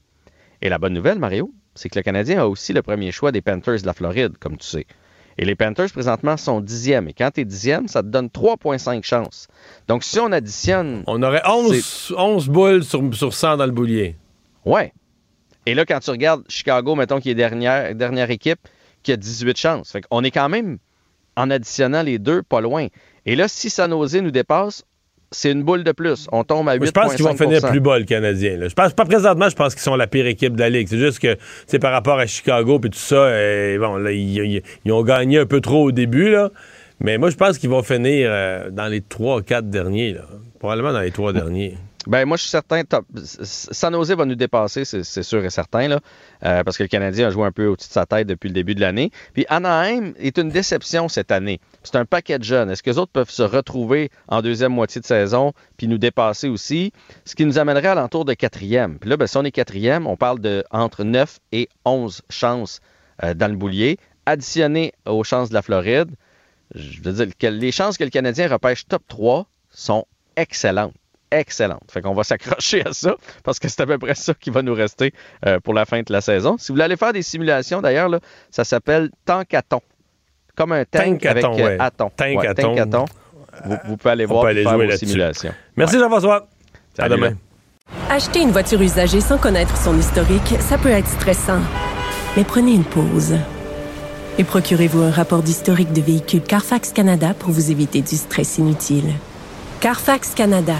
[0.62, 3.42] Et la bonne nouvelle, Mario, c'est que le Canadien a aussi le premier choix des
[3.42, 4.86] Panthers de la Floride, comme tu sais.
[5.40, 7.08] Et les Panthers, présentement, sont dixièmes.
[7.08, 9.48] Et quand tu es dixième, ça te donne 3,5 chances.
[9.88, 11.04] Donc, si on additionne.
[11.08, 14.16] On aurait 11, 11 boules sur, sur 100 dans le boulier.
[14.66, 14.94] Ouais.
[15.66, 18.60] Et là, quand tu regardes Chicago, mettons, qui est dernière, dernière équipe,
[19.04, 19.92] qui a 18 chances.
[19.92, 20.78] Fait qu'on est quand même,
[21.36, 22.88] en additionnant les deux, pas loin.
[23.26, 24.84] Et là, si San Jose nous dépasse,
[25.32, 26.28] c'est une boule de plus.
[26.32, 28.58] On tombe à 8 Je pense qu'ils vont finir plus bas, le Canadien.
[28.68, 30.88] Je pense pas présentement, je pense qu'ils sont la pire équipe de la Ligue.
[30.90, 31.38] C'est juste que
[31.68, 33.30] c'est par rapport à Chicago et tout ça,
[33.78, 36.50] bon, là, ils, ont gagné un peu trop au début, là.
[37.02, 40.14] Mais moi, je pense qu'ils vont finir euh, dans les 3 4 derniers.
[40.14, 40.26] Là.
[40.60, 41.78] Probablement dans les trois derniers.
[42.08, 42.84] Ben moi, je suis certain.
[42.86, 47.28] Top, San Jose va nous dépasser, c'est sûr et certain, euh, parce que le Canadien
[47.28, 49.12] a joué un peu au-dessus de sa tête depuis le début de l'année.
[49.34, 51.60] Puis Anaheim est une déception cette année.
[51.84, 52.70] C'est un paquet de jeunes.
[52.70, 56.48] Est-ce que les autres peuvent se retrouver en deuxième moitié de saison puis nous dépasser
[56.48, 56.94] aussi?
[57.26, 58.98] Ce qui nous amènerait à l'entour de quatrième.
[58.98, 62.80] Puis là, ben, si on est quatrième, on parle de entre 9 et 11 chances
[63.24, 66.12] euh, dans le boulier, additionné aux chances de la Floride.
[66.74, 70.06] Je veux dire que les chances que le Canadien repêche top 3 sont
[70.38, 70.94] excellentes
[71.32, 71.92] excellente.
[71.92, 74.62] Fait qu'on va s'accrocher à ça parce que c'est à peu près ça qui va
[74.62, 75.14] nous rester
[75.46, 76.58] euh, pour la fin de la saison.
[76.58, 78.10] Si vous voulez aller faire des simulations, d'ailleurs,
[78.52, 79.82] ça s'appelle Tankathon.
[80.56, 83.06] Comme un tank avec euh, Tankathon.
[83.66, 85.54] Vous, pouvez aller voir faire vos simulations.
[85.76, 86.48] Merci Jean-François.
[86.98, 87.34] À demain.
[88.10, 91.62] Acheter une voiture usagée sans connaître son historique, ça peut être stressant.
[92.38, 93.36] Mais prenez une pause.
[94.38, 99.12] Et procurez-vous un rapport d'historique de véhicule Carfax Canada pour vous éviter du stress inutile.
[99.82, 100.76] Carfax Canada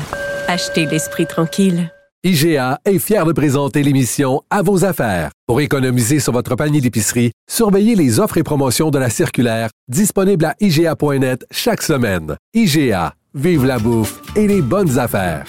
[0.52, 1.94] Achetez l'esprit tranquille.
[2.24, 5.30] IGA est fier de présenter l'émission À vos affaires.
[5.46, 10.46] Pour économiser sur votre panier d'épicerie, surveillez les offres et promotions de la circulaire disponible
[10.46, 12.36] à IGA.net chaque semaine.
[12.56, 15.46] IGA, vive la bouffe et les bonnes affaires.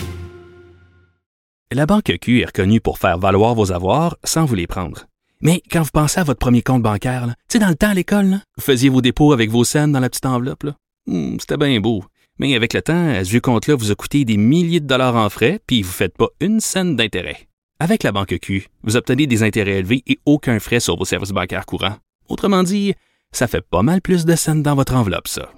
[1.72, 5.06] La Banque Q est reconnue pour faire valoir vos avoirs sans vous les prendre.
[5.40, 7.94] Mais quand vous pensez à votre premier compte bancaire, tu sais, dans le temps à
[7.94, 10.66] l'école, vous faisiez vos dépôts avec vos scènes dans la petite enveloppe.
[11.06, 12.04] Hmm, c'était bien beau.
[12.40, 15.28] Mais avec le temps, ce vieux compte-là vous a coûté des milliers de dollars en
[15.28, 17.48] frais, puis vous ne faites pas une scène d'intérêt.
[17.78, 21.32] Avec la banque Q, vous obtenez des intérêts élevés et aucun frais sur vos services
[21.32, 21.96] bancaires courants.
[22.30, 22.94] Autrement dit,
[23.30, 25.52] ça fait pas mal plus de scènes dans votre enveloppe, ça.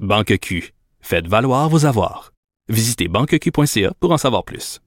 [0.00, 2.32] Banque Q, faites valoir vos avoirs.
[2.68, 4.80] Visitez banqueq.ca pour en savoir plus.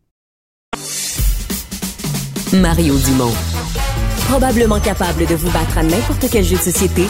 [2.52, 3.34] Mario Dumont.
[4.28, 7.06] Probablement capable de vous battre à n'importe quel jeu de société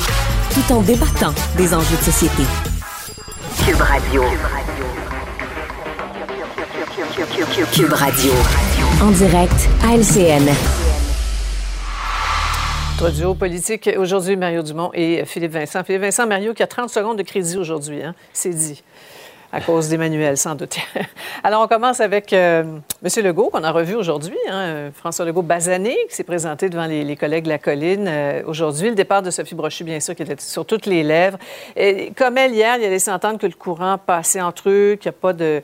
[0.54, 2.44] tout en débattant des enjeux de société.
[3.66, 4.24] Cube Radio.
[7.74, 8.32] Cube Radio.
[9.02, 10.48] En direct à LCN.
[13.02, 15.84] Notre politique aujourd'hui, Mario Dumont et Philippe Vincent.
[15.84, 18.16] Philippe Vincent, Mario qui a 30 secondes de crédit aujourd'hui, hein?
[18.34, 18.84] c'est dit
[19.52, 20.76] à cause d'Emmanuel, sans doute.
[21.44, 22.64] Alors, on commence avec euh,
[23.04, 23.24] M.
[23.24, 27.46] Legault, qu'on a revu aujourd'hui, hein, François Legault basané, qui s'est présenté devant les, collègues
[27.46, 28.90] de la colline euh, aujourd'hui.
[28.90, 31.38] Le départ de Sophie Brochu, bien sûr, qui était sur toutes les lèvres.
[32.16, 35.16] Comme elle, hier, il a laissé entendre que le courant passait entre eux, qu'il n'y
[35.16, 35.62] a, pas de,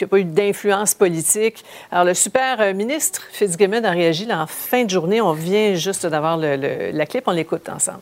[0.00, 1.64] a pas eu d'influence politique.
[1.90, 5.20] Alors, le super euh, ministre Fitzgibbon a réagi en fin de journée.
[5.20, 8.00] On vient juste d'avoir la clip, on l'écoute ensemble.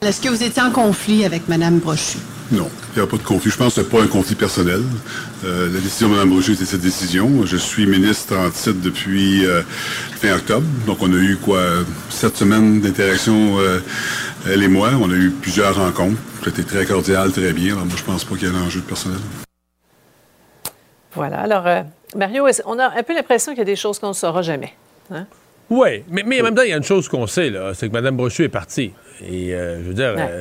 [0.00, 2.18] Est-ce que vous étiez en conflit avec Mme Brochu?
[2.52, 3.50] Non, il n'y a pas de conflit.
[3.50, 4.80] Je pense que ce n'est pas un conflit personnel.
[5.44, 7.44] Euh, la décision de Mme Brochu, c'est cette décision.
[7.44, 9.62] Je suis ministre en titre depuis euh,
[10.12, 10.64] fin octobre.
[10.86, 11.60] Donc, on a eu, quoi,
[12.10, 13.80] sept semaines d'interaction, euh,
[14.46, 14.90] elle et moi.
[15.00, 16.20] On a eu plusieurs rencontres.
[16.44, 17.74] C'était très cordial, très bien.
[17.74, 19.18] Alors, moi, je pense pas qu'il y ait un enjeu de personnel.
[21.12, 21.40] Voilà.
[21.40, 21.84] Alors,
[22.14, 24.74] Mario, on a un peu l'impression qu'il y a des choses qu'on ne saura jamais.
[25.12, 25.26] Hein?
[25.70, 27.88] Oui, mais, mais en même temps, il y a une chose qu'on sait, là, c'est
[27.88, 28.92] que Mme Brochu est partie.
[29.26, 30.40] Et euh, je veux dire, euh,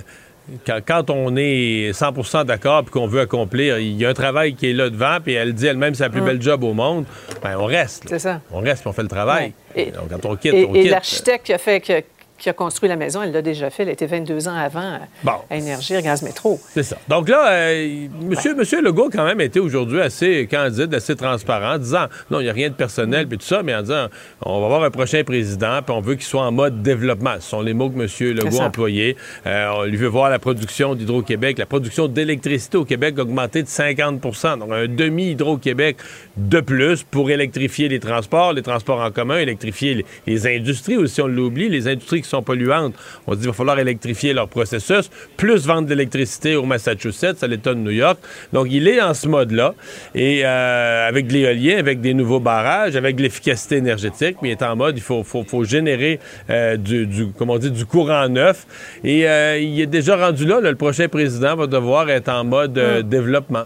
[0.66, 4.70] quand, on est 100% d'accord et qu'on veut accomplir, il y a un travail qui
[4.70, 7.06] est là devant, puis elle dit elle-même c'est la plus belle job au monde,
[7.44, 8.06] ben on reste.
[8.08, 8.42] C'est ça.
[8.52, 9.54] On reste puis on fait le travail.
[9.76, 10.86] Et, Donc, quand on quitte, on quitte.
[10.86, 12.02] Et l'architecte qui a fait que
[12.38, 13.84] qui a construit la maison, elle l'a déjà fait.
[13.84, 16.60] Elle était 22 ans avant à Énergie, Gaz Métro.
[16.74, 16.98] C'est ça.
[17.08, 21.78] Donc là, euh, monsieur, monsieur Legault, quand même, était aujourd'hui assez candide, assez transparent, en
[21.78, 24.08] disant non, il n'y a rien de personnel, puis tout ça, mais en disant
[24.42, 27.36] on va avoir un prochain président, puis on veut qu'il soit en mode développement.
[27.40, 29.16] Ce sont les mots que monsieur Legault a employés.
[29.46, 33.68] Euh, on lui veut voir la production d'Hydro-Québec, la production d'électricité au Québec augmenter de
[33.68, 35.98] 50% donc un demi-Hydro-Québec
[36.36, 41.22] de plus pour électrifier les transports, les transports en commun, électrifier les, les industries aussi,
[41.22, 42.94] on l'oublie, les industries qui sont polluantes.
[43.26, 47.44] On se dit qu'il va falloir électrifier leur processus, plus vendre de l'électricité au Massachusetts,
[47.44, 48.20] à l'État de New York.
[48.54, 49.74] Donc, il est en ce mode-là.
[50.16, 54.76] Et euh, avec l'éolien, avec des nouveaux barrages, avec l'efficacité énergétique, mais il est en
[54.76, 58.66] mode, il faut, faut, générer euh, du, du, on dit, du courant neuf.
[59.04, 62.78] Et euh, il est déjà rendu là, le prochain président va devoir être en mode
[62.78, 63.04] mm.
[63.04, 63.66] développement.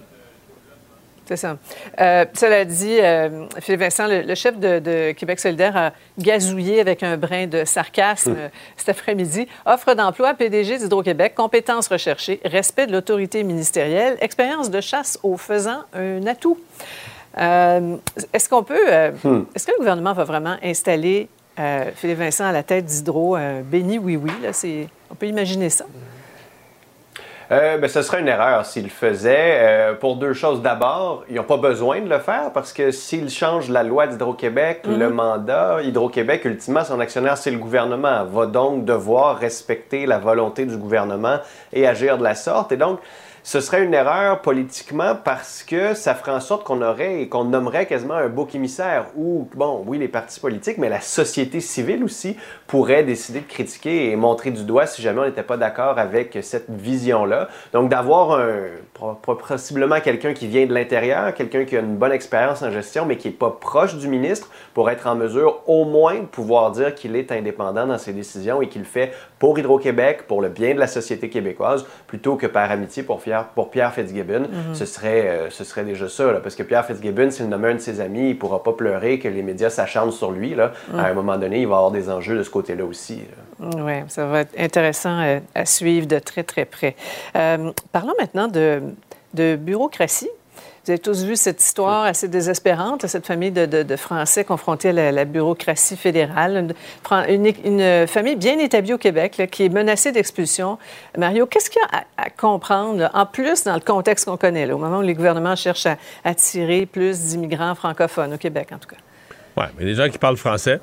[1.31, 1.55] C'est ça.
[2.01, 7.15] Euh, cela dit, euh, Philippe Vincent, le, chef de, Québec solidaire a gazouillé avec un
[7.15, 8.35] brin de sarcasme
[8.75, 9.47] cet après-midi.
[9.65, 15.83] Offre d'emploi, PDG d'Hydro-Québec, compétences recherchées, respect de l'autorité ministérielle, expérience de chasse au faisant
[15.93, 16.59] un atout.
[17.37, 17.95] Euh,
[18.33, 18.91] est-ce qu'on peut.
[19.23, 19.45] Hum.
[19.55, 21.29] Est-ce que le gouvernement va vraiment installer
[21.95, 24.33] Philippe Vincent à la tête d'Hydro béni oui-oui?
[25.09, 25.85] On peut imaginer ça?
[27.51, 29.57] Euh, ben, ce serait une erreur s'il le faisait.
[29.59, 30.61] Euh, pour deux choses.
[30.61, 34.83] D'abord, ils n'ont pas besoin de le faire parce que s'ils changent la loi d'Hydro-Québec,
[34.87, 35.13] le mhm.
[35.13, 40.77] mandat, Hydro-Québec, ultimement, son actionnaire, c'est le gouvernement, va donc devoir respecter la volonté du
[40.77, 41.39] gouvernement
[41.73, 42.71] et agir de la sorte.
[42.71, 42.99] Et donc,
[43.43, 47.45] ce serait une erreur politiquement parce que ça ferait en sorte qu'on aurait et qu'on
[47.45, 52.03] nommerait quasiment un bouc émissaire où, bon, oui, les partis politiques, mais la société civile
[52.03, 52.37] aussi
[52.67, 56.37] pourrait décider de critiquer et montrer du doigt si jamais on n'était pas d'accord avec
[56.41, 57.47] cette vision-là.
[57.73, 58.59] Donc, d'avoir un,
[59.21, 63.17] possiblement quelqu'un qui vient de l'intérieur, quelqu'un qui a une bonne expérience en gestion, mais
[63.17, 66.93] qui n'est pas proche du ministre pour être en mesure au moins de pouvoir dire
[66.93, 70.79] qu'il est indépendant dans ses décisions et qu'il fait pour Hydro-Québec, pour le bien de
[70.79, 73.21] la société québécoise, plutôt que par amitié pour,
[73.55, 74.41] pour Pierre Fitzgibbon.
[74.41, 74.75] Mhm.
[74.75, 77.79] ce, serait, euh, ce serait déjà ça, parce que Pierre Fitzgibbon, s'il nomme un de
[77.79, 80.53] ses amis, il ne pourra pas pleurer que les médias s'acharnent sur lui.
[80.53, 80.73] Là.
[80.95, 83.21] À un moment donné, il va avoir des enjeux de ce côté-là aussi.
[83.61, 86.95] Oui, ça va être intéressant euh, à, suivre de très, très près.
[87.35, 88.81] Euh, parlons maintenant de,
[89.55, 90.29] bureaucratie.
[90.83, 95.25] Vous avez tous vu cette histoire assez désespérante, cette famille de, Français confrontés à la,
[95.25, 96.73] bureaucratie fédérale,
[97.29, 100.79] une, famille bien établie au Québec qui est menacée d'expulsion.
[101.15, 104.79] Mario, qu'est-ce qu'il y a à, comprendre, en plus dans le contexte qu'on connaît, au
[104.79, 109.01] moment où les gouvernements cherchent à attirer plus d'immigrants francophones au Québec, en tout cas?
[109.57, 110.79] Oui, mais des gens qui parlent français,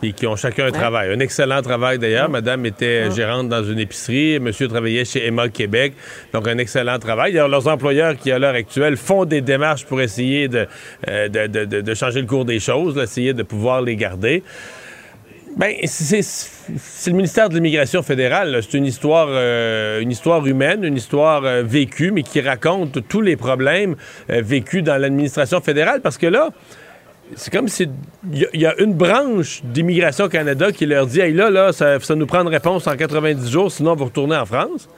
[0.00, 1.12] qui ont chacun un travail.
[1.12, 2.28] Un excellent travail d'ailleurs.
[2.28, 5.92] Madame était gérante dans une épicerie, monsieur travaillait chez Emma Québec,
[6.32, 7.32] donc un excellent travail.
[7.32, 10.66] D'ailleurs, leurs employeurs qui, à l'heure actuelle, font des démarches pour essayer de,
[11.08, 14.42] euh, de, changer le cours des choses, essayer de pouvoir les garder.
[15.56, 18.60] Bien, c'est le ministère de l'Immigration fédérale.
[18.62, 23.20] C'est une histoire, euh, une histoire humaine, une histoire euh, vécue, mais qui raconte tous
[23.20, 23.96] les problèmes
[24.28, 26.00] vécus dans l'administration fédérale.
[26.00, 26.50] Parce que là,
[27.36, 27.88] c'est comme si
[28.32, 32.26] il y, a une branche d'Immigration Canada qui leur dit Hey là, là, ça, nous
[32.26, 34.88] prend une réponse en 90 jours, sinon vous retournez en France.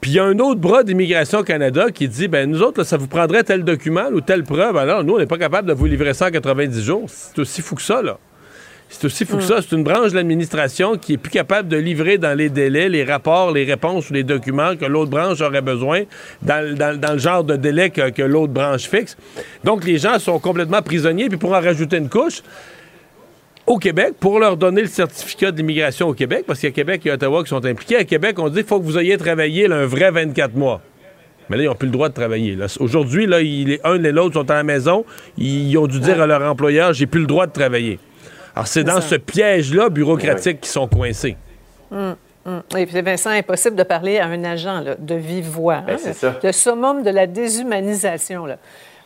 [0.00, 2.96] Puis il y a un autre bras d'Immigration Canada qui dit ben nous autres, ça
[2.96, 4.76] vous prendrait tel document ou telle preuve.
[4.76, 7.04] Alors nous, on n'est pas capable de vous livrer ça en 90 jours.
[7.08, 8.18] C'est aussi fou que ça, là.
[8.88, 9.60] C'est aussi fou que ça.
[9.60, 13.04] C'est une branche de l'administration qui est plus capable de livrer dans les délais les
[13.04, 16.02] rapports, les réponses ou les documents que l'autre branche aurait besoin
[16.42, 16.62] dans,
[17.12, 19.16] le genre de délai que, l'autre branche fixe.
[19.62, 21.28] Donc, les gens sont complètement prisonniers.
[21.28, 22.42] Puis pour en rajouter une couche,
[23.66, 27.02] au Québec, pour leur donner le certificat d'immigration au Québec, parce qu'il y a Québec
[27.04, 29.70] et Ottawa qui sont impliqués, à Québec, on dit qu'il faut que vous ayez travaillé
[29.70, 30.80] un vrai 24 mois.
[31.50, 32.56] Mais là, ils n'ont plus le droit de travailler.
[32.80, 33.38] Aujourd'hui, là,
[33.84, 35.04] un et l'autre sont à la maison.
[35.36, 37.98] Ils ont dû dire à leur employeur, j'ai plus le droit de travailler.
[38.58, 41.36] Alors, c'est dans ce piège-là bureaucratique qu'ils sont coincés.
[41.92, 42.60] Hum, hum.
[42.76, 45.80] Et puis, Vincent, impossible de parler à un agent de vive voix.
[45.86, 45.96] Ben, hein?
[45.96, 46.34] c'est ça.
[46.42, 48.46] Le summum de la déshumanisation.
[48.46, 48.56] Là.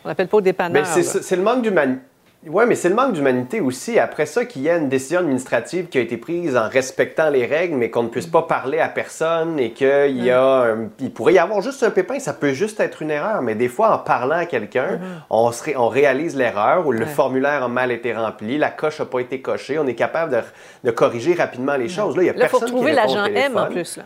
[0.03, 0.83] On n'appelle pas au dépanneur.
[0.83, 2.01] Ben, c'est le manque d'humanité
[2.45, 3.97] oui, mais c'est le manque d'humanité aussi.
[3.99, 7.45] Après ça, qu'il y ait une décision administrative qui a été prise en respectant les
[7.45, 11.33] règles, mais qu'on ne puisse pas parler à personne et qu'il y a il pourrait
[11.33, 13.41] y avoir juste un pépin, ça peut juste être une erreur.
[13.41, 15.29] Mais des fois, en parlant à quelqu'un, mm-hmm.
[15.29, 19.19] on, on réalise l'erreur ou le formulaire a mal été rempli, la coche n'a pas
[19.19, 19.79] été cochée.
[19.79, 20.43] On est capable
[20.83, 22.15] de, corriger rapidement les choses.
[22.17, 23.99] Là, il y a personne faut trouver l'agent M en plus.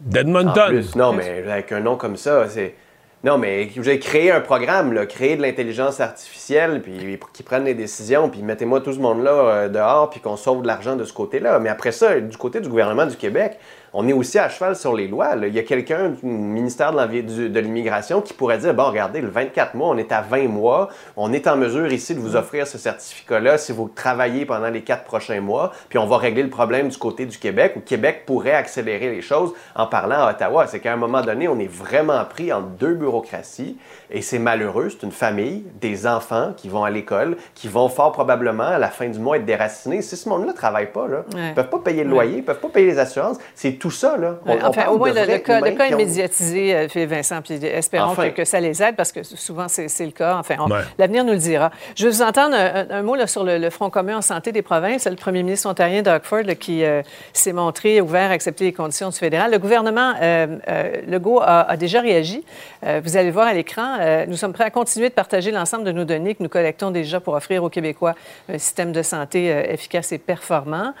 [0.00, 0.82] D'Edmonton.
[0.96, 2.74] Non, mais avec un nom comme ça, c'est.
[3.22, 8.30] Non, mais avez créé un programme, créer de l'intelligence artificielle, puis qui prennent les décisions,
[8.30, 11.58] puis mettez-moi tout ce monde-là euh, dehors, puis qu'on sauve de l'argent de ce côté-là.
[11.58, 13.58] Mais après ça, du côté du gouvernement du Québec,
[13.92, 15.34] on est aussi à cheval sur les lois.
[15.36, 19.74] Il y a quelqu'un du ministère de l'Immigration qui pourrait dire, bon, regardez, le 24
[19.74, 22.78] mois, on est à 20 mois, on est en mesure ici de vous offrir ce
[22.78, 26.88] certificat-là si vous travaillez pendant les quatre prochains mois, puis on va régler le problème
[26.88, 30.66] du côté du Québec, où Québec pourrait accélérer les choses en parlant à Ottawa.
[30.66, 33.76] C'est qu'à un moment donné, on est vraiment pris en deux bureaucraties,
[34.10, 38.12] et c'est malheureux, c'est une famille, des enfants qui vont à l'école, qui vont fort
[38.12, 40.02] probablement à la fin du mois être déracinés.
[40.02, 42.40] Si ce monde-là ne travaille pas, là, ils ne peuvent pas payer le loyer, ils
[42.40, 44.36] ne peuvent pas payer les assurances, c'est tout ça, là.
[44.62, 48.94] enfin, au moins, le, cas, est médiatisé, euh, Vincent, puis espérons que, ça les aide,
[48.94, 50.36] parce que souvent, c'est le cas.
[50.36, 50.56] Enfin,
[50.98, 51.70] l'avenir nous le dira.
[51.96, 55.06] Je vais vous entendre un, mot là, sur le, Front commun en santé des provinces.
[55.06, 57.02] Le premier ministre ontarien, Doug Ford, qui euh,
[57.32, 59.50] s'est montré ouvert à accepter les conditions du fédéral.
[59.50, 60.58] Le gouvernement euh,
[61.06, 62.44] Legault a, a, déjà réagi.
[62.82, 63.96] vous allez voir à l'écran,
[64.28, 67.20] nous sommes prêts à continuer de partager l'ensemble de nos données que nous collectons déjà
[67.20, 68.14] pour offrir aux Québécois
[68.48, 70.92] un système de santé efficace et performant.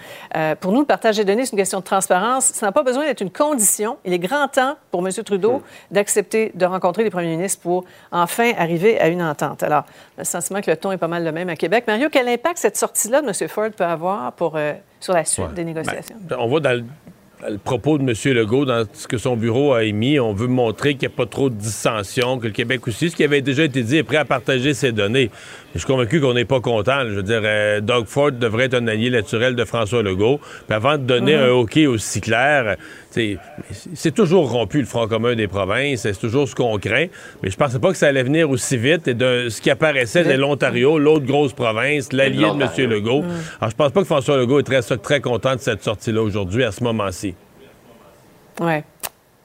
[0.60, 2.46] pour nous, le partage des données, c'est une question de transparence.
[2.46, 3.98] Ça n'a pas besoin d'être une condition.
[4.04, 5.12] Il est grand temps pour M.
[5.24, 5.62] Trudeau hmm.
[5.90, 9.62] d'accepter de rencontrer les premiers ministres pour enfin arriver à une entente.
[9.62, 9.84] Alors,
[10.18, 11.84] le sentiment que le ton est pas mal le même à Québec.
[11.86, 13.48] Mario, quel impact cette sortie-là de M.
[13.48, 16.16] Ford peut avoir pour, euh, sur la suite des négociations?
[16.20, 16.84] Ben, on voit dans le
[17.48, 18.34] le propos de M.
[18.34, 20.20] Legault dans ce que son bureau a émis.
[20.20, 23.16] On veut montrer qu'il n'y a pas trop de dissension, que le Québec aussi, ce
[23.16, 25.30] qui avait déjà été dit, est prêt à partager ses données.
[25.74, 27.02] Je suis convaincu qu'on n'est pas content.
[27.08, 30.40] Je veux dire, euh, Doug Ford devrait être un allié naturel de François Legault.
[30.66, 32.76] Puis avant de donner un OK aussi clair,
[33.10, 36.02] c'est toujours rompu le Front commun des provinces.
[36.02, 37.06] C'est toujours ce qu'on craint.
[37.42, 39.06] Mais je pensais pas que ça allait venir aussi vite.
[39.06, 42.90] Et de ce qui apparaissait de l'Ontario, l'autre grosse province, l'allié de M.
[42.90, 43.22] Legault.
[43.60, 46.64] Alors, je pense pas que François Legault est très, très content de cette sortie-là aujourd'hui,
[46.64, 47.34] à ce moment-ci.
[48.60, 48.82] Oui.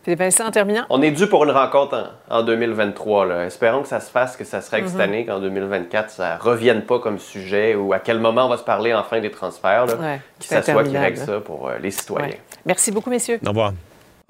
[0.05, 0.85] Philippe Vincent, en terminant?
[0.91, 3.25] On est dû pour une rencontre en, 2023.
[3.25, 3.45] Là.
[3.47, 5.01] Espérons que ça se fasse, que ça se règle cette mhm.
[5.01, 8.57] année, qu'en 2024, ça ne revienne pas comme sujet ou à quel moment on va
[8.57, 9.87] se parler enfin des transferts.
[9.87, 12.35] Là, ouais, qui s'assoit, qui règle ça pour euh, les citoyens.
[12.67, 13.39] Merci beaucoup, messieurs.
[13.43, 13.73] Au revoir.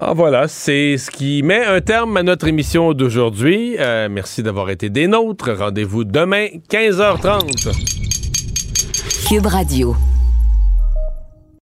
[0.00, 3.76] Ah, voilà, c'est ce qui met un terme à notre émission d'aujourd'hui.
[3.78, 5.50] Euh, merci d'avoir été des nôtres.
[5.50, 7.76] Rendez-vous demain, 15h30.
[9.28, 9.94] Cube Radio.